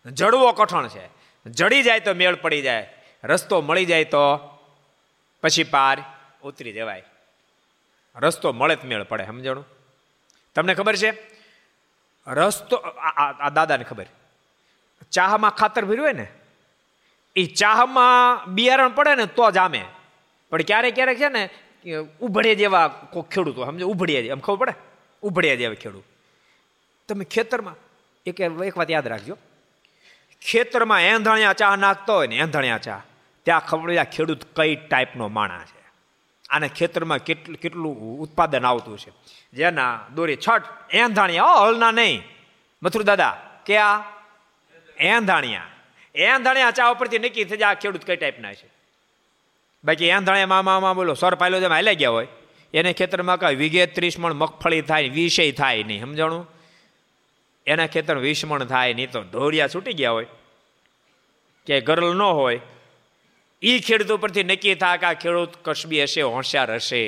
જડવો 0.07 0.53
કઠણ 0.53 0.89
છે. 0.89 1.09
જડી 1.47 1.83
જાય 1.83 2.01
તો 2.01 2.15
મેળ 2.15 2.35
પડી 2.35 2.63
જાય. 2.63 2.95
રસ્તો 3.25 3.61
મળી 3.61 3.85
જાય 3.85 4.05
તો 4.05 4.37
પછી 5.43 5.65
પાર 5.65 6.03
ઉતરી 6.43 6.73
જવાય. 6.73 7.03
રસ્તો 8.17 8.53
મળે 8.53 8.77
મેળ 8.85 9.03
પડે, 9.03 9.27
સમજાણું? 9.27 9.67
તમને 10.55 10.75
ખબર 10.75 10.97
છે? 10.97 11.15
રસ્તો, 12.27 12.77
આ- 12.77 13.49
દાદાને 13.49 13.85
ખબર. 13.85 14.07
ચાહમાં 15.13 15.51
ખાતર 15.51 15.85
ભર્યું 15.85 16.05
હોય 16.05 16.13
ને, 16.13 16.27
એ 17.37 17.45
ચાહમાં 17.45 18.45
બિયારણ 18.55 18.89
પડે 18.89 19.15
ને 19.15 19.27
તો 19.27 19.51
જામે 19.51 19.85
પણ 20.51 20.63
ક્યારેક 20.63 20.95
ક્યારેક 20.95 21.19
છે 21.19 21.29
ને 21.29 21.49
કે 21.83 21.97
ઉભડે 21.97 22.55
જેવા 22.55 22.89
કોઈ 22.89 23.23
ખેડૂતો, 23.23 23.65
સમજો? 23.65 23.89
ઉભડિયા 23.89 24.21
જેવા 24.21 24.33
એમ 24.33 24.41
ખબર 24.41 24.57
પડે? 24.57 24.73
ઉભડિયા 25.23 25.55
જેવા 25.55 25.75
ખેડૂત. 25.75 26.05
તમે 27.09 27.25
ખેતરમાં, 27.25 27.75
એક 28.27 28.41
એક 28.41 28.79
વાત 28.79 28.91
યાદ 28.91 29.09
રાખજો. 29.09 29.39
ખેતરમાં 30.43 31.03
એંધણિયા 31.03 31.53
ચા 31.53 31.77
નાખતો 31.77 32.15
હોય 32.15 32.27
ને, 32.27 32.37
એંધણિયા 32.37 32.79
ચા 32.79 33.03
ત્યાં 33.43 33.67
ખબર 33.67 34.05
ખેડૂત 34.05 34.45
કઈ 34.57 34.77
ટાઈપનો 34.77 35.29
માણા 35.29 35.65
છે. 35.65 35.74
આને 36.51 36.69
ખેતરમાં 36.69 37.19
કેટલું 37.19 37.57
કેટલું 37.57 38.19
ઉત્પાદન 38.19 38.67
આવતું 38.67 38.99
છે. 38.99 39.11
જેના 39.53 40.01
દોરી 40.15 40.37
છઠ 40.37 40.63
એંધાણિયા 40.91 41.45
હલના 41.45 41.91
નહીં. 41.91 42.23
મથુર 42.83 43.03
દાદા 43.03 43.37
કે 43.67 43.79
આ 43.79 44.03
એંધાણિયા. 44.99 45.67
એંધાણિયા 46.15 46.71
ચા 46.71 46.89
ઉપરથી 46.89 47.19
નક્કી 47.19 47.45
થઈ 47.45 47.57
જાય, 47.57 47.71
આ 47.71 47.75
ખેડૂત 47.75 48.05
કઈ 48.05 48.17
ટાઈપના 48.17 48.55
છે? 48.55 48.69
બાકી 49.85 50.07
એંધાણિયા 50.07 50.47
મામા 50.47 50.81
મામા 50.81 50.93
બોલો, 50.93 51.15
સર 51.15 51.35
પાયલો 51.35 51.61
જેમ 51.61 51.73
હાલ્યા 51.73 51.93
ગયા 51.93 52.11
હોય, 52.11 52.29
એને 52.75 52.93
ખેતરમાં 52.93 53.39
કાંઈ 53.39 53.55
વીઘે 53.55 53.87
ત્રીસ 53.87 54.19
મણ 54.19 54.33
મગફળી 54.33 54.83
થાય, 54.83 55.09
વિષય 55.09 55.53
થાય 55.53 55.83
નહીં, 55.83 56.01
સમજાણું? 56.01 56.51
એના 57.67 57.87
ખેતર 57.87 58.17
વીસ 58.17 58.45
મણ 58.45 58.65
થાય 58.65 58.95
નહીં, 58.95 59.11
તો 59.11 59.23
ઢોરિયા 59.23 59.69
છૂટી 59.69 59.93
ગયા 59.93 60.11
હોય. 60.11 60.27
કે 61.67 61.81
ગરલ 61.81 62.17
ન 62.17 62.23
હોય 62.23 62.61
એ 63.65 63.79
ખેડૂત 63.81 64.17
ઉપરથી 64.17 64.49
નક્કી 64.51 64.75
થાય 64.83 65.03
કે 65.03 65.07
આ 65.07 65.21
ખેડૂત 65.23 65.53
કસબી 65.65 66.03
હશે, 66.03 66.23
હોશિયાર 66.23 66.75
હશે. 66.75 67.05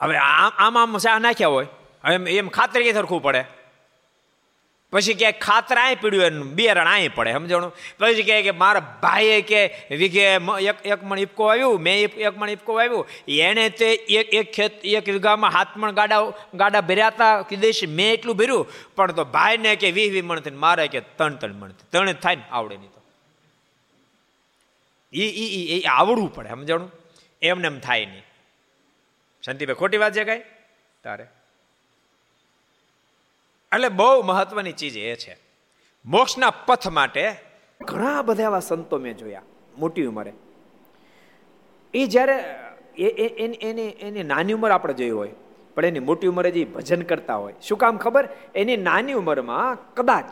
હવે 0.00 0.16
આમ 0.22 0.64
આમ 0.64 0.78
આમ 0.78 0.98
શા 1.04 1.18
નાખ્યા 1.18 1.54
હોય. 1.56 1.68
એમ 2.04 2.26
એમ 2.38 2.48
ખાતર 2.56 2.82
કે 2.86 2.92
સરખું 2.92 3.22
પડે? 3.22 3.42
પછી 4.92 5.14
ક્યાંય 5.20 5.38
ખાતર 5.42 5.76
આય 5.82 5.98
પીડ્યું 6.02 6.26
એનું 6.26 6.50
બિયારણ 6.58 6.90
આય 6.90 7.12
પડે. 7.16 7.32
સમજણું? 7.32 7.72
પછી 7.98 8.22
કહે 8.22 8.40
કે, 8.46 8.52
મારા 8.62 8.82
ભાઈએ 9.02 9.38
કે 9.50 9.60
વીઘે 10.02 10.26
એક 10.70 10.82
એક 10.92 11.00
મણ 11.02 11.22
ઈપકો 11.24 11.48
આવ્યું, 11.52 11.86
મેં 11.86 12.02
એક 12.04 12.34
મણ 12.36 12.54
ઈપકો 12.54 12.78
આવ્યું. 12.80 13.06
એણે 13.28 13.68
તે 13.80 13.92
એક 14.18 14.34
એક 14.40 14.52
ખેત 14.52 14.84
એક 14.94 15.12
વીઘામાં 15.14 15.56
હાથ 15.58 15.76
મણ 15.76 15.96
ગાડા 16.00 16.20
ગાડા 16.54 16.86
ભર્યા 16.90 17.14
હતા 17.14 17.32
કીધેશ 17.42 17.84
મેં 18.00 18.12
એટલું 18.16 18.36
ભર્યું. 18.42 18.66
પણ 18.96 19.16
તો 19.20 19.24
ભાઈને 19.38 19.72
કે 19.76 19.94
વીસ 20.00 20.12
વીસ 20.18 20.24
મણ 20.24 20.44
થઈને, 20.46 20.62
મારે 20.66 20.86
કે 20.88 21.00
ત્રણ 21.00 21.40
ત્રણ 21.40 21.58
મણ 21.62 21.80
ત્રણ 21.90 22.22
થાય 22.26 22.42
ને 22.42 22.46
આવડે 22.50 22.76
નહીં. 22.76 22.95
એ 25.16 25.28
એ 25.28 25.78
એ- 25.78 25.82
આવડવું 25.82 26.34
પડે, 26.34 26.48
સમજાણું? 26.48 26.92
એમને 27.42 27.66
એમ 27.66 27.80
થાય 27.80 28.06
નહીં. 28.06 28.22
શાંતિભાઈ 29.42 29.74
ખોટી 29.74 29.96
વાત 29.96 30.12
છે 30.12 30.24
કાંઈ 30.24 30.42
તારે. 31.04 31.26
એટલે 33.72 33.88
બહુ 33.88 34.22
મહત્વની 34.22 34.72
ચીજ 34.72 34.96
એ 34.96 35.14
છે. 35.14 35.36
મોક્ષના 36.04 36.50
પથ 36.50 36.88
માટે 36.88 37.36
ઘણા 37.80 38.22
બધા 38.22 38.42
એવા 38.42 38.60
સંતો 38.60 38.98
મેં 38.98 39.16
જોયા, 39.16 39.42
મોટી 39.78 40.06
ઉંમરે. 40.06 40.32
એ 41.94 42.06
જ્યારે 42.06 42.54
એની 42.98 43.88
એની 43.88 44.22
નાની 44.22 44.52
ઉંમર 44.52 44.70
આપણે 44.70 44.94
જોઈ 44.94 45.10
હોય, 45.10 45.30
પણ 45.74 45.84
એની 45.84 45.98
મોટી 45.98 46.26
ઉંમરે 46.26 46.50
જે 46.50 46.64
ભજન 46.64 47.02
કરતા 47.02 47.34
હોય, 47.34 47.54
શું 47.62 47.78
કામ 47.78 47.98
ખબર? 47.98 48.28
એની 48.54 48.76
નાની 48.76 49.12
ઉંમરમાં 49.12 49.94
કદાચ 49.94 50.24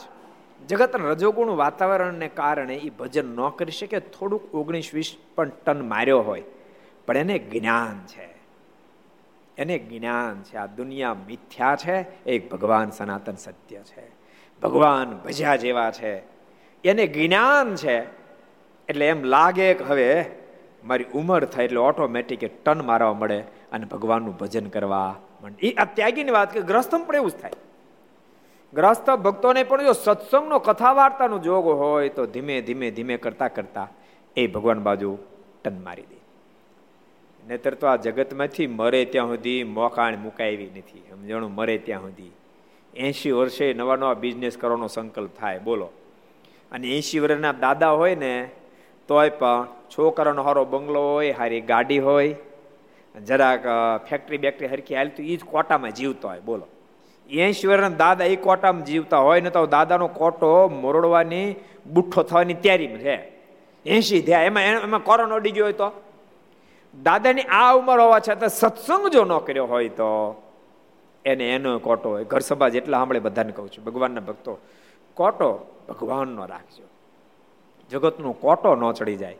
જગતના 0.68 1.08
રજોગુણ 1.08 1.48
વાતાવરણને 1.48 2.28
કારણે 2.28 2.74
એ 2.74 2.90
ભજન 2.90 3.24
ન 3.24 3.48
કરી 3.48 3.72
શકે, 3.72 4.00
થોડુંક 4.00 4.54
ઓગણીસ 4.54 4.90
વીસ 4.94 5.16
પણ 5.34 5.48
ટન 5.48 5.88
માર્યો 5.88 6.20
હોય. 6.20 6.42
પણ 7.06 7.16
એને 7.16 7.38
જ્ઞાન 7.38 8.06
છે. 8.06 8.34
એને 9.58 9.78
જ્ઞાન 9.78 10.42
છે. 10.42 10.56
આ 10.56 10.66
દુનિયા 10.66 11.14
મિથ્યા 11.14 11.76
છે 11.76 12.24
એક 12.24 12.50
ભગવાન 12.50 12.90
સનાતન 12.90 13.34
સત્ય 13.34 13.76
છે. 13.76 14.08
ભગવાન 14.62 15.10
ભજ્યા 15.10 15.56
જેવા 15.56 15.90
છે. 15.90 16.18
એને 16.84 17.06
જ્ઞાન 17.06 17.74
છે. 17.74 18.00
એટલે 18.88 19.06
એમ 19.06 19.22
લાગે 19.22 19.74
કે 19.74 19.84
હવે 19.84 20.24
મારી 20.84 21.04
ઉંમર 21.14 21.44
થાય 21.44 21.64
એટલે 21.64 21.76
ઓટોમેટિક 21.76 22.42
એ 22.42 22.48
ટન 22.48 22.82
મારવા 22.82 23.12
મળે 23.12 23.40
અને 23.72 23.84
ભગવાનનું 23.84 24.36
ભજન 24.36 24.66
કરવા 24.66 25.14
માંડે. 25.42 25.66
એ 25.66 25.74
આ 25.74 25.84
ત્યાગીની 25.84 26.30
વાત 26.30 26.52
કે 26.52 26.60
ગ્રસ્તમ 26.60 27.04
પણ 27.04 27.14
એવું 27.14 27.30
જ 27.30 27.34
થાય. 27.34 27.50
ગ્રસ્ત 28.74 29.10
ભક્તોને 29.10 29.62
પણ 29.62 29.82
જો 29.82 29.92
સત્સંગનો 29.92 30.58
કથા 30.58 30.92
વાર્તાનો 30.92 31.38
જોગ 31.38 31.66
હોય 31.66 32.08
તો 32.08 32.26
ધીમે 32.26 32.60
ધીમે 32.60 32.90
ધીમે 32.90 33.16
કરતા 33.16 33.48
કરતા 33.48 33.88
એ 34.36 34.46
ભગવાન 34.46 34.80
બાજુ 34.80 35.18
ટન 35.64 35.84
મારી 35.84 36.02
દે. 36.02 36.24
નહીતર 37.48 37.74
તો 37.74 37.86
આ 37.86 37.96
જગતમાંથી 37.96 38.66
મરે 38.66 39.04
ત્યાં 39.04 39.26
સુધી 39.26 39.64
મોકાણ 39.64 40.16
મુકાવી 40.16 40.70
નથી. 40.76 41.02
સમજણું? 41.10 41.50
મરે 41.50 41.78
ત્યાં 41.78 42.00
સુધી. 42.00 42.30
એંશી 42.94 43.30
વર્ષે 43.30 43.74
નવા 43.74 43.96
નવા 43.96 44.14
બિઝનેસ 44.14 44.58
કરવાનો 44.58 44.86
સંકલ્પ 44.86 45.30
થાય. 45.38 45.58
બોલો. 45.58 45.88
અને 46.72 46.88
એંશી 46.88 47.18
વર્ષના 47.18 47.52
દાદા 47.52 47.90
હોય 47.90 48.14
ને, 48.14 48.50
તોય 49.08 49.30
પણ 49.30 49.66
છોકરાનો 49.90 50.42
હારો 50.42 50.64
બંગલો 50.64 51.12
હોય, 51.12 51.30
હારી 51.30 51.60
ગાડી 51.60 51.98
હોય, 51.98 52.36
જરાક 53.26 53.64
ફેક્ટરી 54.08 54.38
બેક્ટરી 54.38 54.66
હરખી 54.66 54.94
હાલતી 54.94 55.32
એ 55.32 55.36
જ 55.36 55.44
કોટામાં 55.44 55.90
જીવતો 55.90 56.28
હોય. 56.28 56.40
બોલો. 56.40 56.66
એંશી 57.30 57.68
વર્ષના 57.68 57.88
દાદા 57.88 58.24
એ 58.24 58.36
કોટામાં 58.36 58.84
જીવતા 58.84 59.18
હોય 59.18 59.40
ને 59.40 59.50
તો 59.50 59.66
દાદાનો 59.66 60.06
કોટો 60.06 60.68
મોરડવાની, 60.68 61.54
બુઠ્ઠો 61.86 62.22
થવાની 62.22 62.54
તૈયારીમાં 62.54 62.98
છે. 62.98 63.32
એંશી 63.86 64.20
થયા. 64.22 64.42
એમાં 64.42 64.62
એમાં 64.62 65.00
કોરોના 65.00 65.38
ગયો 65.38 65.64
હોય 65.64 65.72
તો? 65.72 65.92
દાદાની 67.02 67.42
આ 67.42 67.74
ઉંમર 67.74 68.00
હોવા 68.00 68.18
છતાં 68.18 68.48
સત્સંગ 68.48 69.08
જો 69.08 69.24
ન 69.24 69.38
કર્યો 69.38 69.66
હોય 69.66 69.88
તો 69.88 70.42
એને 71.24 71.54
એનો 71.54 71.78
કોટો 71.78 72.10
હોય. 72.10 72.24
ઘર 72.24 72.38
સભા 72.38 72.68
જેટલા 72.68 72.98
સાંભળે 72.98 73.20
બધાને 73.20 73.52
કહું 73.52 73.68
છું. 73.68 73.84
ભગવાનના 73.84 74.20
ભક્તો, 74.20 74.58
કોટો 75.14 75.66
ભગવાનનો 75.88 76.46
રાખજો. 76.46 76.84
જગતનો 77.90 78.32
કોટો 78.32 78.74
ન 78.74 78.92
ચડી 78.92 79.16
જાય, 79.16 79.36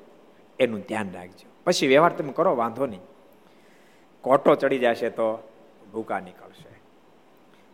એનું 0.58 0.80
ધ્યાન 0.80 1.12
રાખજો. 1.14 1.46
પછી 1.64 1.86
વ્યવહાર 1.86 2.12
તમે 2.12 2.32
કરો, 2.32 2.56
વાંધો 2.56 2.86
નહીં. 2.86 3.00
કોટો 4.20 4.54
ચડી 4.54 4.78
જશે 4.78 5.10
તો 5.10 5.48
ભૂકા 5.92 6.20
નીકળશે. 6.20 6.63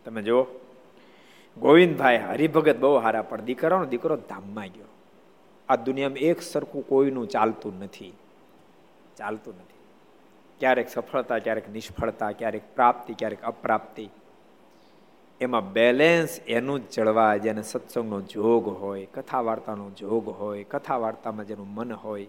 તમે 0.05 0.21
જુઓ. 0.21 0.43
ગોવિંદભાઈ 1.57 2.17
હરિભગત 2.17 2.77
બહુ 2.77 2.95
હારા, 2.95 3.21
પણ 3.21 3.41
દીકરાનો 3.41 3.85
દીકરો 3.85 4.15
ધામમાં 4.15 4.67
ગયો. 4.67 4.85
આ 5.69 5.75
દુનિયામાં 5.75 6.17
એક 6.17 6.41
સરખું 6.41 6.87
કોઈનું 6.87 7.27
ચાલતું 7.27 7.79
નથી. 7.79 8.13
ચાલતું 9.17 9.53
નથી. 9.53 9.71
ક્યારેક 10.59 10.89
સફળતા, 10.89 11.39
ક્યારેક 11.39 11.69
નિષ્ફળતા, 11.69 12.31
ક્યારેક 12.31 12.75
પ્રાપ્તિ, 12.75 13.13
ક્યારેક 13.13 13.41
અપ્રાપ્તિ. 13.41 14.09
એમાં 15.41 15.73
બેલેન્સ 15.73 16.39
એનું 16.47 16.87
જ 16.87 16.91
જળવાય, 16.91 17.39
જેને 17.39 17.61
સત્સંગનો 17.61 18.21
જોગ 18.21 18.67
હોય 18.67 19.05
કથા 19.05 19.41
વાર્તાનો 19.41 19.89
જોગ 19.89 20.29
હોય 20.29 20.63
કથા 20.63 20.97
વાર્તામાં 20.97 21.47
જેનું 21.47 21.67
મન 21.67 21.93
હોય. 21.93 22.27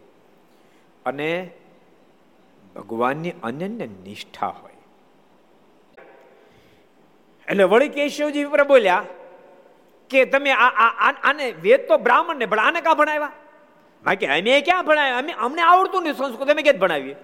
અને 1.06 1.50
ભગવાનની 2.76 3.32
અનન્ય 3.42 3.86
નિષ્ઠા 3.86 4.46
હોય. 4.46 4.71
એટલે 7.48 7.64
વળી 7.72 7.92
કેશવજી 7.96 8.46
પર 8.54 8.64
બોલ્યા 8.72 9.04
કે 10.10 10.24
તમે 10.32 10.50
આ 10.64 10.88
આને 11.28 11.46
વેદ 11.64 11.86
તો 11.88 11.98
બ્રાહ્મણને 12.06 12.46
પણ 12.52 12.64
આને 12.66 12.80
કાં 12.86 12.96
ભણાવ્યા? 13.00 13.32
બાકી 14.04 14.30
અમે 14.38 14.52
ક્યાં 14.66 14.86
ભણાવ્યા? 14.88 15.20
અમે 15.22 15.32
અમને 15.46 15.62
આવડતું 15.70 16.02
નહીં 16.04 16.16
સંસ્કૃત, 16.20 16.50
અમે 16.54 16.62
જ 16.62 16.78
ભણાવીએ? 16.82 17.16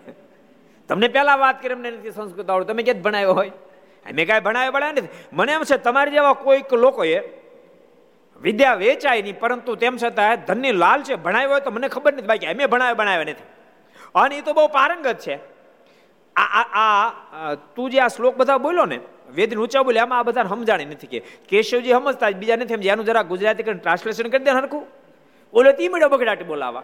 તમને 0.89 1.09
પહેલા 1.17 1.39
વાત 1.45 1.57
કરી, 1.63 1.77
અમને 1.79 1.91
નથી 1.91 2.15
સંસ્કૃત 2.19 2.49
આવડતું, 2.51 2.71
તમે 2.71 2.83
ક્યાં 2.87 3.03
ભણાવ્યો 3.07 3.35
હોય? 3.41 3.53
અમે 4.07 4.23
કાંઈ 4.29 4.45
ભણાવ્યો 4.47 4.73
ભણાવ્યા 4.77 5.03
નથી. 5.03 5.13
મને 5.33 5.53
એમ 5.59 5.65
છે, 5.71 5.77
તમારી 5.89 6.17
જેવા 6.17 6.37
કોઈક 6.47 6.73
લોકોએ 6.85 7.19
વિદ્યા 8.41 8.81
વેચાય 8.85 9.23
નહીં, 9.27 9.39
પરંતુ 9.43 9.77
તેમ 9.83 9.95
છતાં 10.03 10.45
ધનની 10.49 10.75
લાલ 10.83 11.01
છે, 11.09 11.15
ભણાવ્યો 11.27 11.53
હોય 11.55 11.65
તો 11.67 11.71
મને 11.77 11.89
ખબર 11.95 12.13
નથી, 12.15 12.29
બાકી 12.33 12.51
અમે 12.55 12.65
ભણાવ્યો 12.73 12.99
ભણાવ્યા 13.01 13.31
નથી. 13.31 13.49
અને 14.23 14.35
એ 14.39 14.43
તો 14.43 14.55
બહુ 14.59 14.67
પારંગત 14.79 15.19
છે. 15.25 15.37
આ 16.37 17.55
તું 17.75 17.91
જે 17.93 17.99
આ 18.01 18.11
શ્લોક 18.17 18.35
બધા 18.41 18.59
બોલો 18.67 18.85
ને 18.93 18.99
વેદ 19.35 19.57
ઊંચા 19.57 19.83
બોલ્યા 19.83 20.03
આમાં 20.03 20.19
આ 20.19 20.23
બધા 20.23 20.43
સમજાણી 20.43 20.85
નથી 20.85 21.07
કે. 21.07 21.23
કેશવજી 21.49 21.93
સમજતા 21.93 22.31
બીજા 22.31 22.57
નથી 22.57 22.75
સમજ્યા 22.75 22.93
એનું 22.93 23.05
જરા 23.05 23.23
ગુજરાતી 23.23 23.63
કરીને 23.63 23.81
ટ્રાન્સલેશન 23.81 24.29
કરી 24.29 24.45
દે 24.45 24.51
હરખું. 24.51 24.87
ઓલો 25.53 25.73
તી 25.73 25.89
મળ્યો 25.89 26.09
બગડાટી 26.09 26.45
બોલાવા. 26.45 26.83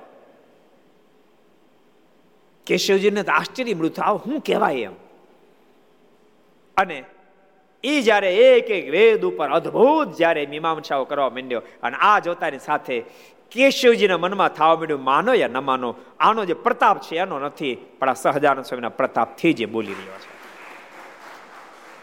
કેશવજીને 2.66 3.22
તો 3.22 3.32
આશ્ચર્ય 3.32 3.74
મળ્યું, 3.74 4.02
આવ 4.02 4.16
શું 4.16 4.40
કહેવાય 4.40 4.76
એમ. 4.76 4.92
અને 6.76 7.04
એ 7.84 8.02
જ્યારે 8.02 8.34
એક 8.34 8.70
એક 8.70 8.90
વેદ 8.90 9.24
ઉપર 9.24 9.50
અદ્ભુત 9.50 10.16
જ્યારે 10.16 10.46
મીમાંસાઓ 10.46 11.04
કરવા 11.04 11.30
માંડ્યો, 11.30 11.62
અને 11.82 11.96
આ 12.00 12.18
જોતાની 12.18 12.58
સાથે 12.58 13.04
કેશવજીના 13.50 14.18
મનમાં 14.18 14.48
થવા 14.48 14.76
માંડ્યું, 14.76 15.02
માનો 15.02 15.34
યા 15.34 15.48
ન 15.48 15.58
માનો, 15.58 15.94
આનો 16.20 16.44
જે 16.44 16.54
પ્રતાપ 16.54 17.00
છે 17.00 17.16
એનો 17.16 17.38
નથી, 17.38 17.74
પણ 17.98 18.08
આ 18.08 18.14
સહજાનંદ 18.14 18.64
સ્વામીના 18.64 18.88
પ્રતાપથી 18.88 19.52
જે 19.52 19.66
બોલી 19.66 19.92
રહ્યો 19.92 20.12
છે. 20.12 20.33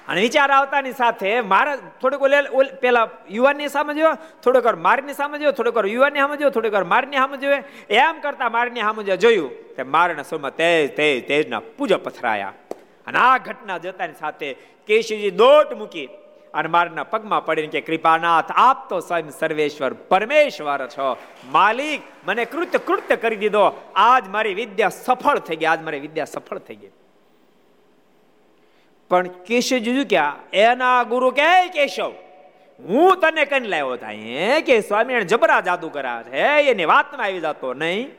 અને 0.07 0.21
વિચાર 0.21 0.51
આવતાની 0.51 0.91
સાથે 0.91 1.41
મારા 1.41 1.75
થોડુંક 2.01 2.21
ઓલે 2.21 2.71
પેલા 2.81 3.07
યુવાનની 3.31 3.67
સામે 3.67 3.93
જોયો, 3.93 4.15
થોડીક 4.43 4.65
વાર 4.65 4.75
મારની 4.75 5.13
સામે 5.13 5.37
જોયો, 5.39 5.51
થોડીક 5.51 5.75
વાર 5.75 5.87
યુવાનની 5.87 6.19
સામે 6.19 6.37
જોયો, 6.37 6.49
થોડીક 6.49 6.73
વાર 6.73 6.83
મારની 6.83 7.17
સામે 7.17 7.37
જોયો. 7.37 7.63
એમ 7.89 8.19
કરતા 8.21 8.49
મારની 8.49 8.81
સામે 8.81 9.03
જોયું 9.03 9.51
તે 9.75 9.83
મારના 9.83 10.23
સ્વરમાં 10.23 10.55
તેજ 10.55 10.95
તેજ, 10.95 11.27
તેજના 11.27 11.61
પૂજા 11.77 11.97
પથરાયા. 11.97 12.53
અને 13.07 13.17
આ 13.19 13.37
ઘટના 13.37 13.77
જતાની 13.77 14.19
સાથે 14.19 14.49
કેશવજી 14.87 15.31
દોટ 15.31 15.73
મૂકી 15.73 16.07
અને 16.53 16.69
મારના 16.69 17.03
પગમાં 17.03 17.45
પડીને 17.45 17.67
કે 17.67 17.81
કૃપાનાથ, 17.81 18.51
આપ 18.55 18.89
તો 18.89 18.99
સ્વયં 18.99 19.29
સર્વેશ્વર, 19.31 19.93
પરમેશ્વર 19.93 20.87
છો. 20.87 21.17
માલિક, 21.51 22.01
મને 22.27 22.45
કૃત્ય 22.45 22.79
કૃત્ય 22.79 23.15
કરી 23.15 23.35
દીધો. 23.35 23.65
આજ 23.95 24.27
મારી 24.27 24.53
વિદ્યા 24.53 24.89
સફળ 24.89 25.39
થઈ 25.39 25.55
ગઈ, 25.55 25.65
આજ 25.65 25.81
મારી 25.81 25.99
વિદ્યા 25.99 26.25
સફળ 26.25 26.57
થઈ 26.57 26.75
ગઈ. 26.75 26.91
પણ 29.11 29.27
કેશવજી 29.27 30.03
ક્યાં? 30.03 30.51
એના 30.53 31.03
ગુરુ 31.03 31.31
કે 31.31 31.67
કેશવ? 31.67 32.11
હું 32.79 33.17
તને 33.17 33.45
કઈ 33.45 33.59
લાવ્યો 33.59 33.95
થાય 33.95 34.61
કે 34.61 34.79
સ્વામિનારાયણ 34.79 35.23
જબરા 35.23 35.61
જાદુ 35.61 35.89
કરા 35.89 36.23
છે, 36.23 36.69
એની 36.71 36.85
વાતમાં 36.85 37.25
આવી 37.25 37.39
જતો 37.39 37.73
નહીં. 37.73 38.09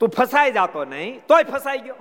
તું 0.00 0.08
ફસાઈ 0.08 0.50
જતો 0.50 0.84
નહીં, 0.84 1.20
તોય 1.28 1.42
ફસાઈ 1.42 1.78
ગયો. 1.78 1.94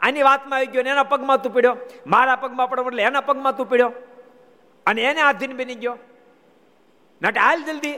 આની 0.00 0.22
વાતમાં 0.22 0.56
આવી 0.56 0.66
ગયો 0.66 0.82
ને 0.82 0.90
એના 0.90 1.02
પગમાં 1.02 1.42
તું 1.42 1.54
પીડ્યો. 1.54 1.76
મારા 2.06 2.36
પગમાં 2.36 2.70
પડો 2.70 2.82
એટલે 2.82 3.02
એના 3.02 3.20
પગમાં 3.20 3.56
તું 3.56 3.70
પીડ્યો. 3.70 3.92
અને 4.86 5.02
એને 5.02 5.20
આધીન 5.20 5.56
બની 5.56 5.74
ગયો. 5.74 5.98
નટ 7.22 7.38
હાલ 7.38 7.62
જલ્દી. 7.64 7.94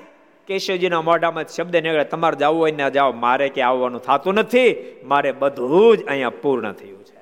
કેશવજીના 0.47 1.03
મોઢામાં 1.03 1.45
શબ્દ 1.45 1.77
નીકળે, 1.77 2.05
તમારે 2.05 2.37
જવું 2.37 2.59
હોય 2.59 2.73
ને 2.73 2.91
જાઓ, 2.91 3.13
મારે 3.13 3.49
કે 3.49 3.63
આવવાનું 3.63 4.03
થતું 4.03 4.35
નથી. 4.35 4.97
મારે 5.05 5.33
બધું 5.33 5.97
જ 5.97 6.05
અહીંયા 6.07 6.31
પૂર્ણ 6.31 6.73
થયું 6.73 7.05
છે. 7.05 7.16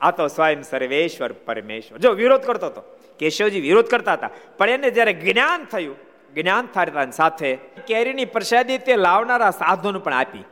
આ 0.00 0.10
તો 0.10 0.26
સ્વયં 0.26 0.62
સર્વેશ્વર 0.62 1.32
પરમેશ્વર. 1.32 1.98
જો 1.98 2.10
વિરોધ 2.10 2.42
કરતો 2.42 2.66
હતો 2.66 2.82
કેશવજી 3.18 3.60
વિરોધ 3.60 3.86
કરતા 3.86 4.12
હતા. 4.12 4.30
પણ 4.58 4.70
એને 4.70 4.90
જ્યારે 4.90 5.12
જ્ઞાન 5.12 5.64
થયું, 5.64 5.96
જ્ઞાન 6.34 6.66
થતા 6.66 7.10
સાથે 7.10 7.56
કેરીની 7.86 8.24
પ્રસાદી 8.24 8.78
તે 8.78 8.96
લાવનારા 8.96 9.50
સાધુને 9.50 9.98
પણ 9.98 10.12
આપી. 10.12 10.44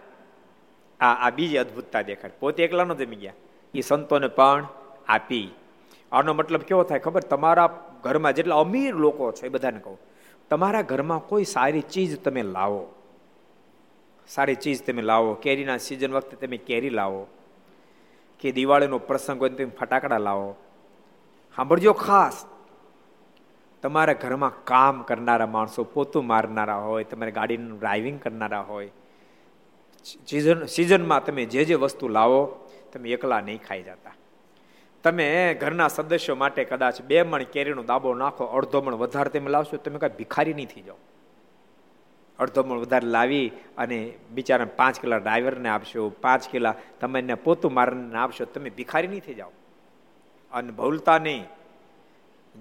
આ 1.00 1.26
આ 1.26 1.30
બીજી 1.30 1.56
અદભુતતા 1.56 2.02
દેખાડ 2.02 2.30
પોતે 2.40 2.64
એકલા 2.64 2.84
ન 2.84 2.92
જમી 2.92 3.16
ગયા. 3.16 3.32
એ 3.74 3.80
સંતોને 3.80 4.28
પણ 4.28 4.68
આપી. 5.08 5.54
આનો 6.12 6.34
મતલબ 6.34 6.60
કેવો 6.60 6.82
થાય 6.82 6.98
ખબર? 6.98 7.20
તમારા 7.20 7.94
ઘરમાં 8.02 8.32
જેટલા 8.32 8.56
અમીર 8.56 8.94
લોકો 8.94 9.32
છે, 9.32 9.46
એ 9.46 9.48
બધાને 9.48 9.78
કહું. 9.78 10.00
તમારા 10.50 10.82
ઘરમાં 10.82 11.18
કોઈ 11.18 11.44
સારી 11.44 11.80
ચીજ 11.80 12.22
તમે 12.22 12.42
લાવો. 12.42 12.94
સારી 14.28 14.54
ચીજ 14.54 14.86
તમે 14.86 15.02
લાવો. 15.02 15.34
કેરીના 15.34 15.76
સિઝન 15.76 16.12
વખતે 16.12 16.46
તમે 16.46 16.56
કેરી 16.56 16.90
લાવો. 16.90 17.26
કે 18.42 18.52
દિવાળીનો 18.52 18.98
પ્રસંગ 18.98 19.38
હોય 19.40 19.50
તમે 19.50 19.76
ફટાકડા 19.80 20.18
લાવો. 20.18 20.56
સાંભળજો 21.56 21.92
ખાસ. 21.92 22.46
તમારા 23.82 24.12
ઘરમાં 24.12 24.64
કામ 24.64 25.02
કરનારા 25.02 25.46
માણસો, 25.46 25.84
પોતું 25.84 26.26
મારનારા 26.26 26.76
હોય, 26.76 27.04
તમારે 27.04 27.32
ગાડીનું 27.32 27.78
ડ્રાઇવિંગ 27.78 28.18
કરનારા 28.20 28.60
હોય 28.60 28.90
સિઝન 30.04 30.66
સિઝનમાં 30.66 31.24
તમે 31.24 31.44
જે 31.44 31.64
જે 31.64 31.74
વસ્તુ 31.74 32.08
લાવો, 32.08 32.68
તમે 32.92 33.10
એકલા 33.10 33.40
નહીં 33.40 33.62
ખાઈ 33.62 33.82
જતા. 33.82 34.14
તમે 35.02 35.54
ઘરના 35.54 35.88
સદસ્યો 35.88 36.36
માટે 36.36 36.64
કદાચ 36.64 37.02
બે 37.02 37.22
મણ 37.22 37.42
કેરીનો 37.42 37.82
દાબો 37.82 38.14
નાખો, 38.14 38.44
અડધો 38.44 38.82
મણ 38.82 38.94
વધારે 38.94 39.30
તમે 39.30 39.50
લાવશો, 39.50 39.76
તમે 39.76 39.98
કાંઈ 39.98 40.18
ભિખારી 40.18 40.54
નહીં 40.54 40.66
થઈ 40.66 40.82
જાઓ. 40.82 40.96
અડધો 42.38 42.62
મણ 42.62 42.78
વધારે 42.78 43.06
લાવી 43.06 43.52
અને 43.78 44.12
બિચારા 44.30 44.64
પાંચ 44.64 45.00
કિલા 45.00 45.16
ડ્રાઈવરને 45.16 45.68
આપશો, 45.68 46.08
પાંચ 46.08 46.48
કિલા 46.48 46.74
તમે 47.00 47.18
એને 47.18 47.34
પોતું 47.34 47.74
મારને 47.74 48.18
આપશો, 48.18 48.44
તમે 48.44 48.70
ભિખારી 48.70 49.08
નહીં 49.08 49.20
થઈ 49.20 49.34
જાઓ. 49.34 49.50
અને 50.52 50.70
ભૂલતા 50.70 51.18
નહીં. 51.18 51.44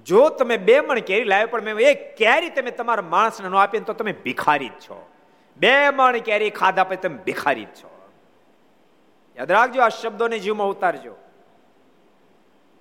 જો 0.05 0.29
તમે 0.29 0.57
બે 0.57 0.79
મણ 0.79 0.99
કેરી 0.99 1.23
લાવ્યો, 1.23 1.47
પણ 1.47 1.61
મેં 1.61 1.79
એક 1.79 2.15
કેરી 2.15 2.49
તમે 2.49 2.71
તમારા 2.71 3.01
માણસને 3.01 3.49
ન 3.49 3.55
આપીને 3.55 3.85
તો 3.85 3.93
તમે 3.93 4.11
ભિખારી 4.11 4.69
જ 4.69 4.71
છો. 4.71 5.09
બે 5.57 5.89
મણ 5.89 6.17
કેરી 6.17 6.49
ખાધા 6.49 6.83
પછી 6.83 6.95
તમે 6.95 7.17
ભિખારી 7.17 7.65
જ 7.65 7.67
છો. 7.67 8.09
યાદ 9.37 9.51
રાખજો, 9.51 9.81
આ 9.81 9.89
શબ્દોને 9.89 10.39
જીવમાં 10.39 10.67
ઉતારજો. 10.67 11.15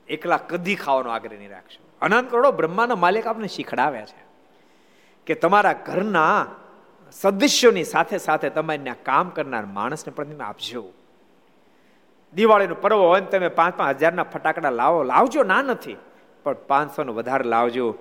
એકલા 0.08 0.36
કદી 0.36 0.74
ખાવાનો 0.74 1.10
આગ્રહ 1.10 1.38
નહીં 1.38 1.50
રાખશો. 1.50 1.86
અનંત 2.02 2.30
કરોડો 2.30 2.52
બ્રહ્માનો 2.52 2.96
માલિક 2.96 3.26
આપને 3.26 3.48
શીખડાવ્યા 3.48 4.04
છે 4.04 4.24
કે 5.26 5.34
તમારા 5.34 5.72
ઘરના 5.72 6.46
સદસ્યોની 7.12 7.84
સાથે 7.84 8.18
સાથે 8.18 8.50
તમારે 8.50 8.94
કામ 9.02 9.28
કરનાર 9.28 9.66
માણસને 9.66 10.12
પણ 10.12 10.42
આપજો. 10.42 10.92
દિવાળીનો 12.34 12.74
પર્વ 12.74 12.96
હોય 12.96 13.20
ને 13.20 13.26
તમે 13.26 13.48
પાંચ 13.48 13.76
પાંચ 13.76 13.96
હજારના 13.96 14.22
ફટાકડા 14.22 14.70
લાવો, 14.70 15.02
લાવજો, 15.02 15.42
ના 15.42 15.62
નથી. 15.62 15.96
પણ 16.42 16.52
પાંચસોનો 16.52 17.12
વધારે 17.12 17.44
લાવજો. 17.44 17.94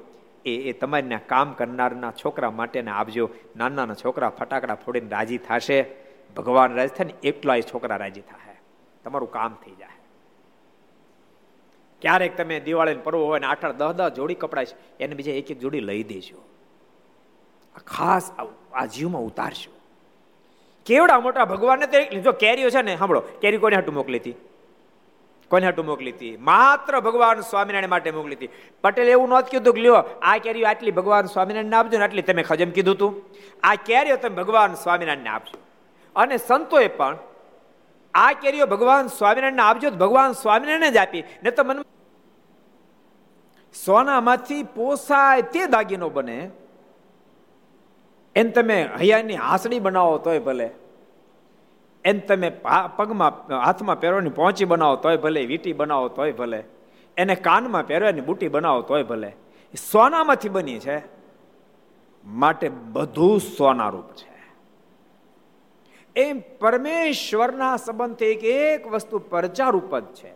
એ 0.45 0.55
એ 0.55 0.73
તમારી 0.73 1.17
કામ 1.27 1.53
કરનારના 1.53 2.11
છોકરા 2.11 2.51
માટેને 2.51 2.91
આપજો. 2.91 3.29
નાના 3.55 3.75
નાના 3.75 3.93
છોકરા 3.93 4.29
ફટાકડા 4.29 4.75
ફોડીને 4.75 5.09
રાજી 5.09 5.37
થશે. 5.37 6.09
ભગવાન 6.37 6.75
રાજી 6.75 6.95
થાય 6.95 7.05
ને 7.05 7.13
એટલા 7.23 7.55
એ 7.55 7.61
છોકરા 7.61 7.95
રાજી 7.95 8.21
થાય 8.21 8.55
તમારું 9.03 9.31
કામ 9.31 9.57
થઈ 9.65 9.71
જાય 9.71 9.89
ક્યારેક 12.01 12.37
તમે 12.37 12.59
દિવાળીનો 12.59 13.01
પર્વ 13.01 13.17
હોય 13.17 13.39
ને 13.39 13.47
આઠ 13.47 13.65
આઠ, 13.65 13.75
દસ 13.75 13.91
દસ 13.91 14.09
જોડી 14.09 14.33
કપડા 14.33 14.63
છે, 14.63 14.97
એને 14.99 15.15
બીજા 15.15 15.31
એક 15.31 15.51
એક 15.51 15.59
જોડી 15.59 15.79
લઈ 15.79 16.03
દેજો. 16.03 16.48
ખાસ 17.87 18.31
આ 18.73 18.85
જીવમાં 18.85 19.21
ઉતારશો. 19.21 19.71
કેવડા 20.85 21.19
મોટા 21.19 21.45
ભગવાનને 21.45 21.87
તો 21.87 22.19
જો 22.19 22.31
કેરીઓ 22.31 22.69
છે 22.69 22.81
ને, 22.81 22.95
સાંભળો, 22.97 23.21
કેરી 23.41 23.57
કોને 23.57 23.75
હાટું 23.75 23.95
મોકલી 23.95 24.19
હતી 24.19 24.35
કોને 25.51 25.65
હાટું 25.65 25.85
મોકલી 25.85 26.11
હતી 26.11 26.37
માત્ર 26.37 26.99
ભગવાન 26.99 27.39
સ્વામિનારાયણ 27.41 27.89
માટે 27.89 28.11
મોકલી 28.11 28.35
હતી 28.35 28.49
પટેલ 28.83 29.09
એવું 29.09 29.29
નહોતું 29.29 29.49
કીધું 29.49 29.73
કે, 29.73 29.81
લ્યો, 29.81 30.03
આ 30.21 30.37
કેરીઓ 30.37 30.67
આટલી 30.67 30.91
ભગવાન 30.91 31.25
સ્વામિનારાયણ 31.25 31.73
આપજો 31.73 31.97
ને, 31.97 32.03
આટલી 32.03 32.21
તમે 32.21 32.43
ખજમ 32.43 32.69
કીધું 32.69 32.95
હતું 32.95 33.13
આ 33.63 33.75
કેરીઓ 33.75 34.15
તમે 34.15 34.35
ભગવાન 34.35 34.73
સ્વામિનારાયણને 34.73 35.29
આપજો. 35.29 35.57
અને 36.15 36.37
સંતોએ 36.37 36.87
પણ 36.87 37.17
આ 38.13 38.31
કેરીઓ 38.33 38.65
ભગવાન 38.65 39.07
સ્વામિનારાયણને 39.07 39.61
આપજો 39.61 39.91
ભગવાન 39.91 40.31
સ્વામિનારાયણ 40.31 40.93
જ 40.93 40.97
આપી. 40.97 41.23
ને 41.43 41.51
તો 41.51 41.63
મને 41.63 41.81
સોનામાંથી 43.85 44.63
પોસાય 44.63 45.41
તે 45.41 45.65
દાગીનો 45.65 46.09
બને 46.09 46.49
એને 48.39 48.49
તમે 48.49 48.89
હૈયાની 48.99 49.35
હાસડી 49.35 49.79
બનાવો 49.79 50.17
તોય 50.17 50.39
ભલે. 50.39 50.69
એને 52.05 52.19
તમે 52.19 52.49
પગમાં, 52.95 53.57
હાથમાં 53.57 53.99
પહેરવાની 53.99 54.29
પહોંચી 54.29 54.65
બનાવો 54.65 54.95
તોય 54.95 55.17
ભલે, 55.17 55.45
વીટી 55.45 55.73
બનાવો 55.73 56.07
તોય 56.07 56.31
ભલે. 56.31 56.63
એને 57.17 57.35
કાનમાં 57.35 57.87
પહેરવાની 57.87 58.21
બુટી 58.21 58.47
બનાવો 58.47 58.81
તોય 58.81 59.03
ભલે. 59.03 59.35
સોનામાંથી 59.91 60.49
બની 60.49 60.79
છે. 60.79 61.01
માટે 62.25 62.69
બધું 62.69 63.39
સોનારૂપ 63.39 64.05
છે. 64.05 64.29
એમ 66.15 66.41
પરમેશ્વરના 66.59 67.77
સંબંધથી 67.77 68.25
એક 68.25 68.43
એક 68.43 68.87
વસ્તુ 68.87 69.19
પરચારૂપ 69.19 69.99
જ 69.99 70.05
છે. 70.05 70.33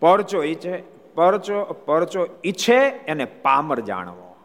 પરચો 0.00 0.42
એ 0.42 0.54
છે 0.54 0.95
પરચો 1.16 1.64
પરચો 1.64 2.26
ઈચ્છે 2.44 2.76
એને 2.88 3.24
પામર 3.24 3.80
જાણવો. 3.80 4.36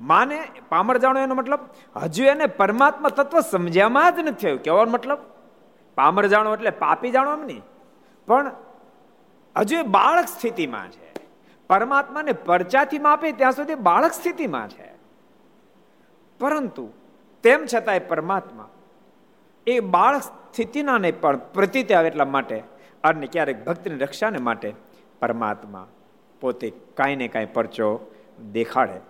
માને, 0.00 0.48
પામર 0.68 0.98
જાણો 0.98 1.20
એનો 1.20 1.34
મતલબ 1.34 1.58
હજુ 1.96 2.24
એને 2.24 2.46
પરમાત્મા 2.46 3.08
તત્વ 3.08 3.40
સમજ્યામાં 3.40 4.16
જ 4.16 4.18
નથી 4.18 4.30
થયું 4.30 4.62
કેવાનો 4.62 4.90
મતલબ? 4.90 5.18
પામર 5.94 6.26
જાણો 6.26 6.54
એટલે 6.54 6.70
પાપી 6.70 7.10
જાણો 7.10 7.32
એમ 7.32 7.46
નહીં. 7.46 7.62
પણ 8.26 8.50
હજુ 9.56 9.76
એ 9.76 9.82
બાળક 9.82 10.24
સ્થિતિમાં 10.24 10.90
છે. 10.90 11.12
પરમાત્માને 11.68 12.32
પરચાથી 12.32 12.98
માપે 12.98 13.32
ત્યાં 13.32 13.52
સુધી 13.52 13.74
બાળક 13.74 14.12
સ્થિતિમાં 14.12 14.68
છે. 14.68 14.94
પરંતુ 16.40 16.92
તેમ 17.42 17.66
છતાંય 17.74 17.98
પરમાત્મા 17.98 18.68
એ 19.66 19.80
બાળક 19.80 20.22
સ્થિતિના 20.22 20.98
નહીં 20.98 21.20
પણ 21.20 21.36
પ્રતીત 21.36 21.92
આવે 21.92 22.08
એટલા 22.08 22.24
માટે 22.24 22.62
અને 23.04 23.26
ક્યારેક 23.26 23.64
ભક્તિની 23.64 23.96
રક્ષાને 23.96 24.38
માટે 24.38 24.74
પરમાત્મા 25.24 25.88
પોતે 26.40 26.72
કાંઈ 26.94 27.16
ને 27.16 27.28
કાંઈ 27.28 27.46
પરચો 27.46 28.14
દેખાડે, 28.52 29.00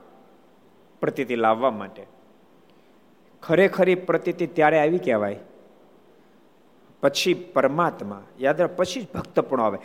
પ્રતિતિ 1.00 1.36
લાવવા 1.36 1.70
માટે. 1.70 2.06
ખરેખરી 3.42 3.94
પ્રતિતિ 3.94 4.46
ત્યારે 4.46 4.78
આવી 4.78 4.98
કહેવાય? 4.98 5.38
પછી 7.02 7.34
પરમાત્મા, 7.34 8.22
યાદ 8.40 8.62
પછી 8.62 9.02
જ 9.02 9.06
ભક્તપણો 9.14 9.62
આવે. 9.62 9.78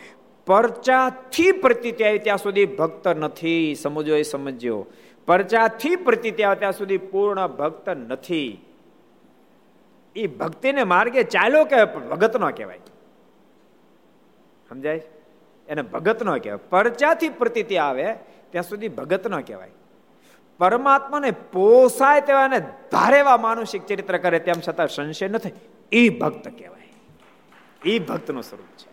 પરચાથી 0.46 1.52
પ્રતિતિ 1.52 2.04
આવી 2.04 2.18
ત્યાં 2.18 2.38
સુધી 2.38 2.66
ભક્ત 2.66 3.08
નથી 3.08 3.74
સમજો 3.74 4.16
એ 4.16 4.22
સમજ્યો. 4.22 4.86
પરચાથી 5.26 5.96
પ્રતિતિ 5.96 6.42
આવે 6.42 6.58
ત્યાં 6.58 6.72
સુધી 6.72 6.98
પૂર્ણ 6.98 7.48
ભક્ત 7.48 7.88
નથી. 7.88 8.64
એ 10.16 10.26
ભક્તિને 10.26 10.84
માર્ગે 10.84 11.22
ચાલ્યો 11.22 11.64
કે 11.64 11.84
ભગત 11.84 12.36
ન 12.36 12.50
કહેવાય. 12.50 12.80
સમજાય? 14.68 15.02
એને 15.70 15.82
ભગત 15.82 16.22
નો 16.22 16.38
કહેવાય. 16.38 16.68
પરચાથી 16.70 17.28
પ્રતીતિ 17.28 17.76
આવે, 17.76 18.12
ત્યાં 18.50 18.62
સુધી 18.62 18.88
ભગત 18.88 19.26
નો 19.26 19.40
કહેવાય. 19.40 19.70
પરમાત્માને 20.58 21.30
પોસાય 21.30 22.20
તેવા 22.20 22.48
ધારેવા 22.92 23.36
માનુષિક 23.36 23.86
ચરિત્ર 23.86 24.18
કરે 24.18 24.38
તેમ 24.38 24.54
છતાં 24.68 24.88
સંશય 24.88 25.28
નથી 25.28 25.50
એ 25.92 26.08
ભક્ત 26.08 26.48
કહેવાય. 26.58 26.88
એ 27.84 27.98
ભક્તનું 27.98 28.42
સ્વરૂપ 28.42 28.72
છે. 28.76 28.90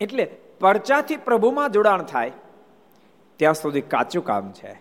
એટલે 0.00 0.24
પરચાથી 0.60 1.16
પ્રભુમાં 1.16 1.72
જોડાણ 1.72 2.02
થાય, 2.02 2.32
ત્યાં 3.36 3.54
સુધી 3.54 3.80
કાચું 3.80 4.24
કામ 4.24 4.52
છે. 4.52 4.80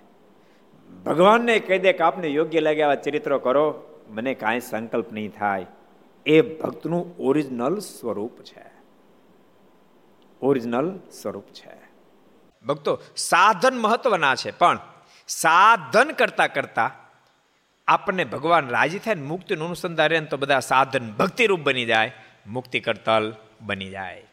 ભગવાનને 1.05 1.59
કહી 1.59 1.79
દે 1.79 1.93
કે 1.93 2.03
આપને 2.03 2.27
યોગ્ય 2.27 2.59
લાગે 2.59 2.83
આવા 2.83 2.95
ચરિત્રો 2.95 3.39
કરો. 3.39 3.65
મને 4.09 4.33
કાંઈ 4.33 4.59
સંકલ્પ 4.59 5.13
નહીં 5.13 5.31
થાય. 5.31 5.65
એ 6.27 6.41
ભક્તનું 6.41 7.17
ઓરિજિનલ 7.17 7.79
સ્વરૂપ 7.79 8.41
છે. 8.41 8.65
ઓરિજિનલ 10.41 10.99
સ્વરૂપ 11.21 11.45
છે. 11.47 11.87
ભક્તો, 12.65 13.01
સાધન 13.15 13.77
મહત્વના 13.77 14.35
છે, 14.35 14.51
પણ 14.51 14.79
સાધન 15.27 16.11
કરતા 16.11 16.47
કરતા 16.47 16.91
આપણને 17.87 18.23
ભગવાન 18.23 18.69
રાજી 18.69 18.99
થાય 18.99 19.15
મુક્તિનું 19.15 19.65
અનુસંધાન 19.65 20.09
રહે 20.09 20.21
તો 20.21 20.37
બધા 20.37 20.59
સાધન 20.59 21.11
ભક્તિરૂપ 21.11 21.59
બની 21.59 21.85
જાય, 21.85 22.15
મુક્તિ 22.47 22.79
કરતલ 22.79 23.35
બની 23.61 23.89
જાય. 23.89 24.23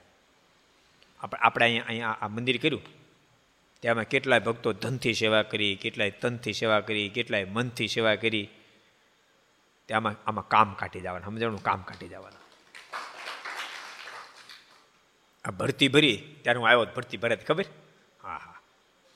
આપણે 1.20 1.38
આપણે 1.40 1.64
અહીંયા 1.64 1.84
અહીંયા 1.88 2.16
આ 2.20 2.28
મંદિર 2.28 2.56
કર્યું. 2.62 2.82
તેમાં 3.82 4.04
કેટલાય 4.04 4.40
ભક્તો 4.40 4.72
ધનથી 4.72 5.14
સેવા 5.14 5.42
કરી, 5.42 5.76
કેટલાય 5.76 6.10
તનથી 6.10 6.52
સેવા 6.52 6.80
કરી, 6.80 7.08
કેટલાય 7.08 7.44
મનથી 7.44 7.88
સેવા 7.88 8.14
કરી. 8.14 8.50
તેમાં 9.88 10.14
આમાં 10.26 10.48
કામ 10.48 10.74
કાઢી 10.74 11.00
જવાના, 11.00 11.24
સમજણું? 11.24 11.62
કામ 11.62 11.82
કાઢી 11.82 12.08
જવાના. 12.08 12.36
આ 15.48 15.50
ભરતી 15.50 15.88
ભરી, 15.88 16.36
ત્યારે 16.42 16.58
હું 16.58 16.68
આવ્યો 16.68 16.84
ભરતી 16.84 17.16
ભરે 17.16 17.36
ખબર? 17.36 17.64
હા 18.22 18.28
હા. 18.28 18.60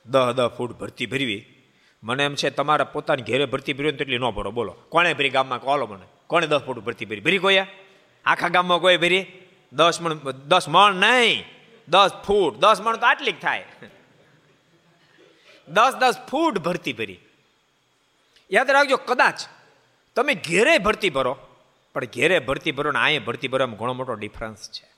દહ 0.07 0.33
દહ 0.33 0.49
ફૂટ 0.49 0.73
ભરતી 0.73 1.07
ભરવી. 1.07 1.55
મને 2.03 2.25
એમ 2.25 2.35
છે, 2.35 2.51
તમારા 2.51 2.85
પોતાની 2.85 3.23
ઘેરે 3.23 3.45
ભરતી 3.45 3.73
ભર્યો 3.73 3.91
તો 3.91 3.97
એટલી 3.97 4.19
ન 4.19 4.31
ભરો, 4.31 4.51
બોલો. 4.51 4.73
કોણે 4.73 5.15
ભરી 5.15 5.31
ગામમાં? 5.31 5.61
કોલો 5.61 5.87
મને. 5.87 6.07
કોણે 6.27 6.47
દસ 6.47 6.59
ફૂટ 6.59 6.79
ભરતી 6.79 7.05
ભરી? 7.05 7.21
ભરી 7.21 7.39
કોયા 7.39 7.67
આખા 8.25 8.49
ગામમાં 8.49 8.79
કોઈ 8.79 8.97
ભરી? 8.97 9.27
દસ 9.73 10.01
મણ 10.01 10.15
દસ 10.31 10.69
મણ 10.69 10.95
નહીં. 10.95 11.45
દસ 11.89 12.11
ફૂટ. 12.27 12.57
દસ 12.57 12.81
મણ 12.81 12.97
તો 12.97 13.07
આટલી 13.07 13.33
જ 13.33 13.41
થાય. 13.41 13.65
દસ 15.69 15.95
દસ 16.01 16.15
ફૂટ 16.31 16.59
ભરતી 16.59 16.93
ભરી. 16.93 17.19
યાદ 18.53 18.71
રાખજો, 18.71 18.97
કદાચ 18.97 19.41
તમે 20.19 20.35
ઘેરે 20.35 20.79
ભરતી 20.79 21.11
ભરો. 21.11 21.39
પણ 21.95 22.05
ઘેરે 22.05 22.39
ભરતી 22.39 22.73
ભરો 22.73 22.93
ને 22.93 22.99
અહીંયા 22.99 23.25
ભરતી 23.25 23.49
ભરવામાં 23.49 23.77
ઘણો 23.77 23.93
મોટો 23.93 24.15
ડિફરન્સ 24.15 24.71
છે. 24.71 24.89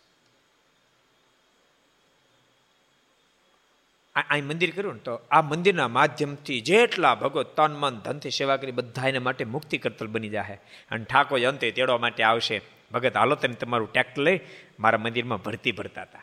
અહીં 4.31 4.47
મંદિર 4.47 4.77
કર્યું 4.77 4.95
ને 4.95 5.01
તો 5.01 5.21
આ 5.31 5.43
મંદિરના 5.43 5.89
માધ્યમથી 5.89 6.61
જેટલા 6.61 7.15
ભગવત 7.15 7.57
તન 7.57 7.75
મન 7.75 7.97
ધનથી 7.97 8.31
સેવા 8.31 8.57
કરી 8.57 8.73
બધા 8.73 9.09
એના 9.09 9.21
માટે 9.21 9.45
મુક્તિ 9.45 9.79
કરતલ 9.79 10.07
બની 10.07 10.29
જાય 10.29 10.61
અને 10.91 11.05
ઠાકોર 11.05 11.47
અંતે 11.47 11.71
તેડવા 11.71 11.99
માટે 11.99 12.23
આવશે. 12.23 12.61
ભગત, 12.93 13.17
હાલો 13.17 13.35
તમે 13.35 13.55
તમારું 13.55 13.93
ટ્રેક્ટર 13.93 14.23
લઈ 14.23 14.41
મારા 14.81 14.99
મંદિરમાં 14.99 15.39
ભરતી 15.39 15.73
ભરતા 15.73 16.03
હતા. 16.03 16.23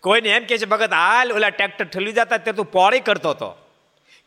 કોઈને 0.00 0.28
એમ 0.28 0.44
કે 0.44 0.58
છે, 0.58 0.64
ભગત, 0.64 0.92
હાલ 0.92 1.32
ઓલા 1.32 1.50
ટ્રેક્ટર 1.50 1.84
ઠલવી 1.84 2.12
જતા 2.12 2.36
તે 2.36 2.52
તું 2.52 2.64
પોળી 2.64 3.00
કરતો 3.00 3.30
હતો. 3.30 3.67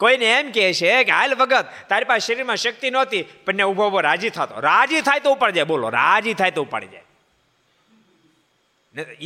કોઈને 0.02 0.28
એમ 0.38 0.52
કહે 0.56 0.66
છે 0.80 0.92
કે 1.08 1.14
હાલ 1.18 1.34
ભગત, 1.42 1.66
તારી 1.90 2.10
પાસે 2.10 2.26
શરીરમાં 2.28 2.60
શક્તિ 2.64 2.88
નહોતી, 2.96 3.24
પણ 3.46 3.64
ઊભો 3.70 3.84
ઊભો 3.88 4.02
રાજી 4.10 4.34
થતો. 4.38 4.60
રાજી 4.68 5.02
થાય 5.08 5.24
તો 5.26 5.34
ઉપાડી 5.38 5.58
જાય, 5.60 5.70
બોલો, 5.74 5.88
રાજી 6.00 6.36
થાય 6.42 6.54
તો 6.58 6.64
ઉપાડી 6.68 6.94
જાય. 6.96 7.08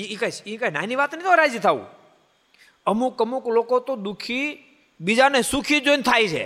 એ 0.01 0.15
કઈ 0.21 0.31
એ 0.51 0.57
કઈ 0.61 0.71
નાની 0.77 0.97
વાત 1.01 1.13
નહીં 1.15 1.27
તો 1.27 1.35
રાજી 1.41 1.63
થવું? 1.65 1.85
અમુક 2.85 3.21
અમુક 3.21 3.45
લોકો 3.57 3.79
તો 3.87 3.93
દુઃખી, 4.07 4.47
બીજાને 4.99 5.39
સુખી 5.51 5.81
જોઈને 5.85 6.05
થાય 6.09 6.27
છે. 6.27 6.45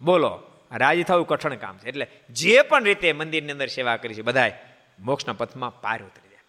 બોલો, 0.00 0.32
રાજી 0.72 1.06
થવું 1.10 1.26
કઠણ 1.26 1.60
કામ 1.64 1.76
છે. 1.78 1.88
એટલે 1.90 2.06
જે 2.30 2.62
પણ 2.62 2.84
રીતે 2.84 3.08
મંદિરની 3.12 3.54
અંદર 3.56 3.68
સેવા 3.76 3.96
કરી 4.02 4.16
છે, 4.18 4.22
બધાય 4.22 4.54
મોક્ષના 5.00 5.38
પથમાં 5.40 5.80
પાર 5.84 5.98
ઉતરી 6.02 6.30
જાય. 6.32 6.44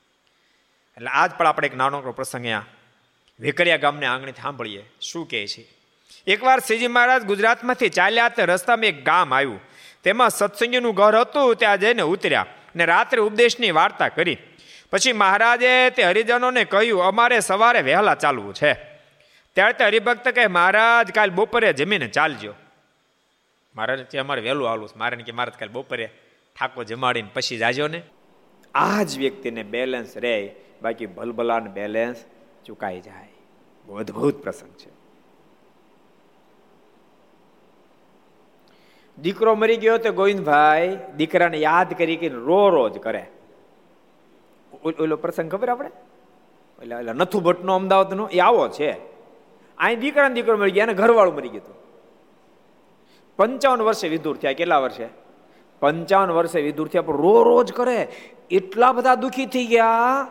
એટલે 0.98 1.12
આજ 1.20 1.32
પણ 1.38 1.52
આપણે 1.52 1.68
એક 1.72 1.76
નાનકડો 1.82 2.16
પ્રસંગ 2.20 2.46
અહીંયા, 2.46 2.68
વેકરિયા 3.40 3.84
ગામને 3.86 4.06
આંગણે 4.06 4.34
સાંભળીએ. 4.42 4.84
શું 5.02 5.28
કહે 5.32 5.44
છે? 5.48 5.64
એકવાર 6.28 6.60
શ્રીજી 6.60 6.88
મહારાજ 6.88 7.24
ગુજરાતમાંથી 7.24 7.90
ચાલ્યા 7.90 8.30
તે 8.30 8.46
રસ્તામાં 8.46 8.86
એક 8.86 9.06
ગામ 9.06 9.34
આવ્યું. 9.34 9.62
તેમાં 10.04 10.30
સત્સંગીનું 10.30 10.96
ઘર 10.96 11.16
હતું, 11.16 11.56
ત્યાં 11.56 11.78
જઈને 11.78 12.02
ઉતર્યા 12.02 12.46
ને 12.76 12.86
રાત્રે 12.86 13.22
ઉપદેશની 13.22 13.72
વાર્તા 13.72 14.08
કરી. 14.08 14.38
પછી 14.92 15.14
મહારાજે 15.14 15.90
તે 15.90 16.04
હરિજનોને 16.04 16.64
કહ્યું, 16.64 17.04
અમારે 17.04 17.40
સવારે 17.40 17.82
વહેલા 17.82 18.16
ચાલવું 18.16 18.54
છે. 18.54 18.74
ત્યારે 19.54 19.74
તે 19.74 19.86
હરિભક્ત 19.86 20.28
કહે, 20.28 20.48
મહારાજ, 20.48 21.12
કાલ 21.12 21.30
બપોરે 21.30 21.74
જમીને 21.74 22.08
ચાલજો. 22.08 22.54
મહારાજ 23.76 24.00
ત્યાં 24.00 24.26
અમારે 24.26 24.42
વહેલું 24.42 24.72
આવવું 24.72 24.90
મારે 24.98 25.18
કે, 25.18 25.32
મહારાજ, 25.32 25.60
કાલ 25.60 25.70
બપોરે 25.70 26.10
ઠાકો 26.60 26.84
જમાડીને 26.84 27.30
પછી 27.34 27.58
જાજો 27.58 27.88
ને. 27.88 28.02
આ 28.76 29.04
જ 29.04 29.18
વ્યક્તિને 29.18 29.64
બેલેન્સ 29.64 30.18
રહે, 30.18 30.56
બાકી 30.82 31.06
ભલભલાન 31.06 31.68
બેલેન્સ 31.68 32.26
ચુકાઈ 32.66 33.02
જાય. 33.02 33.28
બહુ 33.86 33.96
અદભુત 33.98 34.44
પ્રસંગ 34.44 34.72
છે. 34.72 34.99
દીકરો 39.22 39.56
મરી 39.56 39.78
ગયો 39.78 39.98
તો 39.98 40.12
ગોવિંદભાઈ 40.12 41.00
દીકરાને 41.18 41.58
યાદ 41.58 41.94
કરી 41.98 42.16
કે 42.16 42.28
રો 42.28 42.70
રોજ 42.70 42.98
કરે. 42.98 43.28
ઓલો 45.00 45.16
પ્રસંગ 45.16 45.52
ખબર 45.52 45.70
આપણે? 45.70 45.90
એટલે 46.82 46.96
એટલે 46.96 47.14
નથુ 47.14 47.40
ભટ્ટનો 47.40 47.76
અમદાવાદનો, 47.76 48.28
એ 48.28 48.40
આવો 48.40 48.68
છે. 48.68 48.92
અહીં 49.78 50.00
દીકરાને 50.00 50.34
દીકરો 50.34 50.58
મરી 50.58 50.72
ગયા 50.72 50.86
અને 50.86 50.94
ઘરવાળું 50.94 51.36
મરી 51.36 51.50
ગયું 51.50 51.80
પંચાવન 53.38 53.82
વર્ષે 53.82 54.08
વિધુર 54.08 54.38
થયા, 54.38 54.54
કેટલા 54.54 54.78
વર્ષે? 54.78 55.10
પંચાવન 55.80 56.32
વર્ષે 56.32 56.62
વિધુર 56.62 56.88
થયા, 56.88 57.02
પણ 57.02 57.18
રો 57.18 57.44
રોજ 57.44 57.74
કરે. 57.74 58.08
એટલા 58.52 58.92
બધા 58.92 59.16
દુઃખી 59.16 59.46
થઈ 59.46 59.66
ગયા. 59.66 60.28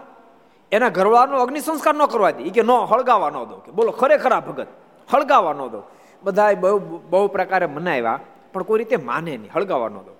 એના 0.72 0.88
ઘરવાળાનો 0.88 1.42
અગ્નિ 1.42 1.60
સંસ્કાર 1.60 1.94
ન 1.94 2.06
કરવા 2.06 2.30
દે. 2.30 2.44
કે 2.44 2.62
ન 2.62 2.70
હળગાવા 2.70 3.30
ન 3.30 3.32
દો. 3.32 3.62
કે 3.66 3.72
બોલો, 3.72 3.90
ખરેખરા 3.90 4.40
ભગત 4.40 4.66
હળગાવા 5.14 5.52
ન 5.52 5.56
દો. 5.56 5.90
બધા 6.22 6.52
બહુ 6.52 6.78
બહુ 7.10 7.28
પ્રકારે 7.28 7.66
મનાવ્યા. 7.66 8.20
પણ 8.52 8.62
કોઈ 8.62 8.78
રીતે 8.78 8.96
માને 8.96 9.36
નહીં 9.36 9.50
હળગાવાનો 9.54 10.00
ન 10.00 10.02
દો. 10.02 10.16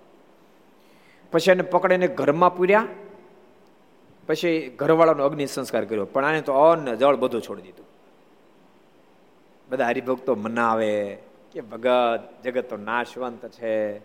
પછી 1.33 1.51
એને 1.51 1.63
પકડીને 1.63 2.09
ઘરમાં 2.09 2.57
પૂર્યા. 2.57 2.89
પછી 4.27 4.75
ઘરવાળાનો 4.79 5.25
અગ્નિ 5.25 5.47
સંસ્કાર 5.47 5.85
કર્યો. 5.85 6.05
પણ 6.05 6.25
આને 6.25 6.41
તો 6.41 6.53
અન્ન 6.53 6.95
જળ 6.95 7.17
બધું 7.17 7.43
છોડી 7.43 7.63
દીધું. 7.63 7.87
બધા 9.69 9.87
હરિભક્તો 9.87 10.35
મનાવે 10.35 11.19
કે 11.53 11.61
ભગત, 11.61 12.21
જગત 12.45 12.71
તો 12.71 12.77
નાશવંત 12.77 13.47
છે. 13.47 13.99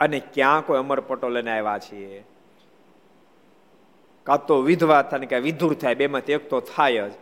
અને 0.00 0.20
ક્યાં 0.34 0.66
કોઈ 0.66 0.78
અમર 0.78 1.00
પટો 1.00 1.28
લઈને 1.28 1.58
આવ્યા 1.58 1.78
છીએ? 1.78 2.24
કાં 4.24 4.46
તો 4.46 4.62
વિધવા 4.62 5.02
થાય 5.02 5.20
કે 5.20 5.38
વિધુર 5.38 5.74
થાય 5.74 5.94
બેમાંથી 5.94 6.32
એક 6.32 6.50
તો 6.50 6.60
થાય 6.60 7.10
જ. 7.10 7.12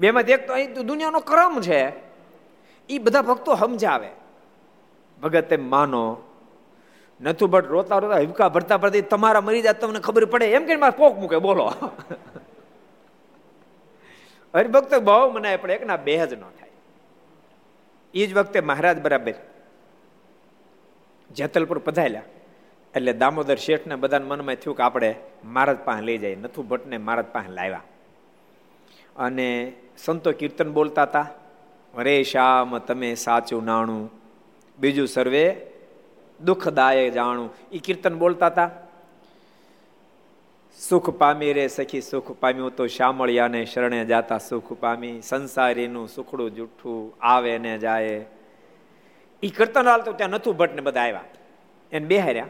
બેમાંથી 0.00 0.32
એક 0.32 0.46
તો 0.46 0.52
અહીં 0.52 0.74
દુનિયાનો 0.74 1.20
ક્રમ 1.20 1.60
છે. 1.60 1.92
એ 2.88 2.98
બધા 2.98 3.22
ભક્તો 3.22 3.54
સમજાવે. 3.54 4.23
ભગત 5.24 5.52
એમ 5.52 5.64
માનો. 5.70 6.04
નથુ 7.20 7.46
ભટ્ટ 7.46 7.70
રોતા 7.70 7.98
રોતા 7.98 8.18
હિબકા 8.18 8.48
ભરતા 8.48 8.76
ભરતી 8.76 9.00
તમારા 9.00 9.40
મરી 9.40 9.62
જાય 9.62 9.72
તમને 9.72 10.00
ખબર 10.00 10.24
પડે. 10.24 10.46
એમ 10.50 10.64
કે 10.64 10.76
પોક 10.90 11.18
મૂકે, 11.18 11.38
બોલો. 11.38 11.66
હરિભક્ત 14.54 14.94
બહુ 14.94 15.30
મનાય, 15.30 15.56
પણ 15.56 15.70
એકના 15.70 15.96
બે 15.96 16.26
જ 16.26 16.34
ન 16.34 16.40
થાય. 16.40 16.72
એ 18.14 18.26
જ 18.26 18.34
વખતે 18.34 18.60
મહારાજ 18.60 19.02
બરાબર 19.02 19.34
જેતલપુર 21.30 21.78
પધાયેલા 21.78 22.22
એટલે 22.94 23.12
દામોદર 23.12 23.56
શેઠને 23.56 23.94
બધાના 23.94 24.26
મનમાં 24.26 24.54
થયું 24.54 24.76
કે 24.76 24.82
આપણે 24.82 25.14
મહારાજ 25.44 25.78
પાસે 25.78 26.02
લઈ 26.02 26.18
જાય 26.18 26.36
નથુ 26.36 26.62
ભટ્ટને 26.62 26.98
મહારાજ 26.98 27.26
પાસે 27.26 27.50
લાવ્યા. 27.52 27.82
અને 29.16 29.72
સંતો 29.98 30.32
કીર્તન 30.32 30.72
બોલતા 30.72 31.02
હતા. 31.02 31.26
અરે 31.94 32.22
શ્યામ, 32.22 32.78
તમે 32.78 33.14
સાચું 33.14 33.64
નાણું 33.64 34.10
બીજું 34.78 35.08
સર્વે 35.08 35.56
દુઃખદાય 36.44 37.10
જાણું. 37.10 37.54
એ 37.72 37.78
કીર્તન 37.78 38.18
બોલતા 38.18 38.46
હતા 38.46 38.70
સુખ 40.88 41.10
પામી 41.10 41.52
રે 41.52 41.68
સખી, 41.68 42.00
સુખ 42.00 42.32
પામ્યું 42.32 42.76
તો 42.76 42.86
શામળિયાને 42.86 43.64
શરણે 43.64 44.04
જાતા 44.04 44.38
સુખ 44.38 44.72
પામી. 44.72 45.20
સંસારીનું 45.20 46.08
સુખડું 46.08 46.54
જુઠ્ઠું 46.54 47.14
આવે 47.20 47.58
ને 47.58 47.78
જાય. 47.78 48.24
એ 49.42 49.48
કીર્તન 49.48 49.86
હાલ 49.86 50.02
તો 50.02 50.12
ત્યાં 50.12 50.30
નથું 50.30 50.56
ભટ્ટ 50.56 50.74
ને 50.74 50.80
બધા 50.80 51.00
આવ્યા 51.00 51.24
એને 51.92 52.06
બેહાર્યા. 52.06 52.46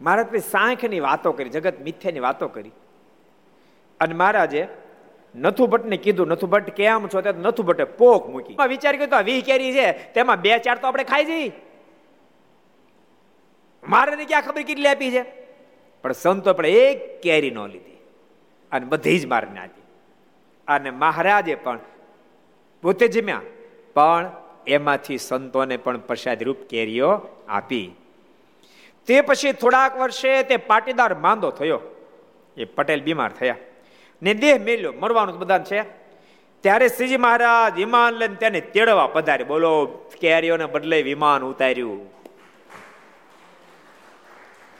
મહારાજ 0.00 0.36
સાંખની 0.36 1.00
વાતો 1.00 1.32
કરી, 1.32 1.50
જગત 1.50 1.80
મિથ્યાની 1.80 2.20
વાતો 2.20 2.48
કરી. 2.48 2.70
અને 4.00 4.14
મહારાજે 4.14 4.68
નથુ 5.36 5.66
ભટ્ટને 5.66 5.96
કીધું, 5.96 6.28
નથુ 6.28 6.46
ભટ્ટ 6.46 6.70
કેમ 6.70 7.08
છો? 7.08 7.20
ત્યાં 7.20 7.34
નથુ 7.34 7.62
ભટ્ટે 7.62 7.84
પોક 7.84 8.28
મૂકી. 8.28 8.56
વિચાર 8.68 8.96
કર્યો 8.96 9.06
તો 9.06 9.22
વીહ 9.24 9.42
કેરી 9.44 9.72
છે, 9.72 9.92
તેમાં 9.92 10.40
બે 10.40 10.58
ચાર 10.58 10.78
તો 10.78 10.86
આપણે 10.86 11.04
ખાઈ 11.04 11.24
જઈ 11.24 11.52
મારે 13.88 14.24
ક્યાં 14.24 14.42
ખબર 14.42 14.62
કેટલી 14.62 14.86
આપી 14.86 15.10
છે. 15.10 15.24
પણ 16.02 16.12
સંતો 16.12 16.54
પણ 16.54 16.66
એક 16.66 17.22
કેરી 17.22 17.50
ન 17.50 17.58
લીધી. 17.66 17.96
અને 18.72 18.86
બધી 18.86 19.18
જ 19.18 19.26
મારને 19.26 19.60
આપી 19.60 19.82
અને 20.68 20.90
મહારાજે 20.90 21.54
પણ 21.54 21.78
પોતે 22.82 23.08
જમ્યા. 23.08 23.40
પણ 23.94 24.30
એમાંથી 24.66 25.18
સંતોને 25.18 25.76
પણ 25.76 25.98
પ્રસાદ 25.98 26.42
રૂપ 26.42 26.56
કેરીઓ 26.56 27.20
આપી. 27.48 27.90
તે 29.06 29.20
પછી 29.20 29.52
થોડાક 29.52 29.98
વર્ષે 29.98 30.42
તે 30.42 30.56
પાટીદાર 30.56 31.14
માંદો 31.14 31.50
થયો. 31.50 31.80
એ 32.56 32.64
પટેલ 32.64 33.02
બીમાર 33.02 33.32
થયા. 33.32 33.56
ને 34.22 34.34
દેહ 34.34 34.58
મેલ્યો. 34.58 34.92
મરવાનું 34.92 35.38
બધાને 35.38 35.64
છે. 35.64 35.82
ત્યારે 36.60 36.88
શ્રીજી 36.88 37.16
મહારાજ 37.16 37.74
વિમાન 37.76 38.12
લઈને 38.12 38.34
તેને 38.34 38.60
તેડવા 38.60 39.06
પધારે 39.06 39.44
બોલો, 39.44 39.86
કેરીઓને 40.20 40.66
બદલે 40.66 41.02
વિમાન 41.02 41.42
ઉતાર્યું. 41.42 42.12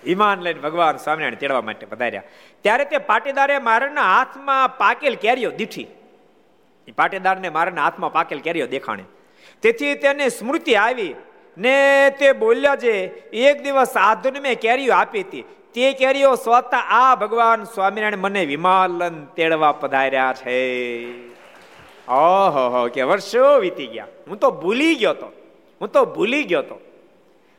વિમાન 0.05 0.41
લઈને 0.41 0.61
ભગવાન 0.61 0.97
સ્વામિનારાયણ 0.97 1.35
તેડવા 1.35 1.61
માટે 1.61 1.87
પધાર્યા. 1.87 2.23
ત્યારે 2.63 2.85
તે 2.85 2.99
પાટીદારે 2.99 3.59
મારાના 3.59 4.03
હાથમાં 4.03 4.79
પાકેલ 4.79 5.15
કેરીઓ 5.15 5.51
દીઠી. 5.51 5.87
એ 6.89 6.93
પાટીદારને 6.93 7.49
મારાના 7.49 7.85
હાથમાં 7.85 8.13
પાકેલ 8.13 8.39
કેરીઓ 8.39 8.67
દેખાણી. 8.67 9.05
તેથી 9.63 9.95
તેને 9.95 10.29
સ્મૃતિ 10.29 10.75
આવી 10.75 11.15
ને 11.59 12.11
તે 12.19 12.33
બોલ્યા 12.33 12.77
છે 12.77 13.07
એક 13.31 13.63
દિવસ 13.63 13.89
સાધુને 13.89 14.41
મેં 14.41 14.61
કેરીઓ 14.61 14.95
આપી 14.95 15.21
હતી. 15.21 15.45
તે 15.75 15.93
કેરીઓ 15.93 16.35
સ્વતઃ 16.35 16.75
આ 16.75 17.15
ભગવાન 17.15 17.65
સ્વામિનારાયણ 17.65 18.17
મને 18.17 18.45
વિમાલન 18.45 19.25
તેડવા 19.25 19.73
પધાર્યા 19.73 20.35
છે. 20.37 21.07
ઓહો 22.09 22.89
કે 22.89 23.03
વર્ષો 23.03 23.59
વીતી 23.59 23.87
ગયા. 23.87 24.07
હું 24.29 24.37
તો 24.37 24.51
ભૂલી 24.51 24.95
ગયો 24.95 25.15
તો. 25.15 25.33
હું 25.81 25.93
તો 25.93 26.05
ભૂલી 26.05 26.45
ગયો 26.45 26.63
તો. 26.63 26.81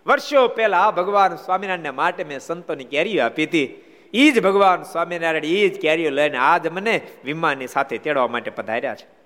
વર્ષો 0.07 0.47
પહેલા 0.47 0.91
ભગવાન 0.91 1.35
સ્વામિનારાયણ 1.35 1.93
માટે 1.93 2.23
મેં 2.23 2.39
સંતોની 2.39 2.83
કેરીઓ 2.83 3.23
આપી 3.23 3.43
હતી. 3.43 3.83
એ 4.13 4.31
જ 4.31 4.43
ભગવાન 4.43 4.83
સ્વામિનારાયણ 4.83 5.45
એ 5.45 5.69
જ 5.69 5.81
કેરીઓ 5.81 6.09
લઈને 6.09 6.37
આજ 6.37 6.67
મને 6.67 7.01
વિમાનની 7.25 7.67
સાથે 7.67 7.97
તેડવા 7.97 8.27
માટે 8.27 8.51
પધાર્યા 8.51 8.95
છે. 8.95 9.23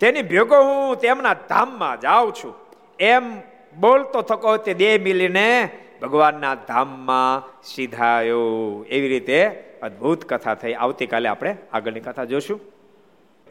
તેની 0.00 0.22
ભેગો 0.22 0.62
હું 0.62 0.96
તેમના 0.96 1.34
ધામમાં 1.34 2.00
જાઉં 2.00 2.32
છું. 2.34 2.54
એમ 2.98 3.40
બોલતો 3.78 4.22
થકો 4.22 4.56
તે 4.56 4.74
દેહ 4.74 5.02
મિલીને 5.02 5.68
ભગવાનના 6.02 6.54
ધામમાં 6.54 7.60
સીધાયો. 7.64 8.40
એવી 8.88 9.08
રીતે 9.08 9.46
અદ્ભુત 9.82 10.24
કથા 10.24 10.54
થઈ. 10.54 10.72
આવતીકાલે 10.72 11.28
આપણે 11.28 11.56
આગળની 11.72 12.00
કથા 12.00 12.24
જોશું. 12.24 12.60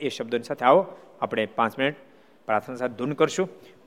એ 0.01 0.09
શબ્દોની 0.09 0.43
સાથે 0.43 0.65
આવો. 0.65 0.85
આપણે 1.21 1.45
પાંચ 1.45 1.79
મિનિટ 1.79 1.95
પ્રાર્થના 2.45 2.75
સાથે 2.75 2.93
ધૂન 2.93 3.11
કરશું. 3.11 3.49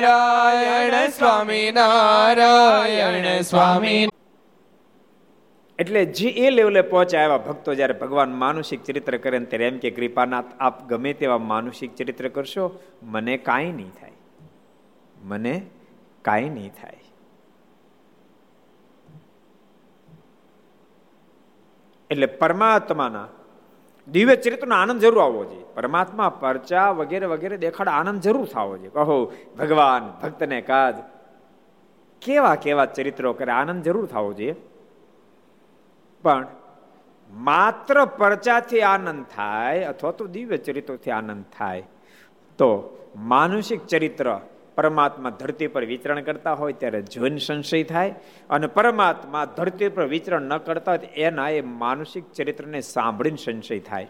નારાયણ 0.00 1.08
સ્વામી 1.08 1.72
નારાયણ 1.72 3.40
સ્વામી. 3.40 4.08
એટલે 5.78 6.04
જે 6.04 6.28
એ 6.28 6.50
લેવલે 6.50 6.82
પહોંચ્યા 6.82 7.22
એવા 7.22 7.38
ભક્તો 7.38 7.74
જ્યારે 7.74 7.92
ભગવાન 7.92 8.34
માનુષિક 8.34 8.84
ચરિત્ર 8.84 9.16
કરે 9.16 9.38
ત્યારે 9.38 9.66
એમ 9.66 9.78
કે, 9.78 9.90
કૃપાનાથ, 9.90 10.44
આપ 10.60 10.88
ગમે 10.88 11.12
તેવા 11.12 11.38
માનુષિક 11.38 11.94
ચરિત્ર 11.94 12.28
કરશો, 12.28 12.82
મને 13.02 13.36
કાંઈ 13.36 13.72
નહીં 13.72 13.90
થાય. 14.00 14.12
મને 15.22 15.66
કાંઈ 16.22 16.48
નહીં 16.48 16.72
થાય. 16.82 17.00
એટલે 22.10 22.26
પરમાત્માના 22.26 23.28
દિવ્ય 24.08 24.36
ચરિત્રનો 24.36 24.74
આનંદ 24.74 25.00
જરૂર 25.00 25.22
આવવો 25.22 25.44
જોઈએ. 25.44 25.64
પરમાત્મા 25.74 26.28
પરચા 26.28 26.90
વગેરે 26.90 27.26
વગેરે 27.26 27.56
દેખાડ 27.56 27.88
આનંદ 27.88 28.20
જરૂર 28.20 28.46
થવો 28.46 28.76
જોઈએ. 28.76 28.90
કહો, 28.90 29.32
ભગવાન 29.58 30.20
ભક્તને 30.22 30.60
કાજ. 30.60 30.94
કેવા 32.22 32.54
કેવા 32.54 32.86
ચરિત્રો 32.86 33.32
કરે 33.32 33.52
આનંદ 33.52 33.82
જરૂર 33.82 34.06
થવો 34.06 34.32
જોઈએ. 34.32 34.54
પણ 36.22 36.46
માત્ર 37.30 38.04
પરચાથી 38.04 38.82
આનંદ 38.82 39.24
થાય 39.36 39.84
અથવા 39.84 40.10
તો 40.10 40.26
દિવ્ય 40.26 40.56
ચરિત્રોથી 40.56 41.10
આનંદ 41.10 41.44
થાય 41.58 41.80
તો 42.58 42.96
માનુષિક 43.16 43.86
ચરિત્ર 43.86 44.40
પરમાત્મા 44.74 45.30
ધરતી 45.30 45.66
પર 45.66 45.84
વિચરણ 45.84 46.20
કરતા 46.20 46.52
હોય 46.52 46.72
ત્યારે 46.72 47.02
જોઈને 47.02 47.38
સંશય 47.38 47.82
થાય 47.82 48.14
અને 48.50 48.66
પરમાત્મા 48.66 49.44
ધરતી 49.44 49.88
પર 49.88 50.06
વિચરણ 50.06 50.42
ન 50.42 50.58
કરતા 50.58 50.92
હોય 50.92 51.06
એના 51.06 51.48
એ 51.50 51.60
માનસિક 51.60 52.32
ચરિત્રને 52.32 52.80
સાંભળીને 52.80 53.36
સંશય 53.36 53.78
થાય. 53.78 54.08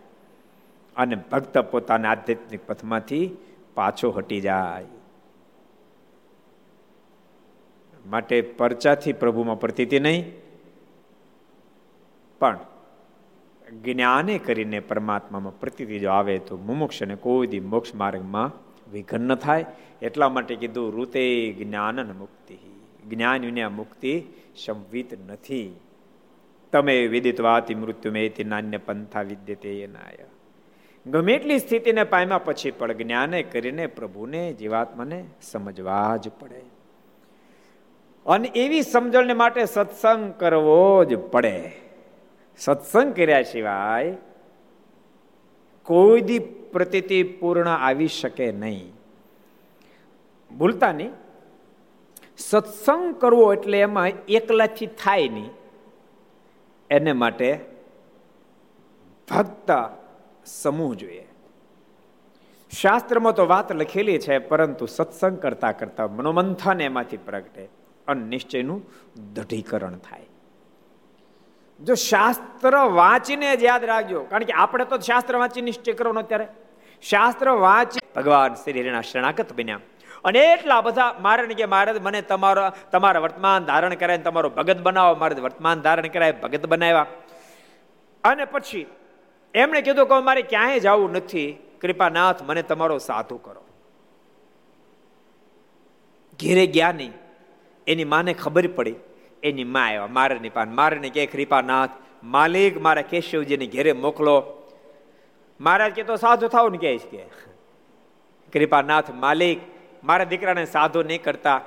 અને 0.97 1.17
ભક્ત 1.17 1.59
પોતાના 1.59 2.11
આધ્યાત્મિક 2.11 2.67
પથમાંથી 2.67 3.37
પાછો 3.75 4.11
હટી 4.11 4.41
જાય. 4.41 4.85
માટે 8.07 8.41
પરચાથી 8.41 9.13
પ્રભુમાં 9.13 9.61
પ્રતીતિ 9.61 10.01
નહીં, 10.01 10.23
પણ 12.41 12.59
જ્ઞાને 13.73 14.39
કરીને 14.39 14.81
પરમાત્મામાં 14.81 15.61
પ્રતીતિ 15.61 15.99
જો 15.99 16.11
આવે 16.11 16.39
તો 16.39 16.57
મુમુક્ષને 16.57 17.15
કોઈ 17.17 17.47
દી 17.47 17.61
મોક્ષ 17.61 17.95
માર્ગમાં 17.95 18.64
વિઘન 18.95 19.35
થાય 19.35 19.65
એટલા 20.03 20.29
માટે 20.29 20.57
કીધું, 20.57 21.03
ઋતે 21.03 21.53
જ્ઞાન 21.53 22.13
મુક્તિ. 22.13 22.59
જ્ઞાન 23.09 23.41
વિના 23.41 23.69
મુક્તિ 23.69 24.23
સંવિત 24.65 25.31
નથી. 25.31 25.81
તમે 26.73 27.07
વિદિતવાતી 27.07 27.75
મૃત્યુ 27.75 28.13
મેથી 28.13 28.45
નાન્ય 28.45 28.77
પંથા 28.77 29.23
વિદ્યતે 29.23 29.89
નાય 29.93 30.19
ગમે 31.07 31.33
એટલી 31.33 31.59
સ્થિતિને 31.59 32.05
પામ્યા 32.05 32.39
પછી 32.39 32.71
પણ 32.71 32.93
જ્ઞાને 32.93 33.43
કરીને 33.43 33.87
પ્રભુને, 33.87 34.53
જીવાત્માને 34.53 35.25
સમજવા 35.43 36.17
જ 36.17 36.29
પડે. 36.29 36.63
અને 38.27 38.49
એવી 38.49 38.83
સમજણને 38.83 39.35
માટે 39.35 39.65
સત્સંગ 39.65 40.35
કરવો 40.35 41.05
જ 41.05 41.17
પડે. 41.17 41.71
સત્સંગ 42.59 43.15
કર્યા 43.15 43.43
સિવાય 43.43 44.17
કોઈ 45.87 46.21
દી 46.21 46.39
પ્રતિતિ 46.39 47.23
પૂર્ણ 47.23 47.69
આવી 47.69 48.09
શકે 48.09 48.53
નહીં. 48.53 48.93
ભૂલતા 50.59 50.93
નહીં 50.93 51.13
સત્સંગ 52.39 53.15
કરવો 53.21 53.53
એટલે 53.53 53.81
એમાં 53.81 54.13
એકલાથી 54.29 54.87
થાય 54.87 55.29
નહીં. 55.29 55.51
એને 56.91 57.13
માટે 57.13 57.61
ભક્ત 59.29 59.71
સમૂહ 60.47 60.95
જોઈએ. 60.95 61.27
શાસ્ત્રમાં 62.71 63.35
તો 63.35 63.47
વાત 63.47 63.73
લખેલી 63.73 64.19
છે, 64.19 64.39
પરંતુ 64.39 64.87
સત્સંગ 64.87 65.39
કરતા 65.39 65.73
કરતા 65.73 66.07
મનોમંથન 66.07 66.81
એમાંથી 66.81 67.17
પ્રગટે 67.17 67.69
અને 68.09 68.23
નિશ્ચયનું 68.27 68.83
દઢીકરણ 69.35 69.97
થાય. 69.97 70.27
જો 71.85 71.95
શાસ્ત્ર 71.95 72.77
વાંચીને 72.77 73.57
જ 73.57 73.63
યાદ 73.63 73.85
રાખજો. 73.85 74.23
કારણ 74.23 74.45
કે 74.45 74.53
આપણે 74.53 74.85
તો 74.85 74.99
શાસ્ત્ર 74.99 75.37
વાંચી 75.37 75.61
નિશ્ચય 75.61 75.93
કરવાનો 75.93 76.21
અત્યારે. 76.21 76.49
શાસ્ત્ર 77.03 77.51
વાંચી 77.51 78.01
ભગવાન 78.17 78.55
શ્રી 78.55 78.81
હરિના 78.81 79.01
શરણાગત 79.01 79.53
બન્યા. 79.53 79.81
અને 80.25 80.53
એટલા 80.53 80.81
બધા 80.81 81.17
મારે 81.21 81.47
કે 81.47 81.67
મહારાજ 81.67 82.03
મને 82.03 82.23
તમારો, 82.23 82.63
તમારા 82.93 83.21
વર્તમાન 83.21 83.65
ધારણ 83.65 83.95
કરાય 83.95 84.19
તમારો 84.19 84.51
ભગત 84.51 84.81
બનાવો. 84.81 85.15
મારે 85.15 85.41
વર્તમાન 85.41 85.81
ધારણ 85.81 86.07
કરાય, 86.07 86.33
ભગત 86.33 86.67
બનાવ્યા. 86.67 87.07
અને 88.25 88.45
પછી 88.45 88.87
એમણે 89.55 89.83
કીધું 89.83 90.07
કે 90.07 90.21
મારે 90.21 90.43
ક્યાંય 90.43 90.81
જવું 90.81 91.13
નથી. 91.13 91.59
કૃપાનાથ, 91.81 92.43
મને 92.43 92.63
તમારો 92.63 92.99
સાધુ 92.99 93.37
કરો. 93.37 93.65
ઘેરે 96.41 96.67
ગયા 96.67 96.93
નહીં. 96.93 97.13
એની 97.87 98.05
માને 98.05 98.35
ખબર 98.35 98.67
પડી. 98.67 98.95
એની 99.45 99.65
મા 99.65 99.81
આવ્યા. 99.81 100.07
મારાની 100.07 100.49
પાન 100.49 100.75
મારાને 100.75 101.09
કે 101.09 101.27
કૃપાનાથ. 101.27 101.91
માલિક 102.23 102.81
મારા 102.81 103.03
કેશવજીને 103.03 103.67
ઘેરે 103.67 103.93
મોકલો. 103.93 104.63
મહારાજ 105.61 105.93
કે 105.93 106.03
તો 106.03 106.17
સાધુ 106.17 106.49
થાવ 106.49 106.69
ને 106.69 106.79
કે 106.79 106.99
કે, 106.99 107.19
કૃપાનાથ 108.53 109.11
માલિક, 109.11 109.61
મારા 110.05 110.25
દીકરાને 110.25 110.65
સાધુ 110.65 111.03
નહીં 111.03 111.23
કરતા. 111.23 111.61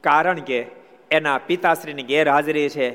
કારણ 0.00 0.38
કે 0.38 0.66
એના 1.10 1.38
પિતાશ્રીની 1.38 2.02
ગેરહાજરી 2.02 2.68
છે. 2.68 2.90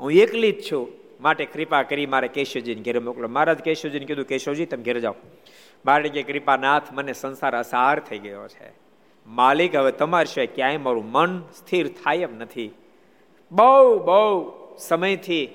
હું 0.00 0.12
એકલી 0.12 0.52
જ 0.52 0.72
છું. 0.72 0.88
માટે 1.20 1.44
કૃપા 1.44 1.82
કરી 1.82 2.06
મારે 2.06 2.28
કેશવજીને 2.28 2.82
ઘેરે 2.82 2.98
મોકલો. 2.98 3.28
મહારાજ 3.28 3.58
કેશવજીને 3.58 4.04
કીધું, 4.04 4.24
કેશવજી, 4.24 4.66
તમે 4.66 4.82
ઘેરે 4.82 5.00
જાઓ. 5.00 5.14
કે 6.08 6.22
કૃપાનાથ, 6.22 6.82
મને 6.92 7.12
સંસાર 7.12 7.58
અસાર 7.58 8.00
થઈ 8.00 8.18
ગયો 8.18 8.48
છે. 8.48 8.72
માલિક, 9.26 9.76
હવે 9.76 9.92
તમારી 9.92 10.26
સિવાય 10.26 10.46
ક્યાંય 10.46 10.76
મારું 10.76 11.12
મન 11.12 11.40
સ્થિર 11.40 11.88
થાય 11.88 12.16
એમ 12.16 12.38
નથી. 12.38 12.74
બહુ 13.52 13.98
બહુ 13.98 14.52
સમયથી 14.78 15.48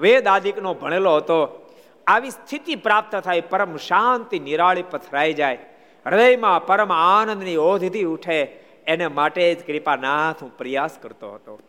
વેદ 0.00 0.26
આદિકનો 0.26 0.74
ભણેલો 0.74 1.16
હતો. 1.16 1.66
આવી 2.06 2.30
સ્થિતિ 2.30 2.74
પ્રાપ્ત 2.74 3.16
થાય, 3.16 3.40
પરમ 3.40 3.76
શાંતિ 3.76 4.38
નિરાળી 4.38 4.82
પથરાઈ 4.82 5.32
જાય. 5.32 5.58
હૃદયમાં 6.06 6.66
પરમ 6.66 6.92
આનંદની 6.92 7.56
ઓધથી 7.56 8.04
ઉઠે. 8.04 8.42
એને 8.86 9.06
માટે 9.06 9.54
જ 9.54 9.66
કૃપાનાથ 9.66 10.42
હું 10.42 10.58
પ્રયાસ 10.58 10.98
કરતો 11.02 11.34
હતો. 11.34 11.60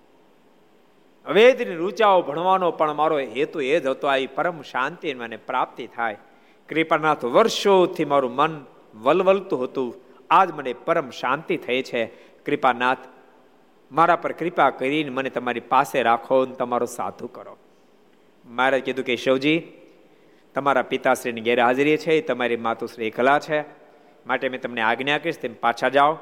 વેદની 1.34 1.76
રૂચાઓ 1.76 2.22
ભણવાનો 2.22 2.72
પણ 2.72 2.94
મારો 2.94 3.20
હેતુ 3.20 3.62
એ 3.62 3.80
જ 3.80 3.86
હતો 3.86 4.08
આવી 4.08 4.28
પરમ 4.28 4.62
શાંતિ 4.62 5.14
મને 5.14 5.38
પ્રાપ્તિ 5.38 5.88
થાય. 5.88 6.18
કૃપાનાથ 6.70 7.26
વર્ષોથી 7.26 8.06
મારું 8.06 8.36
મન 8.36 8.66
વલવલતું 8.96 9.64
હતું. 9.64 9.96
આજ 10.30 10.52
મને 10.52 10.74
પરમ 10.74 11.10
શાંતિ 11.10 11.58
થઈ 11.58 11.82
છે. 11.82 12.06
કૃપાનાથ 12.46 12.98
મારા 13.92 14.16
પર 14.16 14.32
કૃપા 14.32 14.70
કરીને 14.70 15.10
મને 15.10 15.30
તમારી 15.30 15.60
પાસે 15.60 16.04
રાખો 16.04 16.42
અને 16.42 16.56
તમારો 16.56 16.86
સાધુ 16.86 17.28
કરો. 17.28 17.58
મારે 18.46 18.82
કીધું 18.82 19.06
કે, 19.06 19.16
શિવજી, 19.16 19.68
તમારા 20.56 20.82
પિતાશ્રીની 20.82 21.42
ગેરહાજરી 21.42 21.98
છે 21.98 22.22
તમારી 22.22 22.56
માતુશ્રી 22.58 23.06
એકલા 23.06 23.40
છે. 23.40 23.62
માટે 24.28 24.50
મેં 24.50 24.62
તમને 24.62 24.82
આજ્ઞા 24.82 25.18
કરીશ, 25.18 25.40
તેમ 25.40 25.54
પાછા 25.54 25.90
જાઓ. 25.90 26.18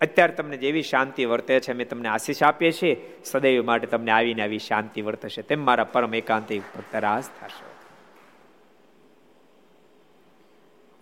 અત્યારે 0.00 0.32
તમને 0.32 0.56
જેવી 0.56 0.82
શાંતિ 0.82 1.24
વર્તે 1.24 1.60
છે 1.60 1.72
મેં 1.72 1.88
તમને 1.88 2.08
આશીષ 2.08 2.42
આપીએ 2.42 2.72
છીએ. 2.72 3.14
સદૈવ 3.24 3.64
માટે 3.64 3.86
તમને 3.86 4.10
આવીને 4.10 4.42
આવી 4.42 4.58
શાંતિ 4.58 5.02
વર્તશે, 5.02 5.42
તેમ 5.42 5.64
મારા 5.64 5.84
પરમ 5.84 6.14
એકાંતિક 6.14 6.62
ભક્ત 6.76 6.94
રાસ 6.94 7.30
થશે. 7.40 7.74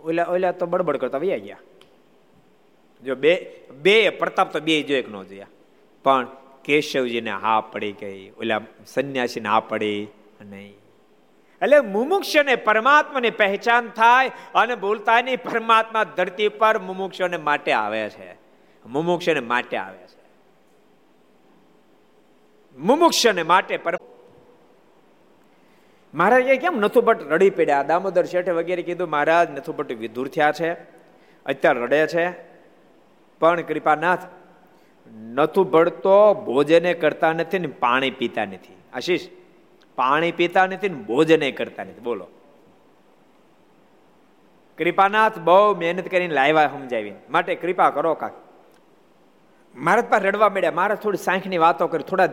ઓલા 0.01 0.25
ઓલા 0.25 0.53
તો 0.53 0.67
બડબડ 0.67 0.97
કરતા 0.97 1.19
વૈયા 1.19 1.37
ગયા. 1.37 1.57
જો 3.05 3.15
બે 3.15 3.33
બે 3.71 4.11
પ્રતાપ 4.11 4.53
તો 4.53 4.61
બે 4.61 4.83
જો 4.83 4.95
એક 4.95 5.09
નો 5.09 5.25
જોયા. 5.25 5.47
પણ 6.05 6.27
કેશવજીને 6.65 7.31
હા 7.31 7.61
પડી 7.61 7.93
ગઈ, 7.93 8.31
ઓલા 8.31 8.61
સંન્યાસીને 8.87 9.49
હા 9.49 9.61
પડી 9.61 10.09
નહીં 10.41 10.75
એટલે 11.63 11.81
મુમુક્ષને 11.81 12.57
પરમાત્માની 12.57 13.31
પહેચાન 13.31 13.89
થાય 13.89 14.31
અને 14.55 14.75
બોલતા 14.75 15.21
નહીં 15.21 15.43
પરમાત્મા 15.43 16.05
ધરતી 16.05 16.49
પર 16.49 16.79
મુમુક્ષને 16.79 17.37
માટે 17.37 17.73
આવે 17.73 18.11
છે. 18.11 18.33
મુમુક્ષને 18.87 19.41
માટે 19.41 19.77
આવે 19.77 19.99
છે. 19.99 20.23
મુમુક્ષને 22.79 23.43
માટે 23.43 23.77
પર 23.77 23.97
મહારાજ 26.15 26.43
કેમ 26.61 26.79
નથુભટ્ટ 26.79 27.23
રડી 27.23 27.51
પડ્યા? 27.51 27.83
દામોદર 27.83 28.25
શેઠે 28.25 28.51
વગેરે 28.51 28.83
કીધું, 28.83 29.09
મહારાજ 29.09 29.51
નથુભટ્ટ 29.51 29.93
વિધુર 29.93 30.29
થયા 30.29 30.53
છે. 30.53 30.73
અત્યારે 31.47 31.81
રડે 31.81 32.07
છે. 32.07 32.52
પણ 33.43 33.61
કૃપાનાથ 33.61 34.19
નથું 35.15 35.71
ભળતો, 35.71 36.35
ભોજને 36.35 36.95
કરતા 36.95 37.33
નથી 37.33 37.59
ને 37.59 37.67
પાણી 37.67 38.11
પીતા 38.11 38.45
નથી. 38.45 38.77
આશીષ, 38.93 39.21
પાણી 39.97 40.33
પીતા 40.33 40.67
નથી 40.67 40.89
ને 40.89 40.95
ભોજને 40.95 41.53
કરતા 41.53 41.85
નથી. 41.85 42.01
બોલો. 42.01 42.29
કૃપાનાથ 44.79 45.39
બહુ 45.39 45.75
મહેનત 45.75 46.09
કરીને 46.09 46.35
લાવ્યા 46.35 46.67
સમજાવી 46.67 47.13
માટે 47.31 47.55
કૃપા 47.55 47.91
કરો 47.91 48.15
કાક. 48.15 48.33
મારા 49.75 50.03
પાસે 50.03 50.25
રડવા 50.25 50.49
મળ્યા 50.49 50.73
મારા 50.73 50.95
થોડી 50.95 51.19
સાંખની 51.19 51.59
વાતો 51.59 51.87
કરી, 51.87 52.03
થોડા 52.03 52.29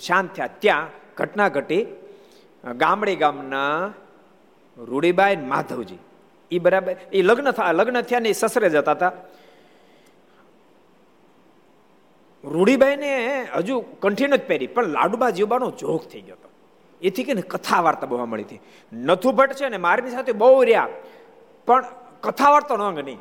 શાંત 0.00 0.34
થયા. 0.34 0.48
ત્યાં 0.58 0.86
ઘટના 1.16 1.48
ઘટી. 1.48 1.86
ગામડી 2.76 3.16
ગામના 3.16 3.92
રૂડીબાઈ 4.78 5.36
માધવજી. 5.36 5.98
એ 6.50 6.58
બરાબર 6.58 6.96
એ 7.12 7.22
લગ્ન 7.22 7.72
લગ્ન 7.72 8.00
થયા 8.00 8.20
ને 8.20 8.28
એ 8.28 8.32
સસરે 8.32 8.68
જતા 8.70 8.92
હતા. 8.92 9.12
રૂડીબાઈને 12.44 13.10
હજુ 13.56 13.80
કંઠીન 14.02 14.36
જ 14.36 14.42
પહેરી, 14.46 14.66
પણ 14.66 14.84
લાડુબા 14.86 15.30
જીવબાનો 15.30 15.70
જોગ 15.80 16.02
થઈ 16.12 16.20
ગયો 16.20 16.36
હતો. 16.36 16.48
એથી 17.02 17.24
કે 17.24 17.34
કથા 17.54 17.80
વાર્તા 17.80 18.06
બહુ 18.06 18.24
મળી 18.24 18.42
હતી. 18.42 18.60
નથુભટ્ટ 18.92 19.56
છે 19.56 19.68
ને 19.68 19.76
મારની 19.76 20.10
સાથે 20.10 20.32
બહુ 20.32 20.62
રહ્યા, 20.62 20.88
પણ 21.66 21.84
કથા 22.22 22.50
વાર્તા 22.50 22.74
અંગ 22.74 22.98
નહીં. 22.98 23.20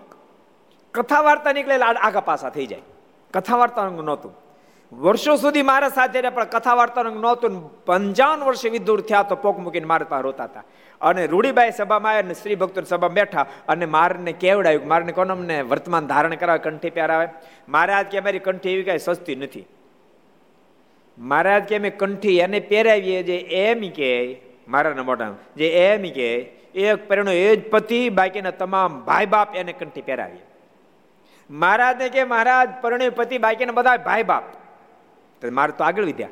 કથા 0.93 1.21
વાર્તા 1.21 1.53
નીકળે 1.53 1.75
આગા 1.75 2.21
પાસા 2.21 2.49
થઈ 2.49 2.67
જાય. 2.67 2.85
કથા 3.33 3.57
વાર્તા 3.57 3.81
અંગ 3.81 3.99
નહોતું. 4.01 4.33
વર્ષો 4.91 5.35
સુધી 5.35 5.61
મારા 5.61 5.89
સાથે 5.89 6.19
રહ્યા, 6.19 6.37
પણ 6.37 6.51
કથા 6.53 6.75
વાર્તા 6.75 7.01
અંગ 7.01 7.19
નહોતું. 7.21 7.53
પંચાવન 7.85 8.43
વર્ષે 8.43 8.69
વિદુર 8.69 9.01
થયા 9.01 9.23
તો 9.23 9.35
પોક 9.35 9.57
મૂકીને 9.59 9.87
મારા 9.87 10.09
પાસે 10.09 10.23
રોતા 10.23 10.43
હતા. 10.43 10.63
અને 11.03 11.27
રૂડીબાઈ 11.27 11.71
સભામાં 11.71 12.11
આવ્યા 12.11 12.23
અને 12.23 12.33
શ્રી 12.33 12.55
ભક્તો 12.55 12.81
સભા 12.81 13.07
બેઠા 13.07 13.45
અને 13.67 13.85
મારને 13.85 14.31
કેવડાવ્યું 14.31 14.87
મારને 14.87 15.11
કોણ 15.11 15.27
અમને 15.27 15.61
વર્તમાન 15.61 16.07
ધારણ 16.07 16.35
કરાવે, 16.35 16.59
કંઠી 16.59 16.89
પહેરાવે? 16.89 17.27
મહારાજ 17.69 18.05
કે 18.05 18.17
અમારી 18.17 18.39
કંઠી 18.39 18.69
એવી 18.69 18.83
કાંઈ 18.83 18.97
સસ્તી 18.97 19.35
નથી. 19.35 19.65
મહારાજ 21.17 21.63
કે 21.63 21.77
અમે 21.77 21.89
કંઠી 21.89 22.39
એને 22.39 22.59
પહેરાવીએ 22.59 23.23
જે 23.23 23.37
એમ 23.37 23.79
કે, 23.79 24.41
મારાના 24.67 25.03
મોટા 25.03 25.35
જે 25.57 25.69
એમ 25.69 26.01
કે, 26.01 26.29
એક 26.75 27.07
પરિણો 27.07 27.31
એ 27.31 27.55
જ 27.55 27.69
પતિ, 27.69 28.09
બાકીના 28.09 28.51
તમામ 28.51 28.99
ભાઈ 29.05 29.25
બાપ 29.25 29.55
એને 29.55 29.73
કંઠી 29.73 30.01
પહેરાવીએ. 30.01 30.43
મહારાજને 31.49 32.09
કે, 32.09 32.23
મહારાજ, 32.23 32.69
પરણ્યું 32.81 33.15
પતિ, 33.15 33.37
બાકીના 33.37 33.71
બધા 33.71 33.97
ભાઈ 33.97 34.23
બાપ 34.23 34.43
મારે 35.51 35.73
તો 35.77 35.83
આગળ 35.83 36.05
વધ્યા. 36.05 36.29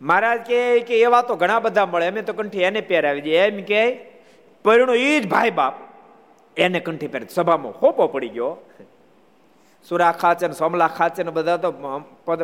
મહારાજ 0.00 0.40
કે 0.40 1.00
એવા 1.00 1.22
તો 1.22 1.34
ઘણા 1.34 1.58
બધા 1.60 1.86
મળે. 1.86 2.06
અમે 2.06 2.22
તો 2.22 2.32
કંઠી 2.32 2.62
એને 2.62 2.80
પહેરાવી 2.80 3.20
દઈએ 3.20 3.38
એમ 3.46 3.62
કે 3.62 3.82
પરણો 4.64 4.94
એ 4.94 5.20
જ 5.20 5.28
ભાઈ 5.28 5.50
બાપ. 5.50 5.74
એને 6.56 6.80
કંઠી 6.80 7.08
પહેરે 7.08 7.26
સભામાં 7.30 7.72
હોપો 7.72 8.06
પડી 8.06 8.28
ગયો. 8.28 8.56
સુરા 9.88 10.12
ખાચે 10.12 10.46
સોમલા 10.52 10.88
ખાચે 10.88 11.22
ને 11.22 11.30
બધા 11.30 11.56
તો 11.56 11.70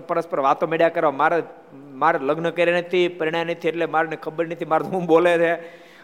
પરસ્પર 0.09 0.41
વાતો 0.41 0.67
મેળ્યા 0.67 0.89
કરવા 0.89 1.11
મારે 1.11 1.43
મારે 1.73 2.19
લગ્ન 2.23 2.51
કર્યા 2.51 2.79
નથી, 2.79 3.09
પરિણામ 3.09 3.47
નથી, 3.47 3.69
એટલે 3.69 3.87
મારે 3.87 4.17
ખબર 4.17 4.47
નથી, 4.47 4.65
મારે 4.65 4.87
હું 4.87 5.07
બોલે 5.07 5.35
છે. 5.39 5.53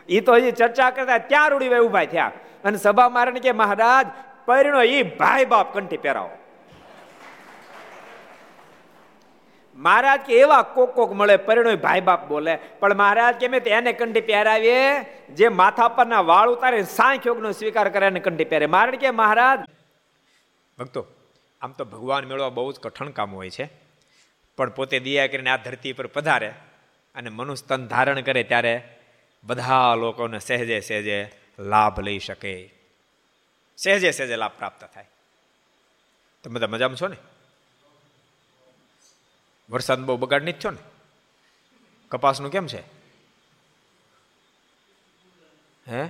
એ 0.09 0.21
તો 0.21 0.35
હજી 0.35 0.53
ચર્ચા 0.53 0.91
કરતા 0.91 1.19
ત્યાં 1.31 1.51
રૂડી 1.51 1.79
ઊભા 1.79 2.05
થયા. 2.05 2.33
અને 2.65 2.79
સભા 2.79 3.09
મારે 3.09 3.33
કે, 3.33 3.53
મહારાજ 3.53 4.07
પરિણો 4.47 4.83
એ 4.83 5.03
ભાઈ 5.03 5.45
બાપ 5.45 5.75
કંઠી 5.75 5.97
પહેરાવો. 5.97 6.31
મહારાજ 9.81 10.21
કે 10.21 10.39
એવા 10.39 10.63
કોક 10.63 10.95
કોક 10.95 11.13
મળે, 11.13 11.37
પરિણય 11.37 11.77
ભાઈ 11.77 12.01
બાપ 12.01 12.29
બોલે. 12.29 12.57
પણ 12.57 12.95
મહારાજ 12.95 13.35
કે 13.35 13.49
મેં 13.49 13.61
એને 13.61 13.93
કંઠી 13.93 14.21
પહેરાવીએ, 14.21 15.01
જે 15.29 15.49
માથા 15.49 15.89
પરના 15.89 16.21
વાળ 16.21 16.51
ઉતારે 16.51 16.83
સાંખ્યોગનો 16.83 17.53
સ્વીકાર 17.53 17.89
કરે 17.89 18.07
એને 18.07 18.21
કંઠી 18.21 18.45
પહેરે. 18.45 18.67
મહારાજ 18.67 18.95
કે 18.95 19.11
મહારાજ? 19.11 19.59
ભક્તો, 20.79 21.07
આમ 21.61 21.73
તો 21.73 21.85
ભગવાન 21.85 22.25
મેળવા 22.25 22.49
બહુ 22.49 22.73
જ 22.73 22.81
કઠણ 22.81 23.11
કામ 23.11 23.35
હોય 23.35 23.51
છે. 23.51 23.69
પણ 24.57 24.71
પોતે 24.71 25.01
દિયા 25.01 25.27
કરીને 25.27 25.51
આ 25.51 25.57
ધરતી 25.57 25.93
પર 25.93 26.07
પધારે 26.07 26.49
અને 27.15 27.31
મનુસ્તન 27.31 27.87
ધારણ 27.87 28.21
કરે 28.21 28.43
ત્યારે 28.43 28.83
બધા 29.45 29.95
લોકોને 29.95 30.39
સહેજે 30.39 30.81
સહેજે 30.81 31.33
લાભ 31.59 32.01
લઈ 32.01 32.19
શકે. 32.19 32.73
સહેજે 33.77 34.11
સહેજે 34.11 34.37
લાભ 34.37 34.51
પ્રાપ્ત 34.59 34.85
થાય. 34.95 35.09
તમે 36.45 36.55
બધા 36.55 36.67
મજામાં 36.67 36.97
છો 36.97 37.09
ને? 37.09 37.17
વરસાદ 39.71 40.01
બહુ 40.01 40.17
બગાડ 40.17 40.43
નથી 40.43 40.53
થયો 40.53 40.71
ને? 40.71 40.83
કપાસનું 42.11 42.51
કેમ 42.51 42.67
છે? 42.67 42.81
હે? 45.87 46.09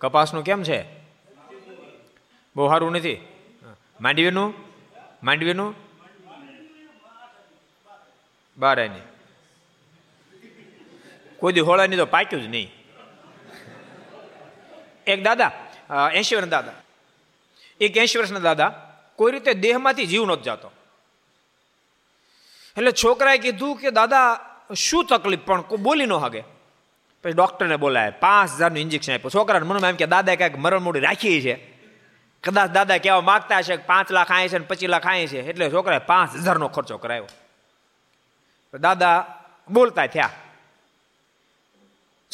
કપાસનું 0.00 0.44
કેમ 0.44 0.62
છે? 0.62 0.80
બહુ 2.56 2.68
સારું 2.68 2.92
નથી? 2.92 3.16
માંડવીનું? 4.00 4.54
માંડવીનું? 5.22 5.74
બાર 8.58 8.78
એની 8.80 9.00
કોઈ 11.38 11.52
દી 11.52 11.60
હોળાની 11.60 11.96
તો 11.96 12.06
પાક્યું 12.06 12.42
જ 12.42 12.46
નહીં. 12.46 12.68
એક 15.06 15.22
દાદા 15.22 15.50
એસી 16.14 16.36
વર્ષના 16.36 16.50
દાદા. 16.50 16.72
એક 17.80 17.96
એસી 17.96 18.18
વર્ષના 18.18 18.38
દાદા 18.38 18.68
કોઈ 19.16 19.32
રીતે 19.32 19.54
દેહમાંથી 19.54 20.06
જીવ 20.06 20.24
નહોતો 20.24 20.42
જતો. 20.42 20.70
એટલે 22.78 22.92
છોકરાએ 23.04 23.38
કીધું 23.38 23.76
કે, 23.76 23.90
દાદા, 23.90 24.40
શું 24.76 25.04
તકલીફ? 25.04 25.40
પણ 25.46 25.62
બોલી 25.62 26.06
ન 26.06 26.12
હાગે. 26.12 26.40
પછી 27.24 27.32
ડૉક્ટરને 27.32 27.76
બોલાય, 27.76 28.10
પાંચ 28.10 28.50
હજારનું 28.50 28.78
ઇન્જેક્શન 28.78 29.14
આપ્યું. 29.14 29.30
છોકરાને 29.30 29.66
મનમાં 29.66 29.90
એમ 29.90 29.96
કે 29.96 30.06
દાદા 30.06 30.34
કાંઈક 30.34 30.58
મરણ 30.58 30.80
મોડી 30.80 31.00
રાખી 31.00 31.42
છે. 31.42 31.74
કદાચ 32.44 32.70
દાદા 32.70 32.98
કહેવા 32.98 33.20
માગતા 33.20 33.58
હશે 33.58 33.76
કે, 33.76 33.82
પાંચ 33.82 34.12
લાખ 34.12 34.32
આય 34.32 34.48
છે 34.48 34.58
ને 34.58 34.64
પચીસ 34.64 34.88
લાખ 34.88 35.06
આય 35.06 35.26
છે. 35.26 35.40
એટલે 35.40 35.70
છોકરાએ 35.70 35.98
પાંચ 35.98 36.34
હજારનો 36.34 36.68
ખર્ચો 36.68 36.98
કરાયો. 36.98 37.26
દાદા 38.80 39.34
બોલતા 39.70 40.06
થયા. 40.06 40.30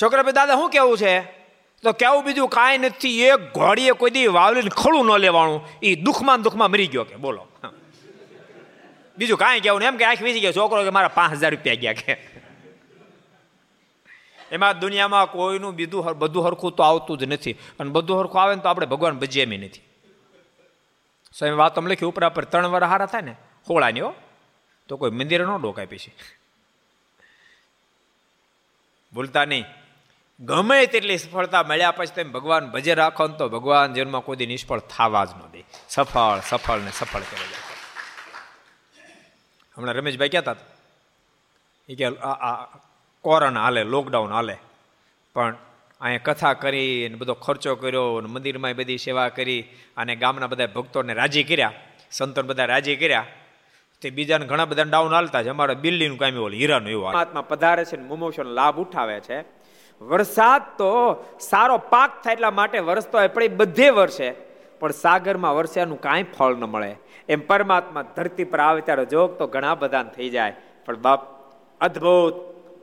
છોકરા 0.03 0.23
ભાઈ 0.23 0.33
દાદા, 0.33 0.55
શું 0.55 0.71
કેવું 0.71 0.99
છે? 0.99 1.21
તો 1.83 1.93
કેવું 1.93 2.25
બીજું 2.25 2.49
કાંઈ 2.49 2.79
નથી. 2.79 3.23
એક 3.23 3.35
ઘોડીએ 3.35 3.91
કોઈ 3.91 4.11
દી 4.11 4.27
વાવલીને 4.27 4.71
ખડું 4.71 5.07
ન 5.07 5.17
લેવાનું. 5.17 5.67
એ 5.83 5.95
દુઃખમાં 5.95 6.43
દુઃખમાં 6.43 6.71
મરી 6.71 6.87
ગયો 6.87 7.05
કે. 7.05 7.17
બોલો. 7.17 7.47
બીજું 9.21 9.39
કાંઈ 9.39 9.61
કહેવું 9.61 9.83
એમ 9.83 9.97
કે 9.97 10.05
આંખ 10.05 10.23
વીસી 10.23 10.41
ગયો 10.41 10.53
છોકરો 10.53 10.85
કે 10.85 10.91
મારા 10.91 11.09
પાંચ 11.09 11.33
હજાર 11.33 11.51
રૂપિયા 11.51 11.75
ગયા 11.75 11.93
કે. 11.93 12.13
એમાં 14.53 14.79
દુનિયામાં 14.79 15.27
કોઈનું 15.27 15.75
બીજું 15.75 16.19
બધું 16.19 16.47
હરખું 16.47 16.73
તો 16.73 16.83
આવતું 16.83 17.19
જ 17.19 17.25
નથી. 17.25 17.53
અને 17.53 17.91
બધું 17.91 18.21
હરખું 18.21 18.43
આવે 18.43 18.55
ને 18.55 18.61
તો 18.61 18.69
આપણે 18.69 18.87
ભગવાન 18.87 19.19
ભજીએ 19.19 19.47
નથી. 19.47 19.81
સ્વામી 21.39 21.55
વાત 21.55 21.75
તમે 21.75 21.91
લખી, 21.91 22.07
ઉપરા 22.07 22.29
પર 22.29 22.45
ત્રણ 22.45 22.67
વાર 22.67 22.85
હારા 22.85 23.07
થાય 23.07 23.21
ને, 23.21 23.37
હોળાની 23.69 24.01
હો, 24.01 24.15
તો 24.89 24.97
કોઈ 24.97 25.11
મંદિર 25.11 25.47
ન 25.47 25.63
ડોકાય 25.63 25.87
પછી. 25.87 26.13
ભૂલતા 29.13 29.45
નહીં. 29.45 29.65
ગમે 30.41 30.87
તેટલી 30.87 31.19
સફળતા 31.19 31.63
મળ્યા 31.63 31.91
પછી 31.91 32.15
તમે 32.15 32.33
ભગવાન 32.33 32.71
ભજે 32.71 32.95
રાખો 32.95 33.27
ને 33.27 33.37
તો 33.37 33.49
ભગવાન 33.49 33.95
જીવનમાં 33.95 34.21
કોઈ 34.21 34.47
નિષ્ફળ 34.47 34.79
થવા 34.79 35.25
જ 35.25 35.29
ન 35.37 35.41
દે. 35.53 35.65
સફળ 35.89 36.41
સફળ 36.49 36.79
ને 36.79 36.91
સફળ 36.91 37.21
કરે. 37.21 37.45
જાય 37.45 37.70
હમણાં 39.81 39.97
રમેશભાઈ 39.97 40.35
કહેતા 40.35 40.53
હતા. 40.53 40.69
એ 41.89 41.95
કે 41.95 42.07
કોરોના 43.25 43.65
હાલે 43.65 43.83
લોકડાઉન 43.85 44.33
હાલે. 44.33 44.57
પણ 45.37 45.55
અહીંયા 46.01 46.27
કથા 46.27 46.55
કરી 46.63 46.93
અને 47.07 47.17
બધો 47.21 47.35
ખર્ચો 47.45 47.73
કર્યો 47.77 48.05
અને 48.19 48.29
મંદિરમાં 48.29 48.75
બધી 48.79 48.99
સેવા 48.99 49.29
કરી 49.37 49.61
અને 49.97 50.13
ગામના 50.17 50.49
બધા 50.53 50.71
ભક્તોને 50.77 51.13
રાજી 51.15 51.45
કર્યા, 51.45 51.73
સંતોને 52.11 52.49
બધા 52.49 52.69
રાજી 52.73 52.97
કર્યા. 52.97 53.27
તે 54.03 54.11
બીજાને 54.11 54.47
ઘણા 54.47 54.65
બધા 54.65 54.89
ડાઉન 54.91 55.13
હાલતા 55.13 55.43
છે. 55.43 55.49
અમારા 55.49 55.83
બિલ્ડીનું 55.85 56.19
કામ 56.19 56.35
એવું 56.35 56.53
હીરાનું 56.53 56.91
એવું 56.91 57.07
હાથમાં 57.15 57.49
પધારે 57.49 57.85
છે 57.85 57.97
મોમોશન 58.11 58.49
લાભ 58.59 58.77
ઉઠાવે 58.81 59.19
છે. 59.27 59.39
વરસાદ 60.01 60.63
તો 60.79 60.93
સારો 61.41 61.77
પાક 61.93 62.11
થાય 62.23 62.35
એટલા 62.35 62.51
માટે 62.51 62.79
વરસતો 62.89 63.19
હોય 63.19 63.31
પણ 63.35 63.43
એ 63.43 63.53
બધે 63.61 63.89
વરસે. 63.99 64.29
પણ 64.81 64.93
સાગરમાં 64.97 65.57
વરસ્યાનું 65.57 66.01
કાંઈ 66.01 66.27
ફળ 66.37 66.55
ન 66.57 66.65
મળે. 66.65 66.93
એમ 67.31 67.41
પરમાત્મા 67.41 68.03
ધરતી 68.03 68.45
પર 68.45 68.61
આવે 68.61 68.81
ત્યારે 68.81 69.05
જોગ 69.05 69.39
તો 69.39 69.47
ઘણા 69.47 69.75
બધા 69.75 70.03
થઈ 70.03 70.31
જાય. 70.31 70.57
પણ 70.87 70.97
બાપ, 70.97 71.27
અદ્ભુત, 71.81 72.35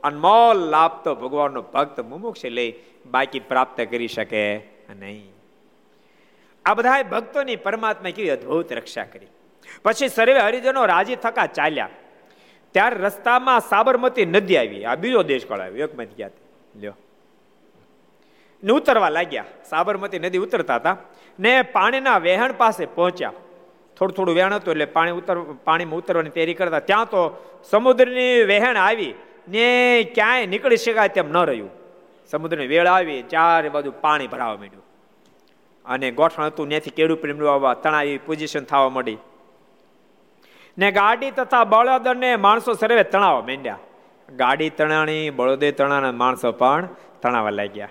અનમોલ 0.02 0.56
લાભ 0.56 1.04
તો 1.04 1.14
ભગવાનનો 1.14 1.62
ભક્ત 1.62 2.00
મુમુક્ષ 2.00 2.44
લઈ 2.44 2.74
બાકી 3.10 3.40
પ્રાપ્ત 3.40 3.80
કરી 3.80 4.08
શકે 4.08 4.56
નહીં. 4.98 5.32
આ 6.64 6.74
બધા 6.74 7.02
ભક્તોની 7.02 7.56
પરમાત્મા 7.56 8.10
કેવી 8.10 8.30
અદ્ભુત 8.30 8.72
રક્ષા 8.72 9.04
કરી. 9.04 9.26
પછી 9.82 10.08
સર્વે 10.08 10.38
હરિજનો 10.38 10.84
રાજી 10.84 11.16
થકા 11.16 11.46
ચાલ્યા. 11.46 11.88
ત્યારે 12.72 12.96
રસ્તામાં 12.96 13.60
સાબરમતી 13.60 14.26
નદી 14.26 14.56
આવી. 14.56 14.84
આ 14.84 14.94
બીજો 14.94 15.22
દેશ 15.22 15.42
દેશકાળ 15.42 15.60
આવ્યો 15.60 15.88
મત 15.98 16.08
ગયા 16.16 16.30
લ્યો. 16.76 16.94
ને 18.64 18.72
ઉતરવા 18.72 19.08
લાગ્યા. 19.08 19.44
સાબરમતી 19.70 20.18
નદી 20.18 20.38
ઉતરતા 20.38 20.74
હતા 20.74 20.96
ને 21.40 21.62
પાણીના 21.62 22.18
વહેણ 22.18 22.52
પાસે 22.52 22.86
પહોંચ્યા. 22.86 23.32
થોડું 23.98 24.16
થોડું 24.16 24.34
વહેણ 24.34 24.54
હતું 24.54 24.72
એટલે 24.72 24.84
પાણી 24.84 25.10
ઉતર, 25.10 25.38
પાણીમાં 25.38 25.94
ઉતરવાની 25.94 26.30
તૈયારી 26.30 26.54
કરતા. 26.54 26.78
ત્યાં 26.78 27.04
તો 27.04 27.44
સમુદ્રની 27.70 28.44
વહેણ 28.44 28.76
આવી 28.76 29.14
ને 29.48 30.02
ક્યાંય 30.14 30.46
નીકળી 30.46 30.76
શકાય 30.76 31.08
તેમ 31.08 31.32
ન 31.32 31.36
રહ્યું. 31.36 31.70
સમુદ્રની 32.30 32.66
વેળ 32.66 32.86
આવી, 32.86 33.22
ચારે 33.22 33.68
બાજુ 33.68 33.92
પાણી 34.00 34.26
ભરાવા 34.26 34.56
માંડ્યું. 34.56 34.82
અને 35.84 36.10
ગોઠણ 36.10 36.44
હતું, 36.44 36.68
ત્યાંથી 36.68 36.90
કેડું 36.90 37.20
પ્રેમ 37.20 37.46
આવવા 37.46 37.74
તણાવી 37.74 38.18
પોઝિશન 38.18 38.64
થવા 38.64 38.88
માંડી. 38.88 39.16
ને 40.78 40.92
ગાડી 40.92 41.30
તથા 41.30 41.64
બળદને 41.64 42.36
માણસો 42.36 42.72
સર્વે 42.72 43.02
તણાવવા 43.02 43.40
માંડ્યા. 43.40 43.78
ગાડી 44.36 44.70
તણાણી, 44.70 45.30
બળદે 45.30 45.72
તણાણા, 45.72 46.12
માણસો 46.12 46.52
પણ 46.52 46.88
તણાવવા 47.22 47.50
લાગ્યા. 47.50 47.88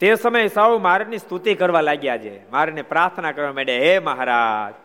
તે 0.00 0.14
સમયે 0.14 0.48
સૌ 0.48 0.78
મારની 0.78 1.18
સ્તુતિ 1.18 1.54
કરવા 1.54 1.80
લાગ્યા 1.80 2.18
છે. 2.18 2.50
મારને 2.50 2.82
પ્રાર્થના 2.82 3.32
કરવા 3.32 3.52
માંડ્યા, 3.52 3.76
હે 3.76 3.98
મહારાજ 3.98 4.81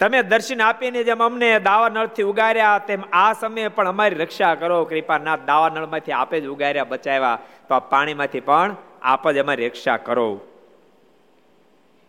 તમે 0.00 0.22
દર્શન 0.22 0.62
આપીને 0.62 1.04
જેમ 1.04 1.22
અમને 1.22 1.58
દાવા 1.58 1.88
નળથી 1.88 2.22
ઉગાર્યા, 2.22 2.78
તેમ 2.78 3.02
આ 3.12 3.32
સમયે 3.32 3.68
પણ 3.68 3.88
અમારી 3.88 4.16
રક્ષા 4.16 4.54
કરો. 4.54 4.84
કૃપાનાથ 4.84 5.40
દાવા 5.46 5.68
નળમાંથી 5.68 6.12
આપે 6.12 6.40
જ 6.40 6.46
ઉગાર્યા, 6.46 6.84
બચાવ્યા. 6.84 7.38
તો 7.68 7.74
આ 7.74 7.78
પાણીમાંથી 7.78 8.40
પણ 8.40 8.76
આપ 9.02 9.30
જ 9.30 9.38
અમારી 9.38 9.68
રક્ષા 9.68 9.96
કરો. 9.96 10.40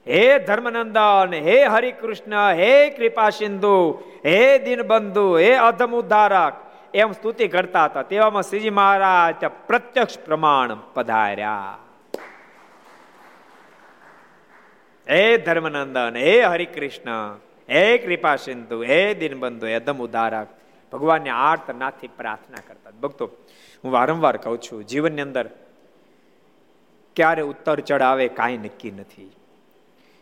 હે 0.07 0.39
ધર્મનંદન, 0.39 1.33
હે 1.33 1.65
હરિકૃષ્ણ, 1.65 2.53
હે 2.53 2.89
કૃપા 2.89 3.29
સિંધુ 3.29 4.03
હે 4.25 4.59
દીનબંધુ, 4.59 5.37
હે 5.37 5.53
અધમ 5.53 5.91
ઉદ્ધારક. 5.91 6.53
એમ 6.93 7.11
સ્તુતિ 7.11 7.47
કરતા 7.47 7.85
હતા. 7.85 8.01
તેવામાં 8.01 8.43
શ્રીજી 8.43 8.69
મહારાજ 8.69 9.45
પ્રત્યક્ષ 9.67 10.19
પ્રમાણ 10.19 10.75
પધાર્યા. 10.93 11.77
હે 15.09 15.37
ધર્મનંદન, 15.37 16.15
હે 16.15 16.41
હરિકૃષ્ણ. 16.41 17.39
હે 17.71 17.97
કૃપા 17.97 18.35
સિંધુ 18.35 18.83
હે 18.83 19.13
દિનબંધુ 19.13 19.67
હે 19.67 19.79
દમ 19.79 19.97
ઉદારક 19.97 20.47
ભગવાનને 20.91 21.29
આર્ત 21.29 21.75
નાથી 21.75 22.07
પ્રાર્થના 22.07 22.57
કરતા. 22.67 22.91
ભક્તો, 22.91 23.25
હું 23.83 23.91
વારંવાર 23.91 24.37
કહું 24.37 24.61
છું, 24.61 24.87
જીવનની 24.87 25.21
અંદર 25.21 25.49
ક્યારે 27.15 27.41
ઉત્તર 27.41 27.79
ચડાવે 27.79 28.27
કાંઈ 28.27 28.57
નક્કી 28.57 28.91
નથી. 28.91 29.31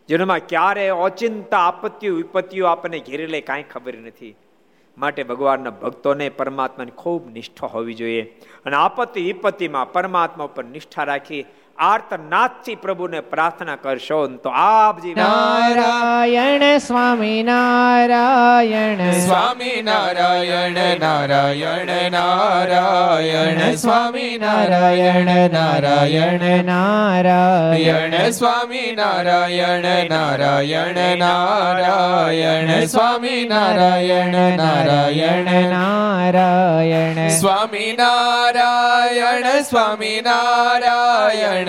જેનામાં 0.07 0.39
ક્યારે 0.39 0.89
ઓચિંતા, 0.89 1.59
આપત્તિઓ, 1.59 2.15
વિપત્તિઓ 2.15 2.65
આપણને 2.65 2.99
ઘેરી 2.99 3.25
લે 3.25 3.41
કાંઈ 3.41 3.63
ખબર 3.63 3.97
નથી. 3.97 4.35
માટે 4.97 5.23
ભગવાનના 5.23 5.69
ભક્તોને 5.69 6.29
પરમાત્માની 6.29 6.91
ખૂબ 6.91 7.31
નિષ્ઠા 7.31 7.67
હોવી 7.67 7.93
જોઈએ. 7.93 8.21
અને 8.65 8.75
આપત્તિ, 8.75 9.21
વિપત્તિમાં 9.21 9.91
પરમાત્મા 9.91 10.43
ઉપર 10.43 10.63
નિષ્ઠા 10.63 11.03
રાખી 11.03 11.45
આર્તનાથથી 11.79 12.75
પ્રભુને 12.75 13.19
પ્રાર્થના 13.19 13.75
કરશો 13.75 14.27
તો 14.27 14.49
આપજી 14.49 15.13
નારાયણ 15.13 16.77
સ્વામી 16.77 17.43
નારાયણ 17.43 19.11
સ્વામી 19.11 19.81
નારાયણ 19.81 20.99
નારાયણ 20.99 22.11
નારાયણ 22.11 23.75
સ્વામી 23.75 24.37
નારાયણ 24.37 25.49
નારાયણ. 25.51 26.65
નારાયણ 26.65 28.29
સ્વામી 28.29 28.95
નારાયણ 28.95 30.09
નારાયણ 30.09 31.17
નારાયણ 31.17 32.85
સ્વામી 32.85 33.47
નારાયણ 33.49 34.57
નારાયણ 34.57 35.69
નારાયણ. 35.69 37.29
સ્વામી 37.29 37.95
નારાયણ 37.99 39.61
સ્વામી 39.61 40.21
નારાયણ 40.21 41.68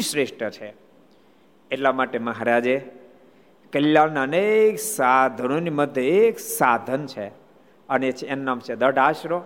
શ્રેષ્ઠ 0.00 0.42
છે 0.50 0.74
એટલા 1.70 1.92
માટે 1.92 2.18
મહારાજે 2.18 2.90
કલ્યાણના 3.72 4.22
અનેક 4.22 4.78
સાધનોની 4.78 5.70
મધ્ય 5.70 6.02
એક 6.02 6.38
સાધન 6.38 7.06
છે 7.06 7.26
અને 7.88 8.08
એનું 8.08 8.44
નામ 8.44 8.60
છે 8.60 8.74
દઢ 8.74 8.98
આશરો. 8.98 9.42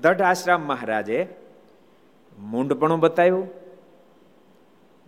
દઢ 0.00 0.22
આશ્રમ 0.22 0.60
મહારાજે 0.60 1.28
મૂંડપણું 2.38 3.00
બતાવ્યું. 3.00 3.57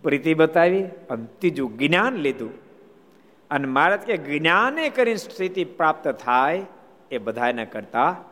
પ્રીતિ 0.03 0.33
બતાવી 0.33 0.83
અને 0.83 1.25
ત્રીજું 1.39 1.77
જ્ઞાન 1.77 2.15
લીધું. 2.15 2.51
અને 3.51 3.67
મહારાજ 3.67 3.99
કે 3.99 4.17
જ્ઞાને 4.17 4.89
કરીને 4.89 5.15
સ્થિતિ 5.15 5.63
પ્રાપ્ત 5.63 6.07
થાય 6.07 6.65
એ 7.11 7.17
બધાને 7.17 7.65
કરતા 7.65 8.23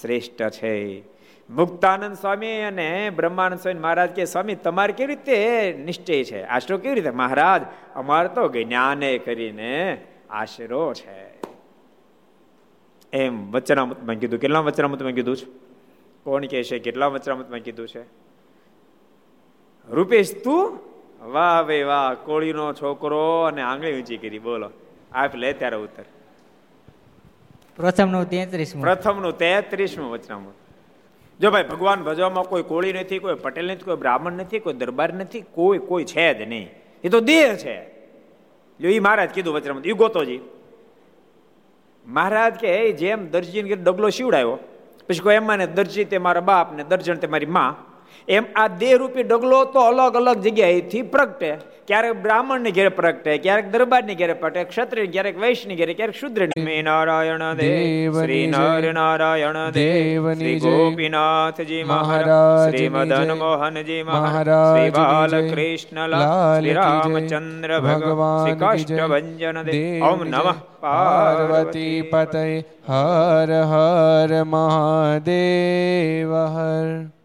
શ્રેષ્ઠ 0.00 0.48
છે. 0.48 1.02
મુક્તાનંદ 1.50 2.16
સ્વામી 2.16 2.60
અને 2.60 3.10
બ્રહ્માનંદ 3.10 3.60
સ્વામી 3.60 3.80
મહારાજ 3.80 4.10
કે, 4.10 4.24
સ્વામી, 4.24 4.54
તમારે 4.54 4.92
કેવી 4.92 5.14
રીતે 5.14 5.72
નિશ્ચય 5.84 6.24
છે? 6.24 6.44
આશરો 6.44 6.78
કેવી 6.78 6.94
રીતે? 6.94 7.10
મહારાજ, 7.10 7.62
અમારે 7.94 8.28
તો 8.28 8.48
જ્ઞાને 8.48 9.18
કરીને 9.18 10.04
આશરો 10.30 10.94
છે. 10.94 11.40
એમ 13.12 13.50
વચનામૃતમાં 13.50 14.16
કીધું. 14.16 14.40
કેટલા 14.40 14.60
વચનામૃતમાં 14.60 15.12
કીધું 15.12 15.36
છે? 15.36 15.44
કોણ 16.24 16.46
કહે 16.46 16.62
છે? 16.62 16.78
કેટલા 16.78 17.06
વચનામૃતમાં 17.06 17.58
કીધું 17.58 17.88
છે? 17.88 18.02
રૂપેશ, 19.88 20.44
તું 20.44 20.87
વાહ 21.20 21.62
ભાઈ 21.62 21.82
વાહ 21.82 22.14
કોળીનો 22.14 22.72
છોકરો 22.72 23.42
અને 23.42 23.62
આંગળી 23.62 24.00
ઊંચી 24.00 24.16
કરી 24.16 24.38
બોલો. 24.38 24.70
આપ 25.12 25.34
લે 25.34 25.52
ત્યારે 25.52 25.76
ઉત્તર. 25.76 26.04
પ્રથમનું 27.76 28.30
તેત્રીસ 28.30 28.74
પ્રથમનું 28.74 29.38
તેત્રીસમું 29.38 30.10
વચનામૃત 30.10 30.54
જો 31.40 31.50
ભાઈ 31.50 31.62
ભગવાન 31.62 32.02
ભજવામાં 32.02 32.44
કોઈ 32.44 32.62
કોળી 32.62 32.92
નથી 32.92 33.18
કોઈ 33.18 33.34
પટેલ 33.34 33.72
નથી 33.72 33.84
કોઈ 33.84 33.96
બ્રાહ્મણ 33.96 34.32
નથી 34.32 34.58
કોઈ 34.58 34.74
દરબાર 34.74 35.14
નથી 35.14 35.40
કોઈ 35.40 35.78
કોઈ 35.78 36.04
છે 36.04 36.34
જ 36.34 36.42
નહીં. 36.42 36.68
એ 37.04 37.08
તો 37.08 37.20
દેહ 37.20 37.56
છે. 37.56 37.76
જો 38.80 38.88
એ 38.88 39.00
મહારાજ 39.00 39.30
કીધું 39.30 39.54
વચનામૃત 39.54 39.86
એ 39.86 39.92
ગોતોજી. 39.92 40.40
મહારાજ 42.06 42.54
કે 42.54 42.92
જેમ 42.92 43.30
દરજીને 43.30 43.76
ડગલો 43.76 44.10
શીવડાયો 44.10 44.58
પછી 45.08 45.20
કોઈ 45.20 45.34
એમાં 45.34 45.58
ને 45.58 45.66
દરજી 45.66 46.04
તે 46.04 46.18
મારા 46.18 46.40
બાપ 46.40 46.76
ને 46.76 46.84
દર્જન 46.84 47.16
તે 47.16 47.26
મારી 47.26 47.46
માં. 47.46 47.87
એમ 48.28 48.44
આ 48.56 48.68
દેહરૂપી 48.68 49.22
ડગલો 49.22 49.64
તો 49.64 49.80
અલગ 49.80 50.16
અલગ 50.16 50.36
જગ્યાએથી 50.36 51.02
પ્રગટે. 51.02 51.56
ક્યારેક 51.86 52.22
બ્રાહ્મણ 52.22 52.60
ને 52.60 52.70
ઘેરે 52.70 52.88
પ્રગટે 52.88 53.38
ક્યારેક 53.38 53.70
દરબારની 53.70 54.14
ઘેરે 54.14 54.32
પ્રગટે 54.32 54.64
ક્ષત્રિય 54.64 55.06
ક્યારેક 55.06 55.38
વૈશ્યની 55.38 55.76
ઘેરે 55.76 55.94
ક્યારેક 55.94 56.14
શુદ્ર 56.14 56.48
નારાયણ 56.84 57.38
દેવ 57.38 58.20
શ્રી 58.20 58.46
નર 58.46 58.92
નારાયણ 58.92 59.70
દેવ 59.70 60.32
શ્રી 60.32 60.58
ગોપીનાથજી 60.60 61.84
મહારાજ 61.84 62.70
શ્રી 62.70 62.88
મદન 62.88 63.32
મોહનજી 63.32 64.02
મહારાજ 64.02 64.78
શ્રી. 64.78 64.90
બાલકૃષ્ણ 64.90 66.08
લાલ 66.08 66.60
શ્રી 66.60 66.72
રામચંદ્ર 66.72 67.80
ભગવાન 67.80 68.44
શ્રી 68.44 68.58
કાષ્ટભંજન 68.58 69.62
દેવ 69.62 70.04
ઓમ 70.04 70.24
નમઃ. 70.24 70.54
પાર્વતી 70.80 72.02
પતય. 72.02 72.60
હર 72.88 73.48
હર 73.62 74.44
મહાદેવ. 74.44 76.34
હર 76.34 77.17